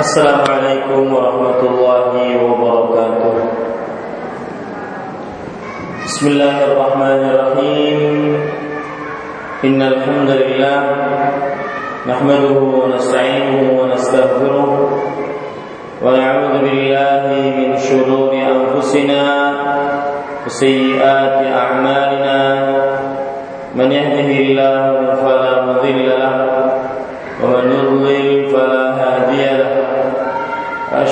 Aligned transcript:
السلام 0.00 0.40
عليكم 0.50 1.00
ورحمة 1.14 1.60
الله 1.60 2.12
وبركاته 2.44 3.34
بسم 6.04 6.24
الله 6.26 6.56
الرحمن 6.64 7.20
الرحيم 7.30 8.00
إن 9.64 9.80
الحمد 9.82 10.30
لله 10.30 10.78
نحمده 12.08 12.56
ونستعينه 12.80 13.60
ونستغفره 13.80 14.68
ونعوذ 16.02 16.54
بالله 16.64 17.22
من 17.58 17.76
شرور 17.76 18.32
أنفسنا 18.32 19.22
وسيئات 20.46 21.36
أعمالنا 21.62 22.38
من 23.76 23.92
يهده 23.92 24.30
الله 24.40 24.80
فلا 25.20 25.52
مضل 25.68 25.98
له 26.08 26.19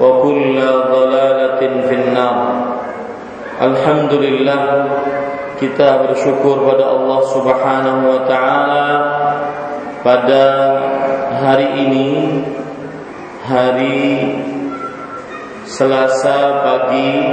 وكل 0.00 0.60
ضلالة 0.92 1.60
في 1.88 1.94
النار 1.94 2.36
الحمد 3.62 4.12
لله 4.12 4.62
kita 5.54 6.10
bersyukur 6.10 6.66
pada 6.66 6.90
Allah 6.90 7.20
Subhanahu 7.30 8.10
wa 8.10 8.26
taala 8.26 8.88
pada 10.02 10.42
hari 11.38 11.86
ini 11.86 12.42
hari 13.46 14.34
Selasa 15.64 16.60
pagi 16.60 17.24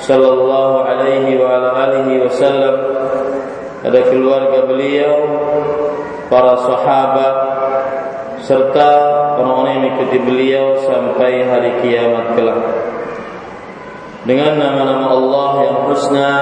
sallallahu 0.06 0.86
alaihi 0.86 1.42
wa 1.42 1.50
ala 1.50 1.70
alihi 1.90 2.22
wasallam 2.22 2.76
ada 3.82 4.00
keluarga 4.14 4.62
beliau 4.70 5.14
para 6.30 6.54
sahabat 6.62 7.55
serta 8.46 8.90
orang-orang 9.42 9.72
yang 9.74 9.84
mengikuti 9.90 10.18
beliau 10.22 10.66
sampai 10.86 11.50
hari 11.50 11.72
kiamat 11.82 12.38
kelak. 12.38 12.62
Dengan 14.26 14.58
nama-nama 14.58 15.06
Allah 15.14 15.52
yang 15.66 15.78
husna 15.90 16.34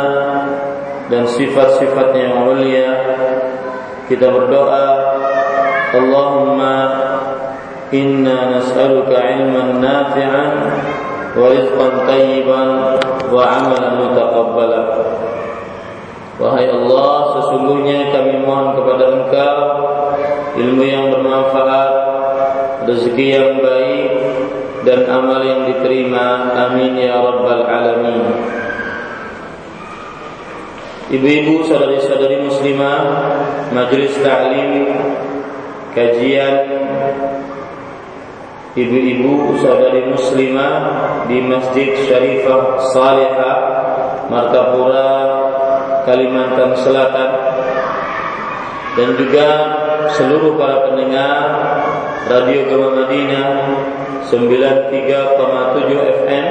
dan 1.08 1.24
sifat-sifatnya 1.32 2.32
yang 2.32 2.38
mulia 2.48 2.92
kita 4.08 4.28
berdoa 4.28 4.88
Allahumma 5.96 6.76
inna 7.96 8.60
nas'aluka 8.60 9.16
ilman 9.16 9.80
nafi'an 9.80 10.52
wa 11.40 11.46
rizqan 11.52 11.94
tayyiban 12.08 12.70
wa 13.32 13.42
amalan 13.48 13.94
mutaqabbala. 14.00 14.82
Wahai 16.40 16.68
Allah 16.68 17.16
sesungguhnya 17.40 18.12
kami 18.12 18.42
mohon 18.44 18.76
kepada 18.76 19.06
Engkau 19.22 19.60
ilmu 20.54 20.84
yang 20.86 21.10
bermanfaat 21.10 21.92
rezeki 22.86 23.26
yang 23.34 23.52
baik 23.64 24.12
dan 24.84 25.08
amal 25.08 25.40
yang 25.42 25.66
diterima. 25.68 26.52
Amin 26.70 27.00
ya 27.00 27.18
rabbal 27.18 27.64
alamin. 27.66 28.22
Ibu-ibu 31.14 31.68
saudari-saudari 31.68 32.42
muslimah 32.42 33.00
majelis 33.76 34.16
ta'lim 34.24 34.90
kajian 35.94 36.58
ibu-ibu 38.74 39.54
saudari 39.62 40.10
muslimah 40.10 40.74
di 41.30 41.38
Masjid 41.46 41.94
Syarifah 42.10 42.82
Salihah 42.90 43.58
Martapura 44.32 45.12
Kalimantan 46.10 46.74
Selatan 46.82 47.32
dan 48.98 49.10
juga 49.18 49.48
seluruh 50.12 50.60
para 50.60 50.92
pendengar 50.92 51.40
Radio 52.28 52.68
Gema 52.68 52.90
Madinah 53.04 53.50
93,7 54.28 56.20
FM 56.24 56.48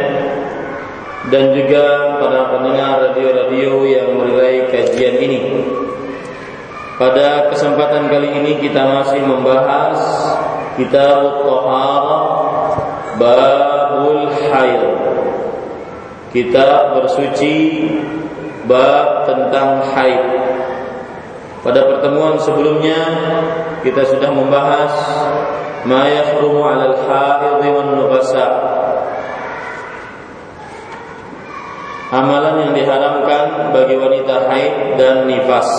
dan 1.28 1.44
juga 1.54 2.16
para 2.20 2.40
pendengar 2.56 3.08
radio-radio 3.08 3.84
yang 3.84 4.08
mulai 4.16 4.68
kajian 4.72 5.16
ini. 5.20 5.40
Pada 6.96 7.48
kesempatan 7.52 8.08
kali 8.08 8.30
ini 8.36 8.52
kita 8.60 8.84
masih 8.84 9.24
membahas 9.24 9.98
Kitab 10.76 11.44
Taharah 11.44 12.24
Babul 13.16 14.28
Haid. 14.28 14.82
Kita 16.32 16.96
bersuci 16.96 17.56
bab 18.64 19.28
tentang 19.28 19.84
haid. 19.92 20.41
Pada 21.62 21.86
pertemuan 21.86 22.42
sebelumnya 22.42 22.98
kita 23.86 24.02
sudah 24.02 24.34
membahas 24.34 24.92
ma 25.86 26.10
yahrumu 26.10 26.66
'alal 26.66 26.98
haidh 27.06 27.62
wan 27.70 27.88
nufasa. 28.02 28.46
Amalan 32.12 32.66
yang 32.66 32.72
diharamkan 32.74 33.72
bagi 33.72 33.94
wanita 33.94 34.50
haid 34.50 34.98
dan 34.98 35.24
nifas. 35.30 35.70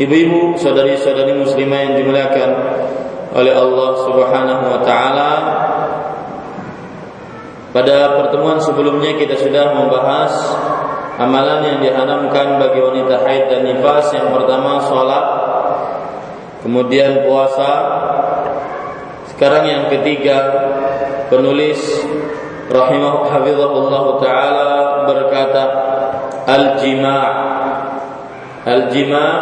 Ibu-ibu, 0.00 0.56
saudari-saudari 0.56 1.36
muslimah 1.36 1.78
yang 1.84 1.94
dimuliakan 2.00 2.50
oleh 3.36 3.52
Allah 3.52 3.90
Subhanahu 4.08 4.64
wa 4.72 4.80
taala. 4.80 5.32
Pada 7.70 8.18
pertemuan 8.18 8.58
sebelumnya 8.58 9.14
kita 9.14 9.36
sudah 9.38 9.76
membahas 9.76 10.32
amalan 11.20 11.60
yang 11.68 11.78
diharamkan 11.84 12.56
bagi 12.56 12.80
wanita 12.80 13.20
haid 13.28 13.44
dan 13.52 13.62
nifas. 13.68 14.08
Yang 14.16 14.28
pertama 14.40 14.80
salat, 14.88 15.26
kemudian 16.64 17.28
puasa. 17.28 17.72
Sekarang 19.28 19.68
yang 19.68 19.84
ketiga 19.92 20.36
penulis 21.28 21.80
rahimah 22.72 23.28
taala 24.20 24.70
berkata 25.08 25.64
al-jima' 26.44 27.28
al-jima' 28.68 29.32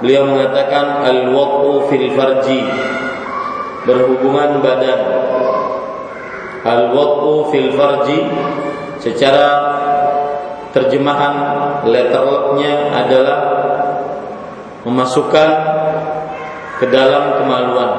beliau 0.00 0.24
mengatakan 0.30 1.04
al-waqu 1.04 1.90
fil 1.90 2.08
farji 2.14 2.62
berhubungan 3.84 4.62
badan 4.62 5.00
al-waqu 6.64 7.50
fil 7.52 7.70
farji 7.74 8.20
secara 9.00 9.79
terjemahan 10.70 11.34
letternya 11.86 12.72
adalah 12.94 13.38
memasukkan 14.86 15.48
ke 16.80 16.86
dalam 16.88 17.36
kemaluan. 17.42 17.90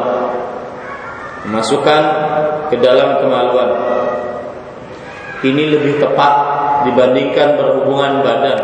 Memasukkan 1.47 2.01
ke 2.69 2.77
dalam 2.79 3.19
kemaluan. 3.21 3.69
Ini 5.41 5.63
lebih 5.73 5.97
tepat 5.97 6.33
dibandingkan 6.85 7.57
berhubungan 7.57 8.21
badan. 8.21 8.59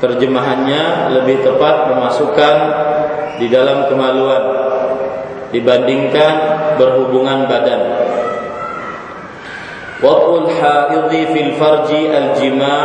Terjemahannya 0.00 1.12
lebih 1.20 1.44
tepat 1.44 1.92
memasukkan 1.92 2.56
di 3.40 3.48
dalam 3.48 3.88
kemaluan 3.88 4.44
dibandingkan 5.50 6.34
berhubungan 6.76 7.48
badan 7.48 7.82
Haidhi 10.00 11.20
fil 11.32 11.52
farji 11.60 12.08
al-jima' 12.08 12.80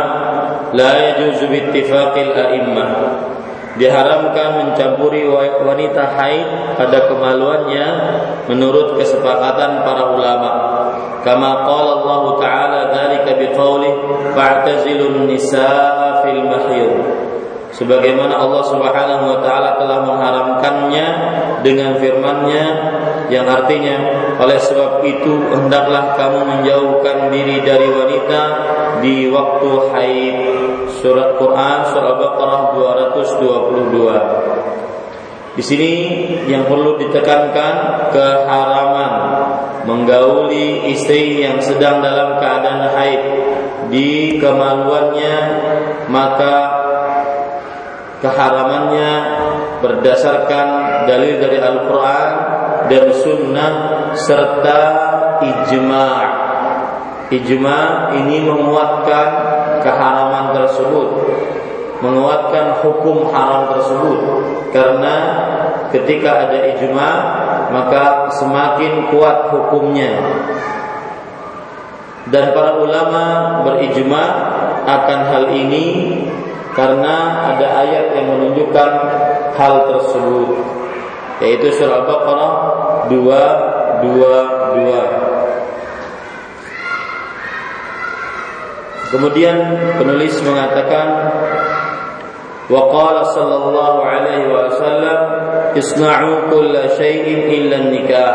la 0.76 0.90
yajuzu 1.00 1.48
bi 1.48 1.58
ittifaqil 1.64 2.36
a'immah 2.36 2.90
diharamkan 3.76 4.56
mencampuri 4.60 5.28
wanita 5.64 6.16
haid 6.16 6.76
pada 6.80 7.08
kemaluannya 7.12 7.86
menurut 8.48 8.96
kesepakatan 8.96 9.84
para 9.84 10.16
ulama. 10.16 10.52
Kama 11.20 11.66
qala 11.66 11.90
Allah 12.00 12.22
Ta'ala 12.40 12.80
dzalika 12.92 13.36
biqauli 13.36 13.90
fa'tazilun 14.32 15.28
nisaa 15.28 16.24
fil 16.24 16.40
mahir. 16.44 16.90
Sebagaimana 17.76 18.40
Allah 18.40 18.64
Subhanahu 18.72 19.36
wa 19.36 19.38
taala 19.44 19.76
telah 19.76 20.00
mengharamkannya 20.08 21.06
dengan 21.60 22.00
firman-Nya 22.00 22.64
yang 23.28 23.44
artinya 23.44 24.00
oleh 24.40 24.56
sebab 24.56 25.04
itu 25.04 25.52
hendaklah 25.52 26.16
kamu 26.16 26.56
menjauhkan 26.56 27.28
diri 27.28 27.60
dari 27.60 27.92
wanita 27.92 28.40
di 29.04 29.28
waktu 29.28 29.92
haid 29.92 30.36
Surat 30.96 31.36
Quran 31.36 31.92
surah 31.92 32.16
Al-Baqarah 32.16 32.60
222. 33.44 35.60
Di 35.60 35.62
sini 35.64 35.92
yang 36.48 36.64
perlu 36.64 36.96
ditekankan 36.96 38.08
keharaman 38.12 39.12
menggauli 39.84 40.88
istri 40.96 41.44
yang 41.44 41.60
sedang 41.60 42.00
dalam 42.00 42.40
keadaan 42.40 42.88
haid 42.96 43.20
di 43.92 44.40
kemaluannya 44.40 45.36
maka 46.08 46.86
keharamannya 48.26 49.12
berdasarkan 49.78 50.66
dalil 51.06 51.38
dari 51.38 51.58
Al-Quran 51.62 52.30
dan 52.90 53.06
Sunnah 53.14 53.72
serta 54.18 54.80
ijma' 55.46 56.22
ijma' 57.30 57.86
ini 58.18 58.36
menguatkan 58.42 59.28
keharaman 59.82 60.54
tersebut 60.58 61.08
menguatkan 62.00 62.84
hukum 62.84 63.32
haram 63.32 63.72
tersebut. 63.72 64.18
Karena 64.72 65.14
ketika 65.94 66.48
ada 66.48 66.58
ijma 66.76 67.10
maka 67.72 68.30
semakin 68.36 69.10
kuat 69.10 69.50
hukumnya. 69.52 70.12
Dan 72.26 72.50
para 72.58 72.82
ulama 72.82 73.24
berijma 73.62 74.24
akan 74.82 75.20
hal 75.30 75.44
ini 75.54 75.86
karena 76.76 77.48
ada 77.56 77.88
ayat 77.88 78.20
yang 78.20 78.36
menunjukkan 78.36 78.90
hal 79.56 79.88
tersebut 79.88 80.60
yaitu 81.40 81.72
surah 81.72 82.04
Al-Baqarah 82.04 82.52
222 83.08 85.36
Kemudian 89.06 89.56
penulis 89.96 90.34
mengatakan 90.42 91.30
wa 92.66 92.82
qala 92.90 93.22
sallallahu 93.30 94.02
alaihi 94.02 94.50
wasallam 94.50 95.18
isna'u 95.78 96.50
kulla 96.50 96.90
syai'in 96.98 97.46
illa 97.46 97.86
nikah. 97.86 98.34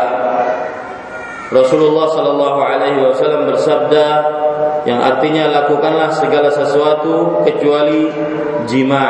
Rasulullah 1.52 2.08
sallallahu 2.16 2.58
alaihi 2.64 3.04
wasallam 3.04 3.52
bersabda 3.52 4.06
yang 4.82 4.98
artinya 4.98 5.50
lakukanlah 5.50 6.10
segala 6.14 6.50
sesuatu 6.50 7.44
kecuali 7.46 8.10
jima, 8.66 9.06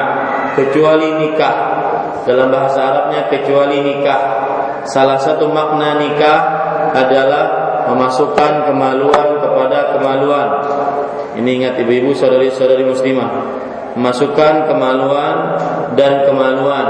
kecuali 0.57 1.09
nikah. 1.21 1.57
Dalam 2.23 2.55
bahasa 2.55 2.87
Arabnya 2.87 3.27
kecuali 3.27 3.83
nikah. 3.83 4.21
Salah 4.87 5.19
satu 5.19 5.51
makna 5.51 5.99
nikah 5.99 6.39
adalah 6.95 7.45
memasukkan 7.91 8.71
kemaluan 8.71 9.43
kepada 9.43 9.99
kemaluan 9.99 10.49
ini 11.33 11.65
ingat 11.65 11.81
ibu-ibu 11.81 12.13
saudari-saudari 12.13 12.85
muslimah 12.85 13.31
Masukkan 13.93 14.73
kemaluan 14.73 15.37
dan 16.01 16.25
kemaluan 16.25 16.87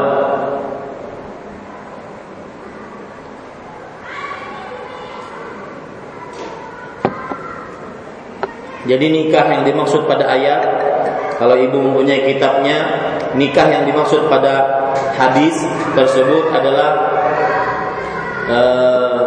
Jadi 8.83 9.07
nikah 9.11 9.47
yang 9.47 9.63
dimaksud 9.63 10.11
pada 10.11 10.27
ayat 10.27 10.61
Kalau 11.39 11.55
ibu 11.55 11.79
mempunyai 11.79 12.35
kitabnya 12.35 12.79
Nikah 13.39 13.67
yang 13.71 13.85
dimaksud 13.87 14.27
pada 14.27 14.83
hadis 15.17 15.55
tersebut 15.95 16.51
adalah 16.53 16.91
uh, 18.51 19.23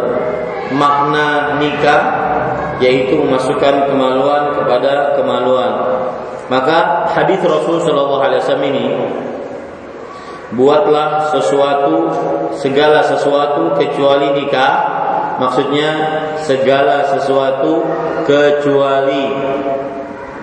Makna 0.76 1.56
nikah 1.62 2.26
yaitu 2.80 3.16
memasukkan 3.16 3.88
kemaluan 3.88 4.52
kepada 4.52 5.16
kemaluan. 5.16 5.72
Maka 6.46 7.08
hadis 7.10 7.40
Rasul 7.42 7.82
Shallallahu 7.82 8.22
Alaihi 8.22 8.40
Wasallam 8.44 8.68
ini 8.70 8.86
buatlah 10.54 11.34
sesuatu 11.34 11.94
segala 12.54 13.02
sesuatu 13.02 13.74
kecuali 13.74 14.30
nikah 14.38 14.72
maksudnya 15.36 15.90
segala 16.42 17.16
sesuatu 17.16 17.84
kecuali 18.24 19.32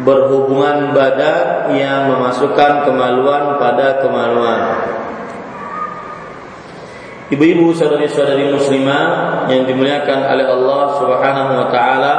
berhubungan 0.02 0.92
badan 0.94 1.74
yang 1.78 2.10
memasukkan 2.10 2.90
kemaluan 2.90 3.62
pada 3.62 4.02
kemaluan 4.02 4.62
Ibu-ibu 7.34 7.74
saudari-saudari 7.74 8.54
muslimah 8.54 9.50
yang 9.50 9.66
dimuliakan 9.66 10.22
oleh 10.22 10.46
Allah 10.46 10.82
Subhanahu 11.02 11.52
wa 11.56 11.68
taala. 11.74 12.14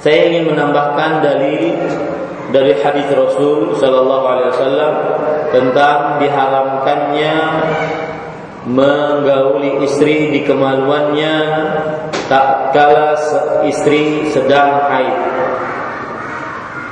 Saya 0.00 0.32
ingin 0.32 0.48
menambahkan 0.48 1.20
dalil 1.20 1.74
dari 2.48 2.72
hadis 2.80 3.04
Rasul 3.12 3.76
sallallahu 3.76 4.24
alaihi 4.24 4.48
wasallam 4.56 4.92
tentang 5.52 6.16
diharamkannya 6.16 7.34
menggauli 8.68 9.80
istri 9.88 10.28
di 10.28 10.44
kemaluannya 10.44 11.34
tak 12.28 12.76
kala 12.76 13.16
istri 13.64 14.28
sedang 14.28 14.84
haid. 14.92 15.16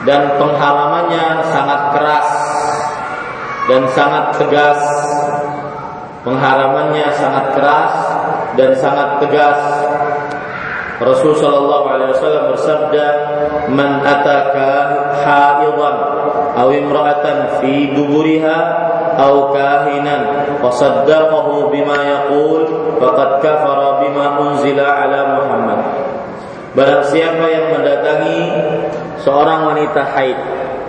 Dan 0.08 0.40
pengharamannya 0.40 1.44
sangat 1.52 1.80
keras 1.92 2.28
dan 3.68 3.82
sangat 3.92 4.24
tegas. 4.40 4.80
Pengharamannya 6.24 7.06
sangat 7.14 7.46
keras 7.54 7.94
dan 8.56 8.70
sangat 8.80 9.08
tegas. 9.22 9.60
Rasul 10.96 11.36
sallallahu 11.36 11.86
alaihi 11.92 12.10
wasallam 12.16 12.44
bersabda 12.56 13.06
man 13.68 14.00
ataka 14.00 14.70
haidan 15.20 15.96
aw 16.56 16.68
imra'atan 16.72 17.60
fi 17.60 17.92
duburiha 17.92 18.58
kahinan 19.18 20.22
wa 20.60 20.70
saddaqahu 20.70 21.72
bima 21.72 21.98
yaqul 22.04 22.62
faqad 23.00 23.30
kafara 23.40 24.04
bima 24.04 24.40
unzila 24.40 24.86
ala 25.04 25.20
Muhammad 25.40 25.80
Barang 26.76 27.08
siapa 27.08 27.48
yang 27.48 27.72
mendatangi 27.72 28.40
seorang 29.24 29.64
wanita 29.64 30.02
haid 30.12 30.36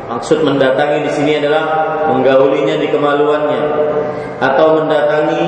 Maksud 0.08 0.40
mendatangi 0.44 1.04
di 1.04 1.12
sini 1.12 1.32
adalah 1.40 1.64
menggaulinya 2.08 2.80
di 2.80 2.88
kemaluannya 2.88 3.64
atau 4.40 4.80
mendatangi 4.80 5.48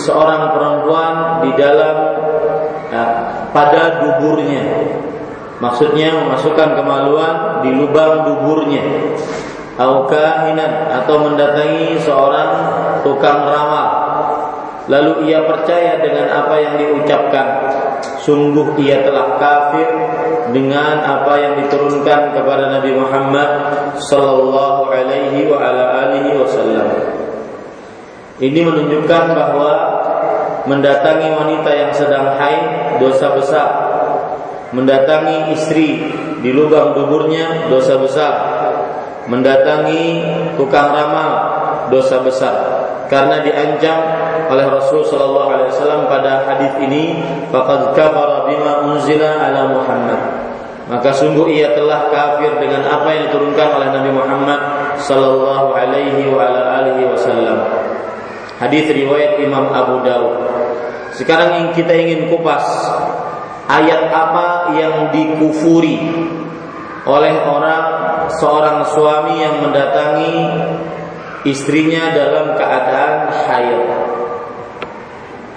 seorang 0.00 0.56
perempuan 0.56 1.44
di 1.44 1.50
dalam 1.52 1.96
ya, 2.88 3.04
pada 3.52 4.00
duburnya. 4.00 4.64
Maksudnya 5.60 6.24
memasukkan 6.24 6.72
kemaluan 6.72 7.62
di 7.62 7.70
lubang 7.76 8.26
duburnya. 8.32 8.84
Au 9.74 10.06
atau 10.06 11.16
mendatangi 11.18 11.98
seorang 11.98 12.50
tukang 13.02 13.42
ramal. 13.42 13.90
Lalu 14.86 15.32
ia 15.32 15.42
percaya 15.42 15.98
dengan 15.98 16.30
apa 16.30 16.54
yang 16.62 16.74
diucapkan. 16.78 17.46
Sungguh 18.22 18.78
ia 18.78 19.02
telah 19.02 19.34
kafir 19.40 19.88
dengan 20.54 21.02
apa 21.02 21.34
yang 21.40 21.54
diturunkan 21.64 22.38
kepada 22.38 22.70
Nabi 22.70 22.94
Muhammad 22.94 23.50
sallallahu 23.98 24.94
alaihi 24.94 25.50
wa 25.50 25.58
ala 25.58 26.06
alihi 26.06 26.38
wasallam. 26.38 26.88
Ini 28.38 28.60
menunjukkan 28.62 29.24
bahwa 29.34 29.72
mendatangi 30.70 31.34
wanita 31.34 31.70
yang 31.74 31.90
sedang 31.90 32.38
haid 32.38 32.64
dosa 33.02 33.34
besar. 33.34 33.68
Mendatangi 34.70 35.54
istri 35.54 36.02
di 36.44 36.50
lubang 36.54 36.94
duburnya 36.94 37.66
dosa 37.72 37.98
besar 37.98 38.53
mendatangi 39.26 40.24
tukang 40.56 40.92
ramal 40.92 41.30
dosa 41.88 42.20
besar 42.20 42.54
karena 43.08 43.44
diancam 43.44 43.98
oleh 44.48 44.66
Rasul 44.68 45.04
sallallahu 45.04 45.48
alaihi 45.54 45.70
wasallam 45.72 46.00
pada 46.08 46.44
hadis 46.48 46.72
ini 46.80 47.20
faqad 47.48 47.92
kafara 47.96 48.48
bima 48.48 48.84
unzila 48.84 49.40
ala 49.44 49.62
Muhammad. 49.70 50.20
Maka 50.84 51.16
sungguh 51.16 51.48
ia 51.48 51.72
telah 51.72 52.12
kafir 52.12 52.60
dengan 52.60 52.84
apa 52.84 53.08
yang 53.16 53.32
diturunkan 53.32 53.68
oleh 53.80 53.88
Nabi 53.88 54.10
Muhammad 54.12 54.60
sallallahu 55.00 55.72
alaihi 55.72 56.28
wa 56.28 56.44
ala 56.44 56.84
alihi 56.84 57.08
wasallam. 57.08 57.64
Hadis 58.60 58.92
riwayat 58.92 59.40
Imam 59.40 59.72
Abu 59.72 60.04
Dawud. 60.04 60.44
Sekarang 61.16 61.72
kita 61.72 61.94
ingin 61.94 62.28
kupas 62.28 62.66
ayat 63.70 64.12
apa 64.12 64.76
yang 64.76 65.08
dikufuri 65.08 65.96
oleh 67.04 67.34
orang 67.48 67.93
seorang 68.28 68.84
suami 68.92 69.40
yang 69.40 69.60
mendatangi 69.64 70.34
istrinya 71.44 72.12
dalam 72.12 72.56
keadaan 72.56 73.28
haid. 73.32 73.82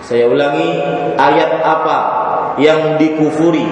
Saya 0.03 0.31
ulangi, 0.31 0.71
ayat 1.19 1.59
apa 1.63 1.99
yang 2.59 2.95
dikufuri 2.95 3.67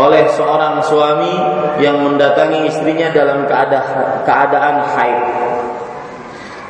oleh 0.00 0.24
seorang 0.32 0.80
suami 0.80 1.34
yang 1.84 2.00
mendatangi 2.00 2.64
istrinya 2.64 3.12
dalam 3.12 3.44
keadaan 3.44 4.24
keadaan 4.24 4.76
haid. 4.96 5.20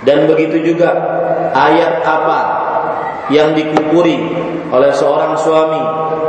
Dan 0.02 0.26
begitu 0.26 0.74
juga 0.74 0.96
ayat 1.54 2.02
apa 2.02 2.40
yang 3.30 3.54
dikufuri 3.54 4.18
oleh 4.74 4.90
seorang 4.90 5.38
suami 5.38 5.82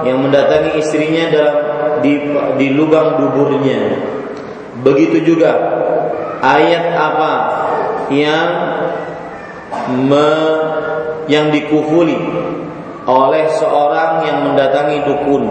yang 0.06 0.22
mendatangi 0.22 0.78
istrinya 0.78 1.26
dalam 1.34 1.56
di, 2.02 2.14
di 2.58 2.68
lubang 2.74 3.18
duburnya. 3.18 4.12
Begitu 4.82 5.34
juga 5.34 5.52
ayat 6.42 6.86
apa 6.98 7.34
yang 8.10 8.50
me, 10.10 10.30
yang 11.30 11.54
dikufuri 11.54 12.18
oleh 13.06 13.46
seorang 13.58 14.26
yang 14.26 14.38
mendatangi 14.50 15.06
dukun, 15.06 15.44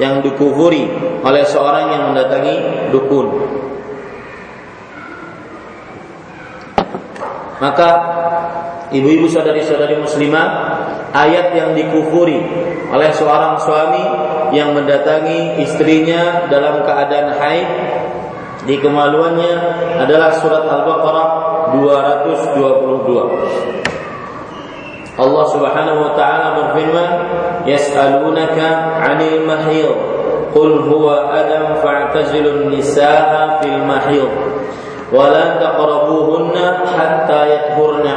yang 0.00 0.24
dikufuri 0.24 0.88
oleh 1.20 1.44
seorang 1.44 1.92
yang 1.92 2.02
mendatangi 2.12 2.54
dukun. 2.88 3.28
Maka 7.60 7.88
ibu-ibu 8.92 9.30
saudari-saudari 9.30 9.96
muslimah, 9.96 10.48
ayat 11.14 11.56
yang 11.56 11.70
dikufuri 11.72 12.42
oleh 12.92 13.10
seorang 13.14 13.56
suami 13.62 14.04
yang 14.52 14.76
mendatangi 14.76 15.62
istrinya 15.62 16.46
dalam 16.52 16.84
keadaan 16.84 17.28
haid 17.38 17.68
di 18.67 18.75
kemaluannya 18.77 19.53
adalah 20.03 20.35
surat 20.37 20.67
Al-Baqarah 20.67 21.27
222. 21.79 23.79
Allah 25.19 25.43
Subhanahu 25.51 25.99
wa 25.99 26.15
taala 26.15 26.55
berfirman, 26.55 27.09
"Yas'alunaka 27.67 29.03
'anil 29.03 29.43
mahid, 29.43 29.91
qul 30.55 30.79
huwa 30.87 31.35
adam 31.35 31.75
fa'tazilun 31.83 32.71
nisaa 32.71 33.59
fil 33.63 33.83
mahid." 33.83 34.31
ولا 35.09 35.57
تقربوهن 35.57 36.53
حتى 36.85 37.39
يطهرن 37.53 38.07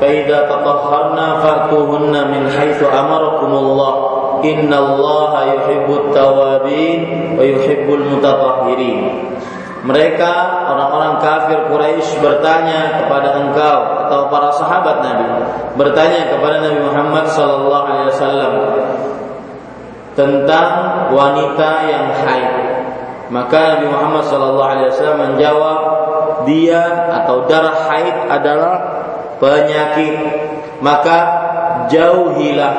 فإذا 0.00 0.38
تطهرن 0.48 1.18
فأتوهن 1.42 2.14
من 2.32 2.42
حيث 2.48 2.80
أمركم 2.80 3.52
الله 3.52 3.94
إن 4.44 4.72
الله 4.74 5.32
يحب 5.44 5.88
التوابين 5.90 7.00
ويحب 7.38 7.86
المتطهرين 7.94 9.00
mereka 9.85 10.31
orang-orang 10.65 11.21
kafir 11.21 11.69
Quraisy 11.69 12.17
bertanya 12.17 13.05
kepada 13.05 13.37
engkau 13.37 13.79
atau 14.05 14.33
para 14.33 14.49
sahabat 14.57 15.05
Nabi. 15.05 15.25
Bertanya 15.77 16.33
kepada 16.33 16.57
Nabi 16.57 16.79
Muhammad 16.89 17.29
sallallahu 17.29 17.85
alaihi 17.85 18.09
wasallam 18.09 18.51
tentang 20.17 20.69
wanita 21.13 21.69
yang 21.85 22.05
haid. 22.17 22.53
Maka 23.29 23.77
Nabi 23.77 23.85
Muhammad 23.93 24.23
sallallahu 24.25 24.69
alaihi 24.73 24.89
wasallam 24.89 25.19
menjawab 25.21 25.79
dia 26.49 26.81
atau 27.21 27.45
darah 27.45 27.85
haid 27.85 28.15
adalah 28.25 28.75
penyakit. 29.37 30.17
Maka 30.81 31.17
jauhilah 31.93 32.73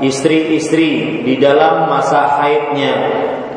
istri-istri 0.00 1.20
di 1.20 1.36
dalam 1.36 1.84
masa 1.92 2.40
haidnya 2.40 2.96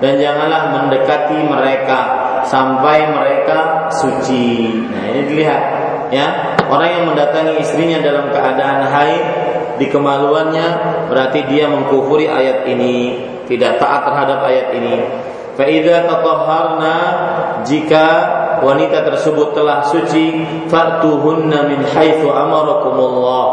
dan 0.03 0.19
janganlah 0.19 0.75
mendekati 0.75 1.39
mereka 1.47 1.99
sampai 2.45 3.09
mereka 3.11 3.89
suci. 3.91 4.71
Nah, 4.87 5.03
ini 5.11 5.21
dilihat 5.27 5.61
ya. 6.13 6.27
Orang 6.67 6.89
yang 6.89 7.03
mendatangi 7.11 7.59
istrinya 7.59 7.99
dalam 7.99 8.31
keadaan 8.31 8.87
haid 8.87 9.23
di 9.77 9.89
kemaluannya 9.89 10.67
berarti 11.11 11.45
dia 11.49 11.67
mengkufuri 11.69 12.29
ayat 12.29 12.65
ini, 12.69 13.19
tidak 13.49 13.77
taat 13.77 14.07
terhadap 14.07 14.39
ayat 14.47 14.67
ini. 14.73 14.95
Faida 15.53 16.09
tatahharna 16.09 16.95
jika 17.61 18.05
wanita 18.65 19.05
tersebut 19.05 19.53
telah 19.53 19.85
suci 19.85 20.41
fatuhunna 20.65 21.69
min 21.69 21.85
haitsu 21.85 22.25
amarakumullah 22.25 23.45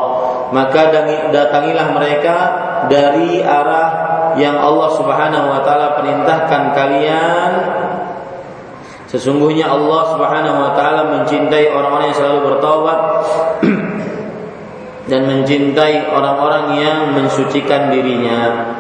maka 0.51 0.91
datangilah 1.31 1.95
mereka 1.95 2.37
dari 2.91 3.43
arah 3.43 3.91
yang 4.39 4.59
Allah 4.59 4.91
Subhanahu 4.95 5.47
wa 5.51 5.61
taala 5.63 5.99
perintahkan 5.99 6.63
kalian 6.75 7.51
Sesungguhnya 9.11 9.67
Allah 9.67 10.15
Subhanahu 10.15 10.59
wa 10.63 10.71
taala 10.79 11.03
mencintai 11.19 11.67
orang-orang 11.75 12.15
yang 12.15 12.19
selalu 12.23 12.41
bertaubat 12.47 12.99
dan 15.11 15.21
mencintai 15.27 16.15
orang-orang 16.15 16.79
yang 16.79 16.99
mensucikan 17.19 17.91
dirinya. 17.91 18.71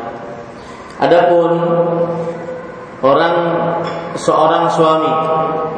Adapun 1.03 1.51
orang 3.03 3.37
seorang 4.15 4.71
suami 4.71 5.13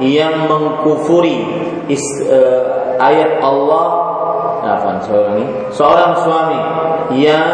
yang 0.04 0.44
mengkufuri 0.44 1.40
is, 1.88 2.04
uh, 2.28 3.00
ayat 3.00 3.40
Allah 3.40 4.02
seorang 5.72 6.12
suami 6.20 6.60
yang 7.16 7.48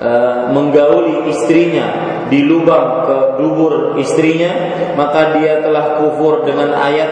uh, 0.00 0.50
menggauli 0.50 1.30
istrinya 1.30 1.86
di 2.32 2.42
lubang 2.42 3.06
ke 3.06 3.18
dubur 3.38 4.00
istrinya 4.00 4.50
maka 4.96 5.38
dia 5.38 5.62
telah 5.62 6.02
kufur 6.02 6.42
dengan 6.48 6.74
ayat 6.74 7.10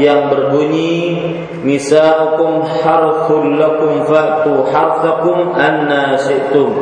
yang 0.00 0.32
berbunyi 0.32 1.20
nisaukum 1.62 2.64
harthul 2.80 3.54
lakum 3.54 4.08
fa'tu 4.08 4.64
harthakum 4.72 5.52
anna 5.54 6.16
syi'tum 6.16 6.72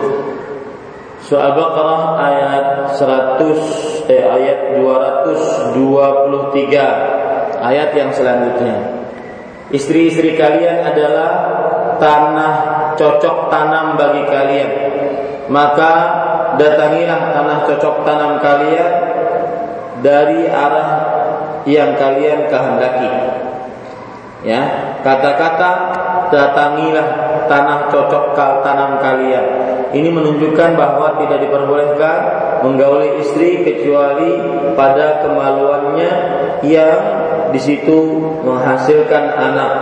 Surah 1.19 1.51
Al-Baqarah 1.53 2.03
ayat 2.25 2.97
100 2.97 4.09
eh, 4.09 4.25
ayat 4.25 4.81
223 4.81 5.77
ayat 7.61 7.91
yang 7.93 8.09
selanjutnya. 8.17 8.97
Istri-istri 9.69 10.41
kalian 10.41 10.89
adalah 10.89 11.31
tanah 12.01 12.55
cocok 12.97 13.53
tanam 13.53 14.01
bagi 14.01 14.25
kalian. 14.25 14.88
Maka 15.49 15.93
datangilah 16.61 17.33
tanah 17.33 17.59
cocok 17.65 18.05
tanam 18.05 18.33
kalian 18.45 18.93
dari 20.05 20.45
arah 20.49 20.91
yang 21.65 21.97
kalian 21.97 22.53
kehendaki. 22.53 23.11
Ya, 24.45 24.63
kata-kata 25.03 25.71
datangilah 26.31 27.09
tanah 27.49 27.91
cocok 27.91 28.37
tanam 28.37 29.01
kalian 29.01 29.69
ini 29.93 30.13
menunjukkan 30.13 30.77
bahwa 30.77 31.17
tidak 31.17 31.49
diperbolehkan 31.49 32.19
menggauli 32.61 33.25
istri 33.25 33.65
kecuali 33.65 34.37
pada 34.77 35.25
kemaluannya 35.25 36.11
yang 36.61 37.01
di 37.49 37.61
situ 37.61 38.21
menghasilkan 38.45 39.25
anak. 39.33 39.73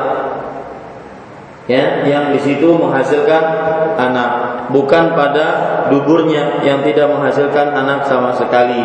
Ya, 1.67 2.07
yang 2.07 2.31
di 2.31 2.39
situ 2.39 2.79
menghasilkan 2.79 3.43
anak, 3.99 4.56
bukan 4.71 5.15
pada 5.15 5.47
duburnya 5.91 6.63
yang 6.67 6.83
tidak 6.83 7.11
menghasilkan 7.11 7.75
anak 7.75 8.07
sama 8.07 8.35
sekali. 8.35 8.83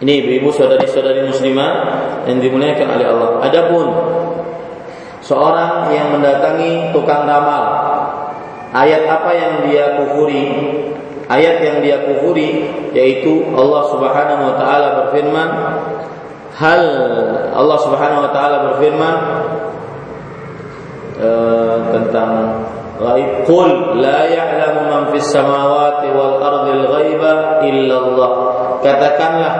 Ini 0.00 0.12
ibu-ibu 0.24 0.48
saudari-saudari 0.48 1.28
muslimah 1.28 1.72
yang 2.24 2.40
dimuliakan 2.40 2.88
oleh 2.88 3.06
Allah. 3.06 3.30
Adapun 3.44 3.86
seorang 5.20 5.92
yang 5.92 6.16
mendatangi 6.16 6.88
tukang 6.96 7.28
ramal 7.28 7.64
ayat 8.72 9.04
apa 9.04 9.30
yang 9.36 9.54
dia 9.68 10.00
kufuri 10.00 10.46
ayat 11.30 11.62
yang 11.62 11.76
dia 11.84 11.96
kufuri 12.08 12.66
yaitu 12.96 13.46
Allah 13.54 13.82
Subhanahu 13.94 14.42
wa 14.50 14.54
taala 14.58 14.88
berfirman 15.04 15.48
hal 16.58 16.82
Allah 17.54 17.78
Subhanahu 17.78 18.26
wa 18.26 18.30
taala 18.34 18.56
berfirman 18.72 19.14
uh, 21.20 21.76
tentang 21.94 22.64
ghaib 23.00 23.48
qul 23.48 24.00
la 24.00 24.28
ya'lamu 24.28 24.80
man 24.88 25.02
fis 25.14 25.28
samawati 25.32 26.12
wal 26.12 26.36
ardil 26.40 26.84
ghaiba 26.88 27.64
illa 27.64 27.96
Allah 27.96 28.30
katakanlah 28.84 29.54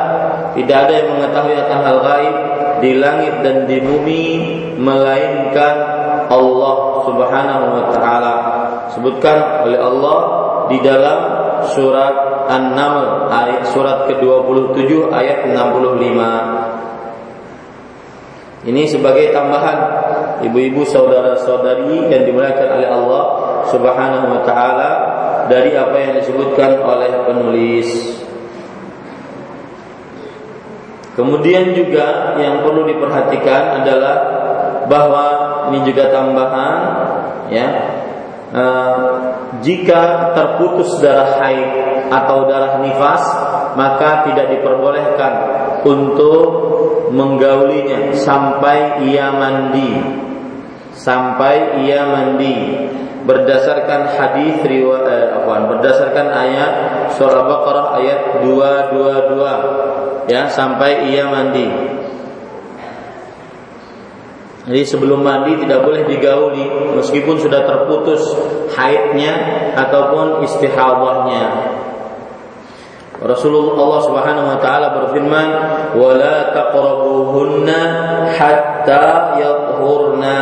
tidak 0.56 0.76
ada 0.88 0.92
yang 0.92 1.08
mengetahui 1.14 1.54
akan 1.56 1.78
hal 1.84 1.98
gaib 2.02 2.36
di 2.80 2.90
langit 2.96 3.34
dan 3.44 3.68
di 3.68 3.78
bumi 3.78 4.24
melainkan 4.80 5.76
Allah 6.30 6.74
Subhanahu 7.04 7.64
wa 7.76 7.84
taala. 7.92 8.34
Sebutkan 8.96 9.66
oleh 9.68 9.78
Allah 9.78 10.18
di 10.72 10.78
dalam 10.82 11.18
surat 11.70 12.46
An-Naml 12.50 13.30
ayat 13.30 13.62
surat 13.70 14.10
ke-27 14.10 15.12
ayat 15.12 15.46
65 15.50 16.69
ini 18.60 18.84
sebagai 18.84 19.32
tambahan 19.32 19.78
ibu-ibu 20.44 20.84
saudara-saudari 20.84 22.12
yang 22.12 22.28
dimuliakan 22.28 22.68
oleh 22.76 22.88
Allah 22.92 23.22
Subhanahu 23.72 24.26
wa 24.36 24.40
taala 24.44 24.90
dari 25.48 25.72
apa 25.72 25.96
yang 25.96 26.12
disebutkan 26.20 26.84
oleh 26.84 27.10
penulis. 27.24 27.88
Kemudian 31.16 31.72
juga 31.72 32.36
yang 32.36 32.60
perlu 32.60 32.84
diperhatikan 32.84 33.80
adalah 33.80 34.16
bahwa 34.92 35.26
ini 35.72 35.80
juga 35.88 36.12
tambahan 36.12 36.76
ya. 37.48 37.68
Uh, 38.50 39.30
jika 39.62 40.34
terputus 40.34 40.98
darah 40.98 41.38
haid 41.38 41.70
atau 42.10 42.50
darah 42.50 42.82
nifas 42.82 43.22
maka 43.78 44.26
tidak 44.26 44.58
diperbolehkan 44.58 45.32
untuk 45.86 46.48
menggaulinya. 47.10 48.14
Sampai 48.14 49.04
ia 49.10 49.34
mandi. 49.34 50.00
Sampai 50.94 51.82
ia 51.86 52.06
mandi. 52.06 52.88
Berdasarkan 53.20 54.16
hadis 54.16 54.64
riwayat 54.64 55.36
eh, 55.36 55.68
berdasarkan 55.68 56.26
ayat 56.32 56.72
surah 57.20 57.44
Baqarah 57.44 58.00
ayat 58.00 58.40
222 58.42 60.30
ya 60.32 60.48
sampai 60.48 61.12
ia 61.12 61.28
mandi. 61.28 61.68
Jadi 64.70 64.82
sebelum 64.86 65.24
mandi 65.24 65.56
tidak 65.66 65.82
boleh 65.82 66.04
digauli 66.06 66.94
meskipun 66.94 67.40
sudah 67.40 67.64
terputus 67.64 68.22
haidnya 68.76 69.32
ataupun 69.74 70.46
istihadahnya. 70.46 71.44
Rasulullah 73.20 74.00
Subhanahu 74.00 74.48
wa 74.48 74.58
taala 74.64 74.96
berfirman, 74.96 75.48
"Wala 75.92 76.56
taqrabuhunna 76.56 77.80
hatta 78.32 79.36
yathurna." 79.36 80.38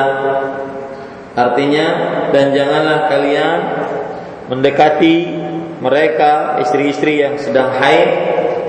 Artinya, 1.35 1.87
dan 2.31 2.55
janganlah 2.55 3.11
kalian 3.11 3.59
mendekati 4.51 5.17
mereka 5.79 6.59
istri-istri 6.63 7.23
yang 7.23 7.39
sedang 7.39 7.75
haid 7.79 8.11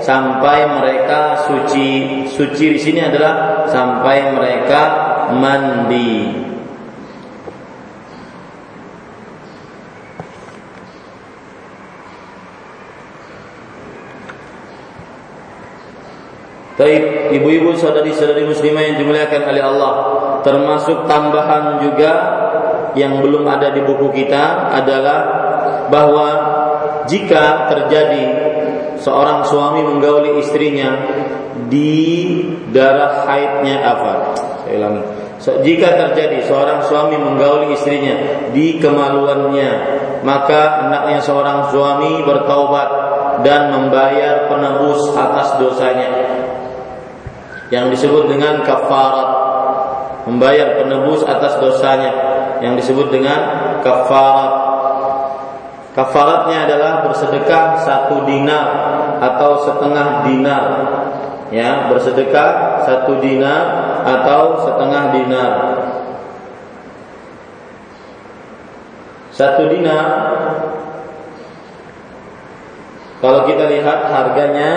sampai 0.02 0.66
mereka 0.70 1.46
suci. 1.46 2.24
Suci 2.30 2.66
di 2.74 2.80
sini 2.82 3.02
adalah 3.02 3.66
sampai 3.66 4.34
mereka 4.34 4.82
mandi. 5.34 6.50
Baik, 16.80 17.36
ibu-ibu 17.36 17.76
saudari-saudari 17.76 18.48
muslimah 18.48 18.80
yang 18.80 18.96
dimuliakan 19.04 19.52
oleh 19.52 19.60
Allah, 19.60 19.92
termasuk 20.40 21.04
tambahan 21.04 21.76
juga 21.84 22.12
yang 22.96 23.20
belum 23.20 23.44
ada 23.44 23.68
di 23.68 23.84
buku 23.84 24.08
kita 24.16 24.72
adalah 24.72 25.18
bahwa 25.92 26.28
jika 27.04 27.68
terjadi 27.68 28.24
seorang 28.96 29.44
suami 29.44 29.84
menggauli 29.84 30.40
istrinya 30.40 30.88
di 31.68 32.00
darah 32.72 33.28
haidnya 33.28 33.84
apa? 33.84 34.12
Saya 34.64 34.80
ulangi. 34.80 35.02
So, 35.36 35.60
jika 35.60 36.00
terjadi 36.00 36.48
seorang 36.48 36.80
suami 36.88 37.20
menggauli 37.20 37.76
istrinya 37.76 38.48
di 38.56 38.80
kemaluannya, 38.80 39.70
maka 40.24 40.88
hendaknya 40.88 41.20
seorang 41.20 41.68
suami 41.68 42.24
bertaubat 42.24 42.88
dan 43.44 43.72
membayar 43.72 44.48
penebus 44.48 45.16
atas 45.16 45.56
dosanya 45.56 46.19
yang 47.70 47.88
disebut 47.90 48.26
dengan 48.26 48.66
kafarat 48.66 49.30
membayar 50.26 50.78
penebus 50.82 51.24
atas 51.24 51.56
dosanya 51.62 52.12
yang 52.60 52.76
disebut 52.76 53.08
dengan 53.08 53.40
kafarat. 53.80 54.52
Kafaratnya 55.90 56.70
adalah 56.70 56.92
bersedekah 57.02 57.82
satu 57.82 58.22
dinar 58.28 58.66
atau 59.18 59.58
setengah 59.66 60.06
dinar 60.22 60.64
ya 61.50 61.90
bersedekah 61.90 62.82
satu 62.86 63.18
dinar 63.18 63.62
atau 64.06 64.42
setengah 64.64 65.04
dinar. 65.12 65.52
Satu 69.34 69.66
dinar. 69.66 70.06
Kalau 73.20 73.44
kita 73.44 73.68
lihat 73.68 74.08
harganya 74.08 74.72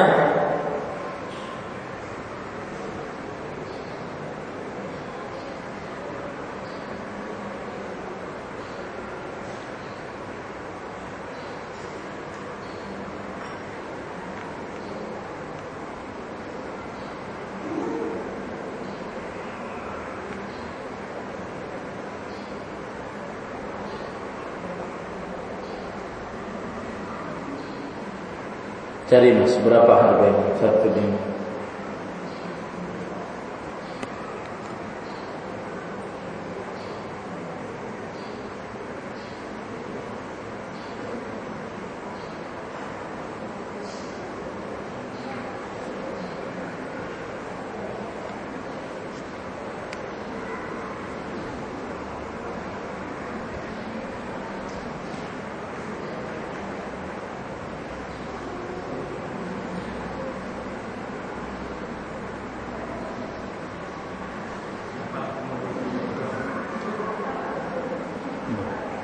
Cari 29.14 29.30
mas, 29.30 29.54
berapa 29.62 29.94
harganya 29.94 30.58
satu 30.58 30.90
dinar? 30.90 31.34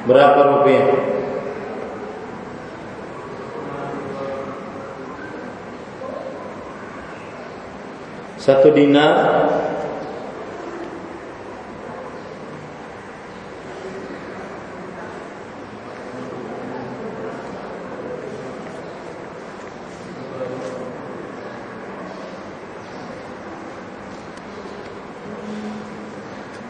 Berapa 0.10 0.42
rupiah? 0.42 0.90
Satu 8.50 8.74
dinar 8.74 9.14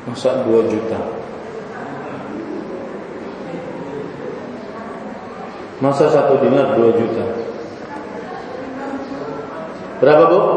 Masa 0.03 0.43
dua 0.43 0.67
juta. 0.67 0.99
Masa 5.79 6.11
satu 6.11 6.43
dinar 6.43 6.75
dua 6.75 6.91
juta. 6.91 7.23
Berapa 10.03 10.23
bu? 10.27 10.48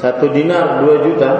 Satu 0.00 0.32
dinar 0.32 0.80
dua 0.80 0.96
juta 1.04 1.30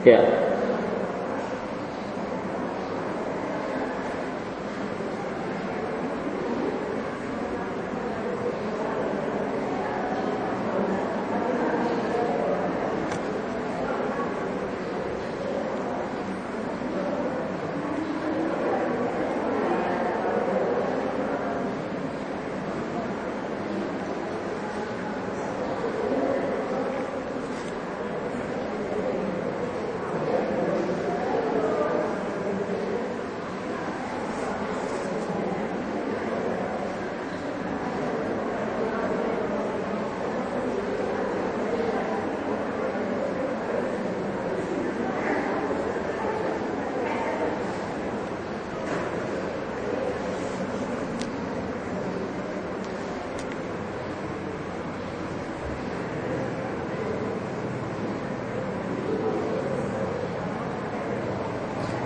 Ya. 0.00 0.50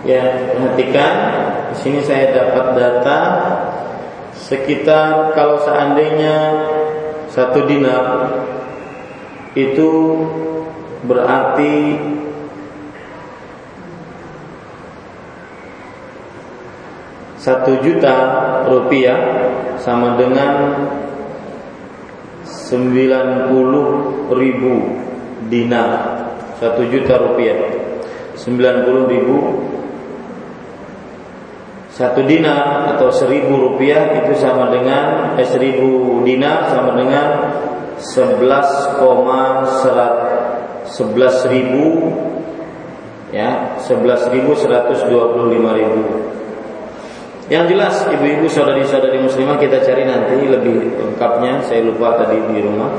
Ya, 0.05 0.53
perhatikan. 0.53 1.15
Di 1.73 1.77
sini 1.81 2.05
saya 2.05 2.29
dapat 2.37 2.77
data 2.77 3.19
sekitar 4.37 5.33
kalau 5.33 5.57
seandainya 5.65 6.37
satu 7.33 7.65
dinar 7.65 8.29
itu 9.57 9.91
berarti 11.09 11.97
satu 17.41 17.81
juta 17.81 18.17
rupiah 18.69 19.21
sama 19.81 20.21
dengan 20.21 20.85
90 22.45 24.37
ribu 24.37 24.75
dinar. 25.49 25.91
Satu 26.61 26.85
juta 26.93 27.17
rupiah. 27.17 27.57
90 28.37 29.09
ribu 29.09 29.64
satu 31.95 32.27
dinar 32.27 32.91
atau 32.99 33.07
seribu 33.15 33.71
rupiah 33.71 34.19
itu 34.19 34.35
sama 34.35 34.67
dengan 34.75 35.39
eh, 35.39 35.47
seribu 35.47 36.19
dinar 36.27 36.75
sama 36.75 36.99
dengan 36.99 37.27
sebelas 38.03 38.99
koma 38.99 39.63
sebelas 40.91 41.47
ribu 41.47 42.11
ya 43.31 43.79
sebelas 43.79 44.27
ribu 44.35 44.59
seratus 44.59 45.07
dua 45.07 45.31
puluh 45.31 45.55
lima 45.55 45.71
ribu. 45.71 46.03
Yang 47.47 47.77
jelas 47.77 47.95
ibu-ibu 48.09 48.49
saudari-saudari 48.49 49.21
muslimah 49.21 49.61
kita 49.61 49.85
cari 49.85 50.09
nanti 50.09 50.49
lebih 50.49 50.97
lengkapnya. 50.97 51.61
Saya 51.63 51.85
lupa 51.85 52.17
tadi 52.17 52.41
di 52.41 52.59
rumah 52.65 52.91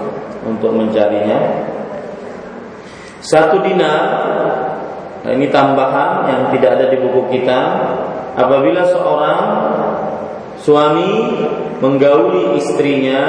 untuk 0.46 0.72
mencarinya. 0.72 1.68
Satu 3.20 3.60
dinar 3.60 4.00
nah 5.26 5.34
ini 5.34 5.50
tambahan 5.50 6.30
yang 6.30 6.42
tidak 6.54 6.78
ada 6.78 6.86
di 6.94 7.02
buku 7.02 7.34
kita 7.34 7.60
apabila 8.36 8.84
seorang 8.88 9.42
suami 10.60 11.12
menggauli 11.80 12.60
istrinya 12.60 13.22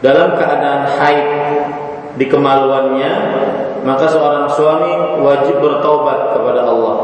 dalam 0.00 0.38
keadaan 0.38 0.82
haid 0.98 1.28
di 2.16 2.26
kemaluannya 2.30 3.12
maka 3.86 4.10
seorang 4.10 4.50
suami 4.50 5.22
wajib 5.22 5.62
bertaubat 5.62 6.34
kepada 6.34 6.66
Allah 6.66 6.98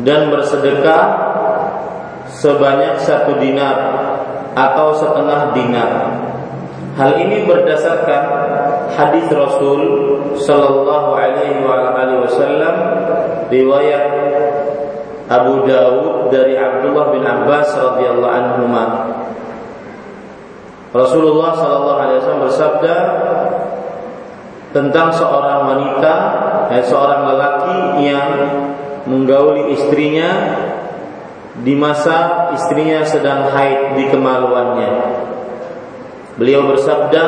dan 0.00 0.32
bersedekah 0.32 1.04
sebanyak 2.32 2.96
satu 3.04 3.36
dinar 3.36 3.76
atau 4.56 4.96
setengah 4.96 5.52
dinar. 5.52 5.92
Hal 6.96 7.16
ini 7.20 7.48
berdasarkan 7.48 8.24
hadis 8.92 9.24
Rasul 9.32 9.80
Sallallahu 10.36 11.16
Alaihi 11.16 11.64
Wasallam 11.64 12.76
riwayat 13.48 14.04
Abu 15.30 15.66
Dawud 15.66 16.34
dari 16.34 16.58
Abdullah 16.58 17.14
bin 17.14 17.22
Abbas 17.22 17.68
radhiyallahu 17.76 18.32
anhu 18.32 18.62
Rasulullah 20.92 21.56
sallallahu 21.56 22.00
alaihi 22.04 22.18
wasallam 22.20 22.44
bersabda 22.44 22.96
tentang 24.76 25.08
seorang 25.12 25.60
wanita, 25.68 26.14
eh, 26.72 26.84
seorang 26.84 27.32
lelaki 27.32 27.78
yang 28.04 28.28
menggauli 29.08 29.72
istrinya 29.72 30.30
di 31.64 31.76
masa 31.76 32.48
istrinya 32.56 33.04
sedang 33.04 33.52
haid 33.52 33.96
di 34.00 34.04
kemaluannya. 34.08 34.92
Beliau 36.40 36.64
bersabda, 36.72 37.24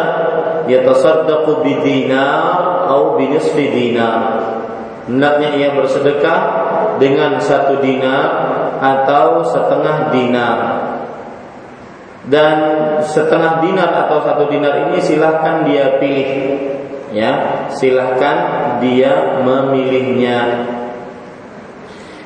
"Yatasaddaqu 0.65 1.61
bidinar 1.61 2.89
atau 2.89 3.21
binisfi 3.21 3.69
dinar." 3.69 4.41
Hendaknya 5.05 5.49
ia 5.61 5.69
bersedekah 5.77 6.64
dengan 6.99 7.41
satu 7.41 7.81
dinar 7.83 8.27
atau 8.79 9.43
setengah 9.47 10.13
dinar. 10.13 10.59
Dan 12.25 12.57
setengah 13.05 13.61
dinar 13.61 14.09
atau 14.09 14.25
satu 14.25 14.49
dinar 14.49 14.89
ini 14.89 14.97
silahkan 14.97 15.69
dia 15.69 16.01
pilih, 16.01 16.33
ya, 17.13 17.33
silahkan 17.69 18.37
dia 18.81 19.45
memilihnya. 19.45 20.73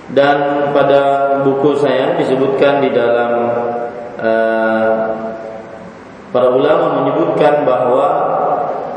Dan 0.09 0.71
pada 0.73 1.03
buku 1.43 1.83
saya 1.83 2.15
disebutkan 2.17 2.81
di 2.81 2.91
dalam 2.95 3.33
uh, 4.17 4.95
para 6.31 6.49
ulama 6.55 7.03
menyebutkan 7.03 7.67
bahwa 7.67 8.07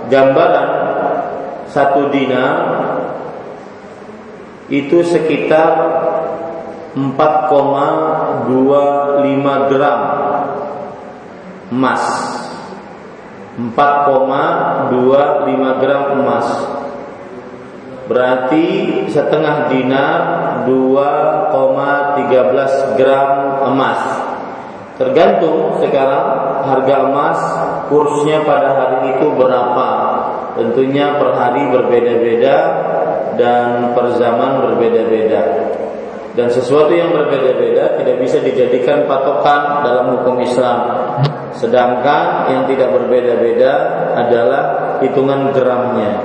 gambaran 0.08 0.70
satu 1.72 2.12
dinar 2.12 2.54
itu 4.72 5.04
sekitar 5.04 5.76
4,25 6.96 9.68
gram 9.68 10.00
emas. 11.76 12.00
4,25 13.60 15.84
gram 15.84 16.24
emas. 16.24 16.48
Berarti 18.08 18.64
setengah 19.12 19.68
dinar 19.68 20.64
2,13 20.64 22.96
gram 22.96 23.60
emas. 23.76 24.00
Tergantung 24.96 25.84
sekarang 25.84 26.64
harga 26.64 27.12
emas 27.12 27.44
kursnya 27.92 28.48
pada 28.48 28.72
hari 28.72 29.20
itu 29.20 29.36
berapa. 29.36 29.90
Tentunya 30.56 31.20
per 31.20 31.36
hari 31.36 31.68
berbeda-beda 31.72 32.56
dan 33.36 33.92
per 33.96 34.16
zaman 34.20 34.68
berbeda-beda. 34.68 35.42
Dan 36.32 36.48
sesuatu 36.48 36.96
yang 36.96 37.12
berbeda-beda 37.12 38.00
tidak 38.00 38.24
bisa 38.24 38.40
dijadikan 38.40 39.04
patokan 39.04 39.84
dalam 39.84 40.16
hukum 40.16 40.40
Islam. 40.40 40.80
Sedangkan 41.52 42.48
yang 42.48 42.64
tidak 42.72 42.96
berbeda-beda 42.96 43.72
adalah 44.16 44.96
hitungan 45.04 45.52
gramnya. 45.52 46.24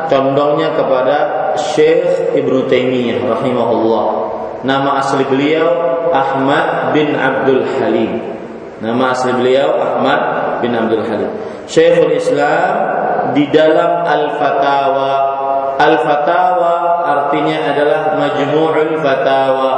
condongnya 0.08 0.72
kepada 0.78 1.18
Syekh 1.58 2.32
Ibnu 2.38 2.70
Taimiyah 2.70 3.20
rahimahullah. 3.26 4.06
Nama 4.64 4.90
asli 5.04 5.28
beliau 5.28 5.68
Ahmad 6.14 6.96
bin 6.96 7.12
Abdul 7.18 7.68
Halim. 7.76 8.22
Nama 8.80 9.04
asli 9.12 9.36
beliau 9.36 9.76
Ahmad 9.76 10.22
bin 10.64 10.72
Abdul 10.72 11.04
Halim. 11.04 11.32
Syekhul 11.68 12.16
Islam 12.16 12.72
di 13.32 13.48
dalam 13.48 14.04
Al-Fatawa. 14.04 15.12
Al-Fatawa 15.80 16.74
artinya 17.08 17.72
adalah 17.72 18.20
Majmu'ul 18.20 19.00
Fatawa. 19.00 19.72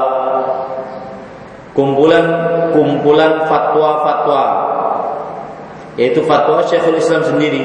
Kumpulan-kumpulan 1.77 3.45
fatwa-fatwa. 3.45 4.45
Yaitu 5.99 6.23
fatwa 6.23 6.63
Syekhul 6.65 6.99
Islam 6.99 7.23
sendiri 7.23 7.63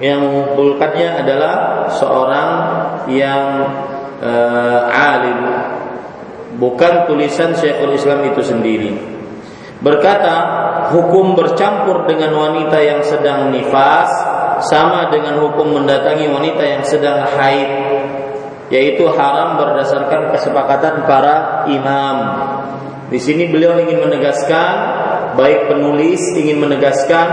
yang 0.00 0.20
mengumpulkannya 0.20 1.24
adalah 1.24 1.54
seorang 1.92 2.50
yang 3.08 3.42
uh, 4.18 4.80
alim 4.90 5.40
bukan 6.58 7.06
tulisan 7.06 7.54
Syekhul 7.54 7.94
Islam 7.94 8.26
itu 8.26 8.42
sendiri 8.42 8.92
berkata 9.84 10.34
hukum 10.94 11.36
bercampur 11.36 12.08
dengan 12.08 12.34
wanita 12.34 12.78
yang 12.80 13.00
sedang 13.04 13.52
nifas 13.52 14.10
sama 14.68 15.12
dengan 15.12 15.40
hukum 15.40 15.80
mendatangi 15.80 16.28
wanita 16.28 16.62
yang 16.64 16.82
sedang 16.84 17.24
haid 17.24 17.70
yaitu 18.72 19.04
haram 19.12 19.60
berdasarkan 19.60 20.32
kesepakatan 20.32 21.04
para 21.04 21.68
imam. 21.68 22.16
Di 23.12 23.20
sini 23.20 23.52
beliau 23.52 23.76
ingin 23.76 24.00
menegaskan 24.00 24.72
baik 25.36 25.68
penulis 25.68 26.22
ingin 26.38 26.62
menegaskan 26.62 27.26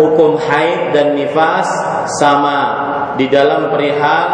hukum 0.00 0.40
haid 0.40 0.94
dan 0.94 1.18
nifas 1.18 1.68
sama 2.18 2.58
di 3.18 3.26
dalam 3.28 3.68
perihal 3.68 4.26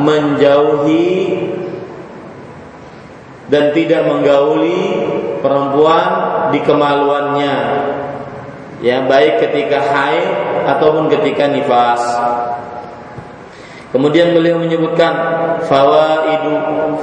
menjauhi 0.00 1.36
dan 3.52 3.76
tidak 3.76 4.08
menggauli 4.08 5.04
perempuan 5.44 6.06
di 6.50 6.60
kemaluannya. 6.64 7.56
Ya 8.82 9.04
baik 9.06 9.38
ketika 9.46 9.78
haid 9.78 10.51
ataupun 10.66 11.10
ketika 11.10 11.50
nifas. 11.50 12.02
Kemudian 13.92 14.32
beliau 14.32 14.56
menyebutkan 14.56 15.12
fawaidu 15.68 16.52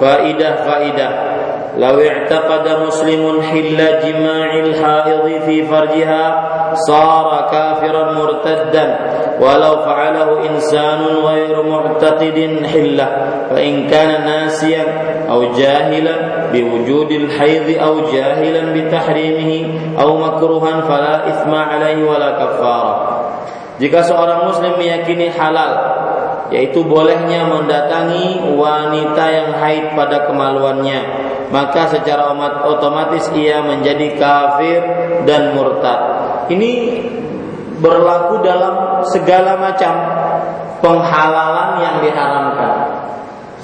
faidah 0.02 0.66
faidah. 0.66 1.12
Lau 1.78 2.02
i'taqada 2.02 2.82
muslimun 2.82 3.46
hilla 3.46 4.02
jima'il 4.02 4.74
haidhi 4.74 5.38
fi 5.46 5.56
farjiha 5.70 6.24
sara 6.82 7.46
kafiran 7.54 8.18
murtaddan. 8.18 8.90
Walau 9.38 9.86
fa'alahu 9.86 10.50
insanun 10.50 11.24
ghairu 11.24 11.62
mu'taqidin 11.64 12.66
hilla 12.66 13.08
fa 13.54 13.58
in 13.62 13.88
kana 13.88 14.26
nasiyan 14.26 15.30
aw 15.30 15.40
jahilan 15.56 16.52
bi 16.52 16.66
wujudil 16.66 17.32
haidhi 17.38 17.80
aw 17.80 18.02
jahilan 18.12 18.76
bi 18.76 18.90
tahrimihi 18.90 19.94
aw 19.96 20.10
makruhan 20.18 20.84
fala 20.84 21.30
ithma 21.30 21.70
'alayhi 21.70 22.02
wala 22.04 22.36
kaffara. 22.36 23.19
Jika 23.80 24.04
seorang 24.04 24.44
muslim 24.52 24.76
meyakini 24.76 25.32
halal 25.32 25.72
yaitu 26.52 26.84
bolehnya 26.84 27.48
mendatangi 27.48 28.42
wanita 28.58 29.26
yang 29.30 29.50
haid 29.56 29.94
pada 29.94 30.28
kemaluannya 30.28 31.00
maka 31.50 31.90
secara 31.90 32.30
otomatis 32.66 33.30
ia 33.34 33.62
menjadi 33.66 34.18
kafir 34.18 34.82
dan 35.26 35.58
murtad. 35.58 36.00
Ini 36.50 36.72
berlaku 37.82 38.46
dalam 38.46 39.02
segala 39.10 39.58
macam 39.58 39.94
penghalalan 40.82 41.70
yang 41.82 41.96
diharamkan. 42.06 42.74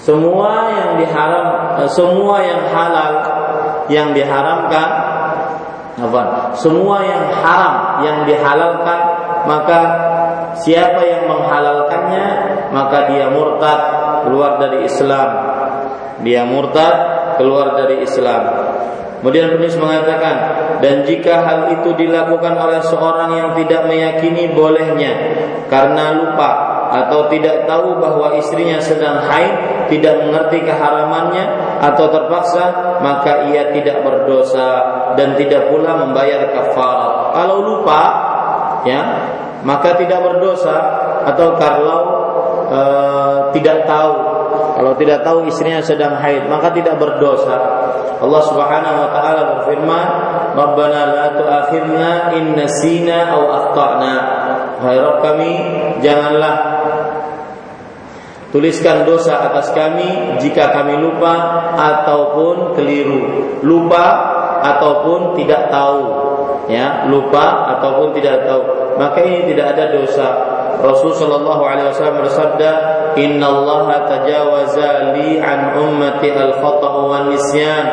Semua 0.02 0.70
yang 0.70 0.92
diharam 1.02 1.48
semua 1.90 2.38
yang 2.42 2.62
halal 2.70 3.14
yang 3.90 4.14
diharamkan 4.14 4.90
apa? 5.96 6.22
Semua 6.58 7.06
yang 7.06 7.26
haram 7.42 8.04
yang 8.04 8.18
dihalalkan 8.28 9.00
maka 9.46 9.80
siapa 10.60 11.02
yang 11.06 11.24
menghalalkannya 11.30 12.26
maka 12.74 12.98
dia 13.14 13.30
murtad 13.32 13.80
keluar 14.28 14.58
dari 14.60 14.86
Islam 14.86 15.30
dia 16.26 16.44
murtad 16.44 16.96
keluar 17.38 17.78
dari 17.78 18.04
Islam 18.04 18.42
kemudian 19.22 19.58
penulis 19.58 19.78
mengatakan 19.80 20.36
dan 20.84 21.08
jika 21.08 21.42
hal 21.42 21.60
itu 21.82 21.96
dilakukan 21.98 22.54
oleh 22.58 22.82
seorang 22.84 23.32
yang 23.34 23.50
tidak 23.58 23.88
meyakini 23.88 24.52
bolehnya 24.54 25.14
karena 25.66 26.14
lupa 26.14 26.76
atau 26.96 27.28
tidak 27.28 27.66
tahu 27.66 27.98
bahwa 27.98 28.38
istrinya 28.38 28.78
sedang 28.80 29.26
haid, 29.26 29.88
tidak 29.92 30.22
mengerti 30.26 30.64
keharamannya 30.64 31.46
atau 31.82 32.08
terpaksa, 32.10 32.98
maka 33.02 33.50
ia 33.52 33.74
tidak 33.74 34.06
berdosa 34.06 34.70
dan 35.20 35.36
tidak 35.36 35.70
pula 35.74 35.98
membayar 36.06 36.54
kafarat. 36.54 37.36
Kalau 37.36 37.58
lupa, 37.66 38.02
ya, 38.86 39.02
maka 39.66 39.98
tidak 39.98 40.22
berdosa 40.22 40.78
atau 41.26 41.58
kalau 41.58 42.02
e, 42.70 42.80
tidak 43.58 43.84
tahu. 43.90 44.16
Kalau 44.76 44.92
tidak 45.00 45.24
tahu 45.24 45.48
istrinya 45.48 45.80
sedang 45.82 46.20
haid 46.20 46.46
maka 46.52 46.70
tidak 46.72 47.00
berdosa. 47.02 47.58
Allah 48.16 48.42
Subhanahu 48.48 48.98
wa 49.02 49.10
taala 49.12 49.42
berfirman 49.58 50.08
Rabbana 50.56 51.02
la 51.12 51.28
tu'akhirna 51.36 52.10
in 52.40 52.56
nasina 52.56 53.36
aw 53.36 53.42
akhtana. 53.44 54.16
Hai 54.80 55.00
Rabb 55.00 55.20
kami 55.24 55.52
janganlah 56.00 56.56
tuliskan 58.52 59.04
dosa 59.04 59.52
atas 59.52 59.72
kami 59.76 60.40
jika 60.40 60.72
kami 60.72 61.00
lupa 61.00 61.34
ataupun 61.76 62.76
keliru. 62.76 63.22
Lupa 63.64 64.06
ataupun 64.64 65.40
tidak 65.40 65.72
tahu 65.72 66.25
ya 66.70 67.06
lupa 67.10 67.78
ataupun 67.78 68.16
tidak 68.18 68.46
tahu. 68.46 68.62
Maka 68.96 69.20
ini 69.22 69.54
tidak 69.54 69.76
ada 69.76 69.86
dosa. 69.92 70.28
Rasul 70.76 71.16
Shallallahu 71.16 71.64
Alaihi 71.64 71.88
Wasallam 71.92 72.20
bersabda 72.26 72.72
Inna 73.16 73.48
Allah 73.48 74.06
tajawaza 74.12 75.16
li 75.16 75.40
an 75.40 75.80
ummati 75.80 76.36
al 76.36 76.60
khata 76.60 76.90
wa 77.00 77.32
nisyan 77.32 77.86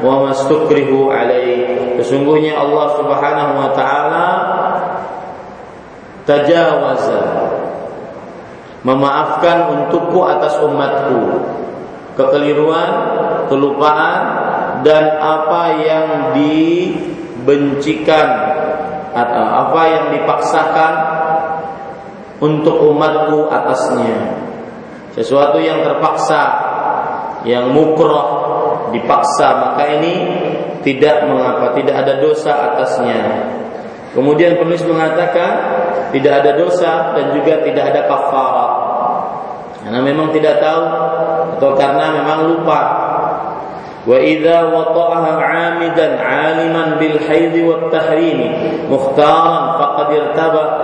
wa 0.00 0.24
mastukrihu 0.24 1.12
alaih 1.12 2.00
sesungguhnya 2.00 2.56
Allah 2.56 2.96
Subhanahu 2.96 3.52
wa 3.60 3.70
taala 3.76 4.26
tajawaza 6.24 7.22
memaafkan 8.84 9.58
untukku 9.76 10.24
atas 10.24 10.56
umatku. 10.60 11.44
Kekeliruan 12.16 12.90
kelupaan 13.48 14.22
dan 14.84 15.20
apa 15.20 15.62
yang 15.80 16.06
di 16.36 16.92
bencikan 17.42 18.28
atau 19.10 19.44
apa 19.44 19.82
yang 19.90 20.04
dipaksakan 20.14 20.92
untuk 22.40 22.76
umatku 22.94 23.50
atasnya. 23.50 24.38
Sesuatu 25.12 25.58
yang 25.58 25.82
terpaksa 25.82 26.42
yang 27.42 27.72
mukroh 27.74 28.48
dipaksa 28.94 29.48
maka 29.58 29.84
ini 30.00 30.14
tidak 30.86 31.26
mengapa 31.26 31.76
tidak 31.76 31.96
ada 32.06 32.14
dosa 32.22 32.52
atasnya. 32.72 33.20
Kemudian 34.10 34.58
penulis 34.58 34.82
mengatakan 34.86 35.50
tidak 36.10 36.42
ada 36.42 36.52
dosa 36.58 37.14
dan 37.14 37.30
juga 37.34 37.62
tidak 37.62 37.84
ada 37.94 38.00
kafarat 38.10 38.72
karena 39.80 40.00
memang 40.06 40.28
tidak 40.30 40.60
tahu 40.60 40.82
atau 41.56 41.70
karena 41.74 42.14
memang 42.20 42.38
lupa 42.46 42.80
وإذا 44.07 44.63
وطأها 44.63 45.33
عامدا 45.41 46.21
عالما 46.21 46.95
بالحيض 46.99 47.55
والتحريم 47.67 48.39
مختارا 48.91 49.77
فقد 49.79 50.07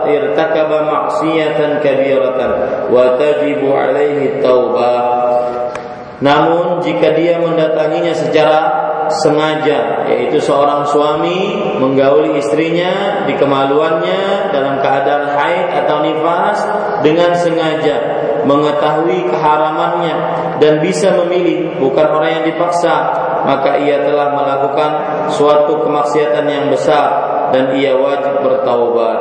ارتكب 0.08 0.72
معصية 0.86 1.80
كبيرة 1.84 2.40
وتجب 2.92 3.62
عليه 3.76 4.20
التوبة 4.30 5.22
Namun 6.22 6.86
jika 6.86 7.18
dia 7.18 7.42
mendatanginya 7.42 8.14
secara 8.14 8.60
sengaja 9.10 10.08
yaitu 10.08 10.38
seorang 10.38 10.86
suami 10.86 11.58
menggauli 11.82 12.38
istrinya 12.38 13.26
di 13.26 13.34
kemaluannya 13.36 14.54
dalam 14.54 14.80
keadaan 14.80 15.34
haid 15.34 15.68
atau 15.84 15.98
nifas 16.06 16.62
dengan 17.02 17.34
sengaja 17.36 17.98
mengetahui 18.46 19.30
keharamannya 19.30 20.16
dan 20.58 20.80
bisa 20.82 21.14
memilih 21.24 21.78
bukan 21.82 22.08
orang 22.10 22.42
yang 22.42 22.46
dipaksa 22.48 22.96
maka 23.46 23.82
ia 23.82 24.06
telah 24.06 24.34
melakukan 24.34 24.92
suatu 25.34 25.82
kemaksiatan 25.82 26.46
yang 26.46 26.66
besar 26.70 27.08
dan 27.50 27.74
ia 27.74 27.98
wajib 27.98 28.42
bertaubat. 28.46 29.20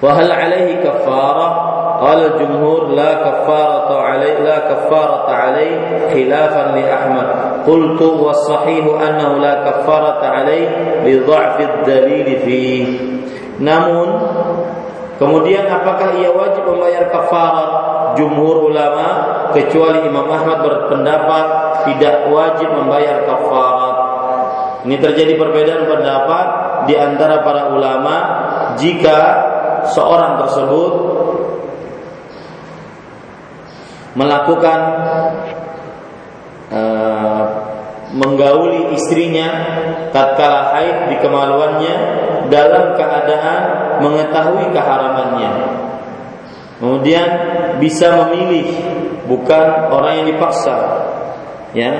Wahal 0.00 0.32
alaihi 0.32 0.80
kafarah 0.80 1.70
قال 2.00 2.32
الجمهور 2.32 2.96
لا 2.96 3.12
كفارة 3.14 3.92
عليه 4.00 4.38
لا 4.40 4.58
كفارة 4.58 5.28
عليه 5.28 6.08
خلافا 6.08 6.64
لأحمد 6.72 7.28
قلت 7.66 8.02
والصحيح 8.02 8.84
أنه 9.08 9.36
لا 9.38 9.54
كفارة 9.70 10.26
عليه 10.26 10.68
لضعف 11.04 11.60
الدليل 11.60 12.38
فيه 12.40 12.86
namun 13.60 14.08
kemudian 15.15 15.67
apakah 15.67 16.19
ia 16.19 16.31
wajib 16.31 16.63
membayar 16.67 17.07
kafarat 17.07 17.71
jumhur 18.19 18.71
ulama 18.71 19.07
kecuali 19.51 20.03
Imam 20.07 20.27
Ahmad 20.27 20.63
berpendapat 20.63 21.45
tidak 21.87 22.31
wajib 22.31 22.69
membayar 22.71 23.23
kafarat 23.23 23.95
ini 24.85 24.95
terjadi 25.01 25.33
perbedaan 25.39 25.83
pendapat 25.89 26.45
di 26.85 26.93
antara 26.93 27.41
para 27.41 27.73
ulama 27.73 28.15
jika 28.77 29.19
seorang 29.89 30.45
tersebut 30.45 30.93
melakukan 34.15 34.79
uh, 36.71 37.43
menggauli 38.15 38.95
istrinya 38.95 39.49
tatkala 40.15 40.71
haid 40.71 41.11
di 41.11 41.15
kemaluannya 41.19 41.95
dalam 42.51 42.93
keadaan 42.97 43.61
mengetahui 44.01 44.71
keharamannya. 44.71 45.51
Kemudian 46.79 47.27
bisa 47.79 48.13
memilih 48.25 48.67
bukan 49.25 49.89
orang 49.89 50.23
yang 50.23 50.27
dipaksa. 50.35 50.75
Ya. 51.71 51.91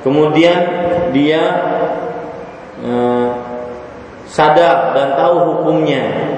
Kemudian 0.00 0.58
dia 1.16 1.42
uh, 2.84 3.30
sadar 4.28 4.92
dan 4.92 5.16
tahu 5.16 5.36
hukumnya 5.54 6.33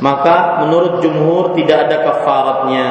maka 0.00 0.64
menurut 0.64 1.04
jumhur 1.04 1.52
tidak 1.54 1.88
ada 1.88 1.96
kafaratnya. 2.08 2.88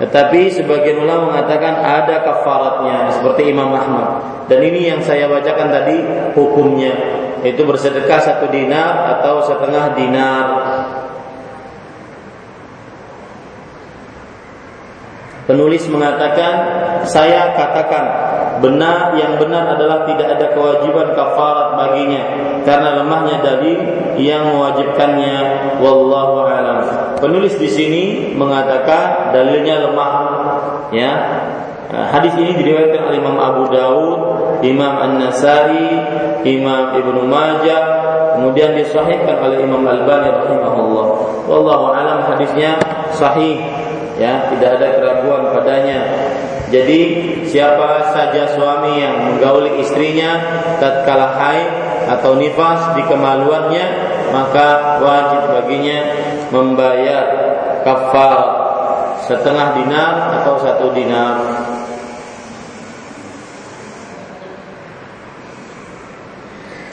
Tetapi 0.00 0.40
sebagian 0.52 1.04
ulama 1.04 1.36
mengatakan 1.36 1.74
ada 1.84 2.24
kafaratnya 2.24 3.12
seperti 3.12 3.52
Imam 3.52 3.70
Ahmad. 3.76 4.24
Dan 4.48 4.64
ini 4.64 4.88
yang 4.88 5.00
saya 5.04 5.28
bacakan 5.28 5.68
tadi 5.68 5.96
hukumnya 6.32 6.96
yaitu 7.44 7.62
bersedekah 7.62 8.18
satu 8.18 8.50
dinar 8.50 9.18
atau 9.18 9.44
setengah 9.46 9.94
dinar. 9.94 10.46
Penulis 15.48 15.88
mengatakan 15.88 16.52
saya 17.08 17.56
katakan 17.56 18.04
benar 18.60 19.16
yang 19.16 19.40
benar 19.40 19.72
adalah 19.72 20.04
tidak 20.04 20.36
ada 20.36 20.52
kewajiban 20.52 21.16
kafarat 21.16 21.72
baginya 21.72 22.22
karena 22.68 23.00
lemahnya 23.00 23.40
dalil 23.40 23.78
yang 24.20 24.44
mewajibkannya 24.52 25.36
wallahu 25.80 26.44
alam. 26.44 27.16
Penulis 27.16 27.56
di 27.56 27.64
sini 27.64 28.02
mengatakan 28.36 29.32
dalilnya 29.32 29.88
lemah 29.88 30.12
ya. 30.92 31.12
Nah, 31.88 32.04
hadis 32.12 32.36
ini 32.36 32.52
diriwayatkan 32.52 33.08
oleh 33.08 33.16
Imam 33.16 33.40
Abu 33.40 33.72
Daud, 33.72 34.20
Imam 34.60 35.00
An-Nasai, 35.00 35.88
Imam 36.44 36.92
Ibnu 36.92 37.24
Majah, 37.24 37.82
kemudian 38.36 38.76
disahihkan 38.76 39.40
oleh 39.40 39.64
Imam 39.64 39.80
Al-Albani 39.80 40.28
rahimahullah. 40.28 41.06
Wallahu 41.48 41.96
alam 41.96 42.28
hadisnya 42.28 42.76
sahih 43.16 43.87
ya, 44.18 44.52
tidak 44.52 44.70
ada 44.78 44.88
keraguan 44.98 45.42
padanya. 45.54 45.98
Jadi 46.68 47.00
siapa 47.48 48.12
saja 48.12 48.52
suami 48.52 49.00
yang 49.00 49.16
menggauli 49.24 49.80
istrinya 49.80 50.36
tatkala 50.76 51.32
haid 51.40 51.70
atau 52.12 52.36
nifas 52.36 52.92
di 52.92 53.02
kemaluannya 53.08 53.86
maka 54.28 55.00
wajib 55.00 55.42
baginya 55.48 55.98
membayar 56.52 57.24
kafar 57.84 58.36
setengah 59.24 59.80
dinar 59.80 60.12
atau 60.40 60.54
satu 60.60 60.92
dinar. 60.92 61.36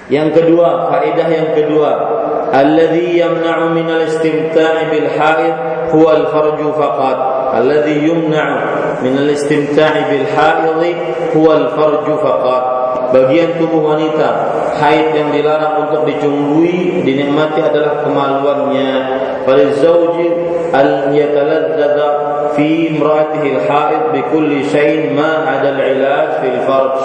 Yang 0.05 0.37
kedua, 0.37 0.93
faedah 0.93 1.27
yang 1.33 1.49
kedua, 1.57 1.91
alladhi 2.51 3.17
yamna'u 3.17 3.73
min 3.73 3.87
al-istimta'i 3.89 4.89
bil 4.91 5.09
haid 5.17 5.55
huwa 5.93 6.09
al-farju 6.19 6.69
faqat. 6.75 7.19
Alladhi 7.55 8.05
yumna'u 8.05 9.01
min 9.01 9.13
al-istimta'i 9.17 10.01
bil 10.11 10.27
haid 10.35 10.97
huwa 11.33 11.51
al-farju 11.61 12.13
faqat. 12.19 12.63
Bagian 13.13 13.55
tubuh 13.61 13.95
wanita 13.95 14.29
haid 14.75 15.15
yang 15.15 15.29
dilarang 15.31 15.87
untuk 15.87 16.03
dicumbui 16.09 17.05
dinikmati 17.05 17.63
adalah 17.63 18.03
kemaluannya. 18.03 18.91
Fal 19.45 19.63
zawji 19.77 20.27
al 20.73 21.13
yataladzadha 21.13 22.09
fi 22.57 22.91
imra'atihi 22.91 23.47
al-haid 23.55 24.03
bi 24.11 24.21
kulli 24.33 24.65
shay'in 24.67 25.15
ma 25.15 25.45
'ada 25.47 25.75
al-'ilaj 25.75 26.29
fil 26.43 26.59
farj. 26.67 26.99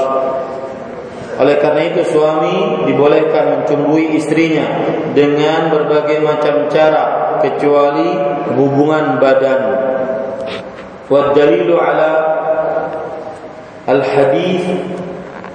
Oleh 1.40 1.60
karena 1.60 1.92
itu 1.92 2.16
suami 2.16 2.88
dibolehkan 2.88 3.60
mencumbui 3.60 4.16
istrinya 4.16 4.64
dengan 5.12 5.68
berbagai 5.68 6.24
macam 6.24 6.72
cara 6.72 7.38
kecuali 7.44 8.08
hubungan 8.56 9.20
badan. 9.20 9.62
Wa 11.12 11.36
dalilu 11.36 11.76
ala 11.76 12.12
al 13.86 14.02
hadis 14.02 14.64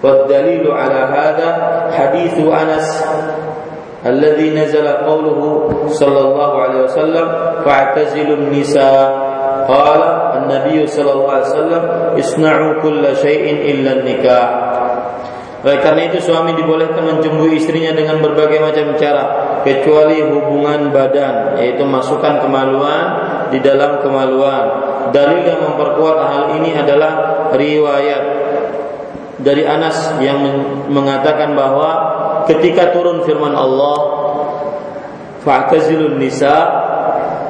wa 0.05 0.29
dalilu 0.29 0.69
ala 0.71 1.01
hada 1.09 1.49
hadis 1.97 2.37
Anas 2.37 2.89
الذي 4.01 4.57
نزل 4.57 4.89
قوله 4.89 5.41
صلى 5.93 6.21
الله 6.21 6.51
عليه 6.63 6.81
وسلم 6.89 7.27
فاعتزلوا 7.65 8.37
النساء 8.37 9.05
قال 9.69 10.01
النبي 10.41 10.87
صلى 10.87 11.13
الله 11.13 11.33
عليه 11.33 11.47
وسلم 11.53 11.83
اصنعوا 12.19 12.73
كل 12.83 13.17
شيء 13.17 13.45
إلا 13.71 13.91
النكاح 13.93 14.49
oleh 15.66 15.82
karena 15.82 16.14
itu 16.14 16.22
suami 16.22 16.54
dibolehkan 16.54 17.02
mencumbui 17.02 17.58
istrinya 17.58 17.90
dengan 17.98 18.22
berbagai 18.22 18.62
macam 18.62 18.94
cara 19.02 19.24
kecuali 19.66 20.22
hubungan 20.22 20.94
badan 20.94 21.58
yaitu 21.58 21.82
masukkan 21.82 22.38
kemaluan 22.38 23.06
di 23.50 23.58
dalam 23.66 23.98
kemaluan. 23.98 24.66
Dalil 25.10 25.42
yang 25.42 25.66
memperkuat 25.66 26.18
hal 26.22 26.44
ini 26.62 26.78
adalah 26.78 27.12
riwayat 27.58 28.24
dari 29.42 29.66
Anas 29.66 30.22
yang 30.22 30.38
mengatakan 30.86 31.58
bahwa 31.58 31.90
ketika 32.46 32.94
turun 32.94 33.26
firman 33.26 33.58
Allah 33.58 33.98
fa'tazilun 35.42 36.22
nisa 36.22 36.86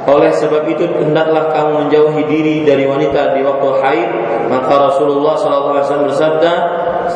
oleh 0.06 0.32
sebab 0.32 0.70
itu 0.70 0.88
hendaklah 1.02 1.52
kamu 1.52 1.72
menjauhi 1.84 2.24
diri 2.30 2.56
dari 2.64 2.88
wanita 2.88 3.36
di 3.36 3.42
waktu 3.42 3.70
haid 3.82 4.10
maka 4.48 4.74
Rasulullah 4.92 5.34
SAW 5.34 6.06
bersabda 6.08 6.54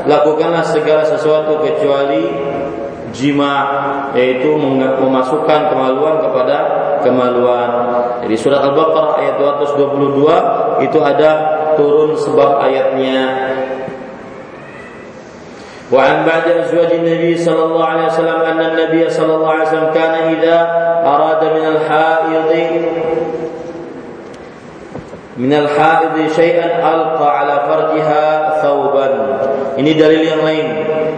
lakukanlah 0.06 0.64
segala 0.66 1.04
sesuatu 1.06 1.62
kecuali 1.62 2.30
jima 3.14 3.56
yaitu 4.14 4.54
memasukkan 5.00 5.74
kemaluan 5.74 6.22
kepada 6.22 6.58
kemaluan. 7.02 7.70
Jadi 8.26 8.36
surat 8.38 8.62
Al-Baqarah 8.62 9.22
ayat 9.24 9.36
222 9.42 10.86
itu 10.86 11.00
ada 11.02 11.32
turun 11.74 12.14
sebab 12.20 12.62
ayatnya. 12.64 13.24
Wa 15.90 16.06
an 16.06 16.18
ba'da 16.22 16.70
azwaj 16.70 16.94
Nabi 17.02 17.34
sallallahu 17.34 17.82
alaihi 17.82 18.10
wasallam 18.14 18.40
anna 18.46 18.68
Nabi 18.78 19.10
sallallahu 19.10 19.54
alaihi 19.58 19.68
wasallam 19.74 19.94
kana 19.98 20.20
idza 20.38 20.58
arada 21.02 21.48
min 21.50 21.66
al-haid 21.66 22.50
min 25.40 25.50
al-haid 25.50 26.14
shay'an 26.30 26.78
alqa 26.78 27.26
ala 27.26 27.56
farjiha 27.66 28.26
thawban 28.62 29.39
ini 29.80 29.96
dalil 29.96 30.28
yang 30.28 30.44
lain 30.44 30.68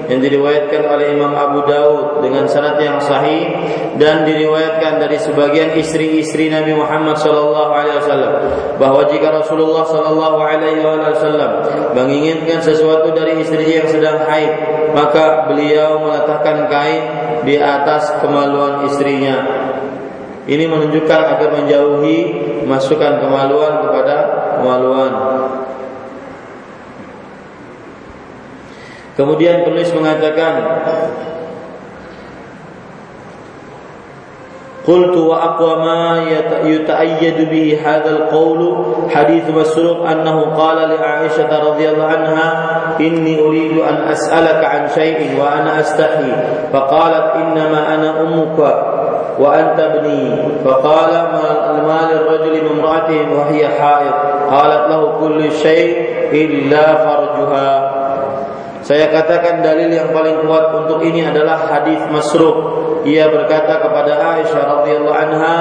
yang 0.06 0.22
diriwayatkan 0.22 0.86
oleh 0.86 1.18
Imam 1.18 1.34
Abu 1.34 1.66
Daud 1.66 2.22
dengan 2.22 2.46
sanad 2.46 2.78
yang 2.78 3.02
sahih 3.02 3.50
dan 3.98 4.22
diriwayatkan 4.22 5.02
dari 5.02 5.18
sebagian 5.18 5.74
istri-istri 5.82 6.54
Nabi 6.54 6.78
Muhammad 6.78 7.18
sallallahu 7.18 7.72
alaihi 7.74 7.98
wasallam 8.06 8.34
bahwa 8.78 9.02
jika 9.10 9.34
Rasulullah 9.34 9.82
sallallahu 9.88 10.38
alaihi 10.46 10.84
wasallam 10.86 11.52
menginginkan 11.98 12.62
sesuatu 12.62 13.10
dari 13.18 13.42
istrinya 13.42 13.82
yang 13.82 13.90
sedang 13.90 14.18
haid 14.30 14.54
maka 14.94 15.50
beliau 15.50 15.98
meletakkan 16.06 16.70
kain 16.70 17.04
di 17.42 17.58
atas 17.58 18.14
kemaluan 18.22 18.86
istrinya. 18.86 19.42
Ini 20.46 20.70
menunjukkan 20.70 21.22
agar 21.38 21.50
menjauhi 21.54 22.18
masukkan 22.66 23.22
kemaluan 23.22 23.90
kepada 23.90 24.18
kemaluan 24.60 25.14
Kemudian 29.20 29.68
penulis 29.68 29.92
mengatakan 29.92 30.54
Qultu 34.82 35.30
wa 35.30 35.54
aqwa 35.54 35.74
ma 35.78 36.26
yuta'ayyadu 36.66 37.54
bihi 37.54 37.78
hadzal 37.78 38.34
qawlu 38.34 39.06
hadits 39.14 39.46
Masruq 39.54 40.02
annahu 40.02 40.58
qala 40.58 40.90
li 40.90 40.98
Aisyah 40.98 41.46
radhiyallahu 41.54 42.10
anha 42.10 42.50
inni 42.98 43.38
uridu 43.38 43.86
an 43.86 44.10
as'alaka 44.10 44.66
an 44.66 44.84
shay'in 44.90 45.38
wa 45.38 45.54
ana 45.54 45.86
astahi 45.86 46.34
fa 46.74 46.82
inna 47.46 47.70
ma 47.70 47.82
ana 47.94 48.26
ummuka 48.26 48.72
wa 49.38 49.54
anta 49.54 50.02
ibni 50.02 50.50
fa 50.66 50.74
qala 50.82 51.30
ma 51.86 52.00
lirrajuli 52.10 52.66
min 52.66 52.82
imra'atihi 52.82 53.30
wa 53.38 53.54
hiya 53.54 53.78
haid 53.78 54.16
illa 56.34 56.86
farjuha 57.06 58.01
saya 58.92 59.08
katakan 59.08 59.64
dalil 59.64 59.88
yang 59.88 60.12
paling 60.12 60.44
kuat 60.44 60.68
untuk 60.84 61.00
ini 61.00 61.24
adalah 61.24 61.64
hadis 61.64 62.04
Masruq. 62.12 62.60
Ia 63.08 63.32
berkata 63.32 63.80
kepada 63.80 64.20
Aisyah 64.36 64.84
radhiyallahu 64.84 65.16
anha, 65.16 65.58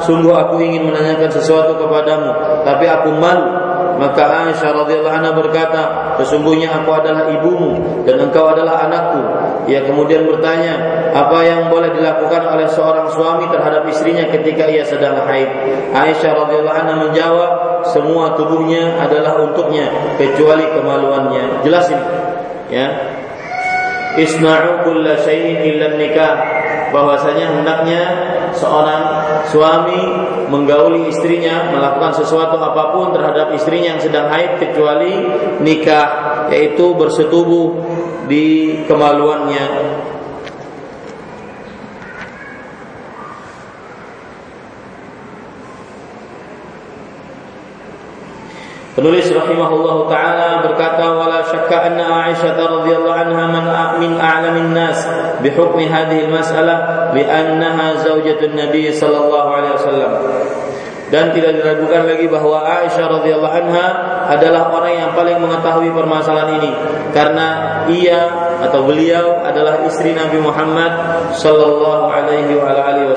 "Sungguh 0.00 0.32
aku 0.32 0.64
ingin 0.64 0.88
menanyakan 0.88 1.28
sesuatu 1.28 1.76
kepadamu, 1.76 2.32
tapi 2.64 2.88
aku 2.88 3.12
malu 3.20 3.68
Maka 4.00 4.48
Aisyah 4.48 4.72
radhiyallahu 4.80 5.12
anha 5.12 5.36
berkata, 5.36 5.82
sesungguhnya 6.24 6.72
aku 6.72 6.88
adalah 6.88 7.28
ibumu 7.36 8.00
dan 8.08 8.16
engkau 8.16 8.48
adalah 8.48 8.88
anakku. 8.88 9.20
Ia 9.68 9.84
kemudian 9.84 10.24
bertanya, 10.24 10.72
apa 11.12 11.44
yang 11.44 11.68
boleh 11.68 11.92
dilakukan 11.92 12.48
oleh 12.48 12.64
seorang 12.72 13.12
suami 13.12 13.44
terhadap 13.52 13.84
istrinya 13.92 14.24
ketika 14.32 14.72
ia 14.72 14.88
sedang 14.88 15.20
haid? 15.28 15.52
Aisyah 15.92 16.32
radhiyallahu 16.32 16.78
anha 16.80 16.94
menjawab, 16.96 17.52
semua 17.92 18.32
tubuhnya 18.40 18.96
adalah 19.04 19.36
untuknya 19.36 19.92
kecuali 20.16 20.64
kemaluannya. 20.72 21.60
Jelas 21.60 21.92
ini. 21.92 22.29
Ya. 22.70 22.88
Isna'u 24.18 24.82
kulla 24.82 25.22
syai'in 25.22 25.62
illa 25.74 25.94
nikah 25.94 26.34
bahwasanya 26.90 27.62
hendaknya 27.62 28.02
seorang 28.54 29.02
suami 29.46 30.02
menggauli 30.50 31.06
istrinya 31.06 31.70
melakukan 31.70 32.18
sesuatu 32.18 32.58
apa 32.58 32.90
pun 32.90 33.14
terhadap 33.14 33.54
istrinya 33.54 33.94
yang 33.94 34.02
sedang 34.02 34.26
haid 34.26 34.58
kecuali 34.58 35.14
nikah 35.62 36.06
yaitu 36.50 36.90
bersetubuh 36.98 37.78
di 38.26 38.78
kemaluannya 38.90 39.66
Penulis 49.00 49.32
rahimahullah 49.32 50.12
taala 50.12 50.60
berkata 50.60 51.16
wala 51.16 51.40
syakka 51.48 51.88
anna 51.88 52.28
Aisyah 52.28 52.52
radhiyallahu 52.52 53.16
anha 53.16 53.48
man 53.48 53.64
min 53.96 54.12
a'lamin 54.20 54.76
nas 54.76 55.00
bi 55.40 55.48
hukmi 55.56 55.88
hadhihi 55.88 56.28
al-mas'alah 56.28 57.08
li'annaha 57.16 58.04
zaujatun 58.04 58.52
Nabi 58.52 58.92
sallallahu 58.92 59.48
alaihi 59.56 59.72
wasallam. 59.72 60.12
Dan 61.08 61.32
tidak 61.32 61.64
diragukan 61.64 62.12
lagi 62.12 62.28
bahwa 62.28 62.60
Aisyah 62.60 63.08
radhiyallahu 63.08 63.56
anha 63.64 63.86
adalah 64.36 64.68
orang 64.68 64.92
yang 64.92 65.10
paling 65.16 65.40
mengetahui 65.40 65.96
permasalahan 65.96 66.60
ini 66.60 66.70
karena 67.16 67.48
ia 67.88 68.28
atau 68.68 68.84
beliau 68.84 69.40
adalah 69.40 69.80
istri 69.88 70.12
Nabi 70.12 70.44
Muhammad 70.44 70.92
sallallahu 71.40 72.04
alaihi 72.04 72.52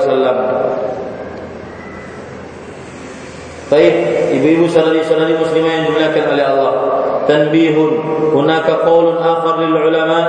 wasallam. 0.00 0.64
Baik, 3.74 3.94
ibu-ibu 4.38 4.70
saudari-saudari 4.70 5.34
muslimah 5.34 5.66
yang 5.66 5.84
dimuliakan 5.90 6.24
oleh 6.30 6.46
Allah. 6.46 6.72
Tanbihun, 7.26 7.92
hunaka 8.30 8.86
qaulun 8.86 9.18
akhar 9.18 9.66
lil 9.66 9.74
ulama 9.74 10.20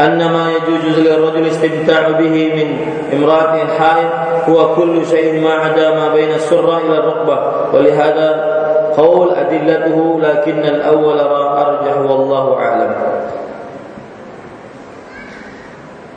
anna 0.00 0.32
ma 0.32 0.48
yajuzu 0.48 1.04
lil 1.04 1.12
rajul 1.12 1.44
istimta'u 1.44 2.16
bihi 2.16 2.42
min 2.56 2.68
imra'atin 3.12 3.68
haid 3.76 4.08
huwa 4.48 4.72
kullu 4.72 5.04
shay'in 5.04 5.44
ma 5.44 5.68
'ada 5.68 6.00
ma 6.00 6.16
baina 6.16 6.40
as-surra 6.40 6.80
ila 6.80 6.96
ar-rukbah. 7.04 7.40
Wa 7.76 7.84
li 7.84 7.92
hadha 7.92 8.30
qaul 8.96 9.36
adillatuhu 9.36 10.24
lakin 10.24 10.64
al-awwal 10.64 11.20
arjah 11.20 12.00
wallahu 12.08 12.56
a'lam. 12.56 12.92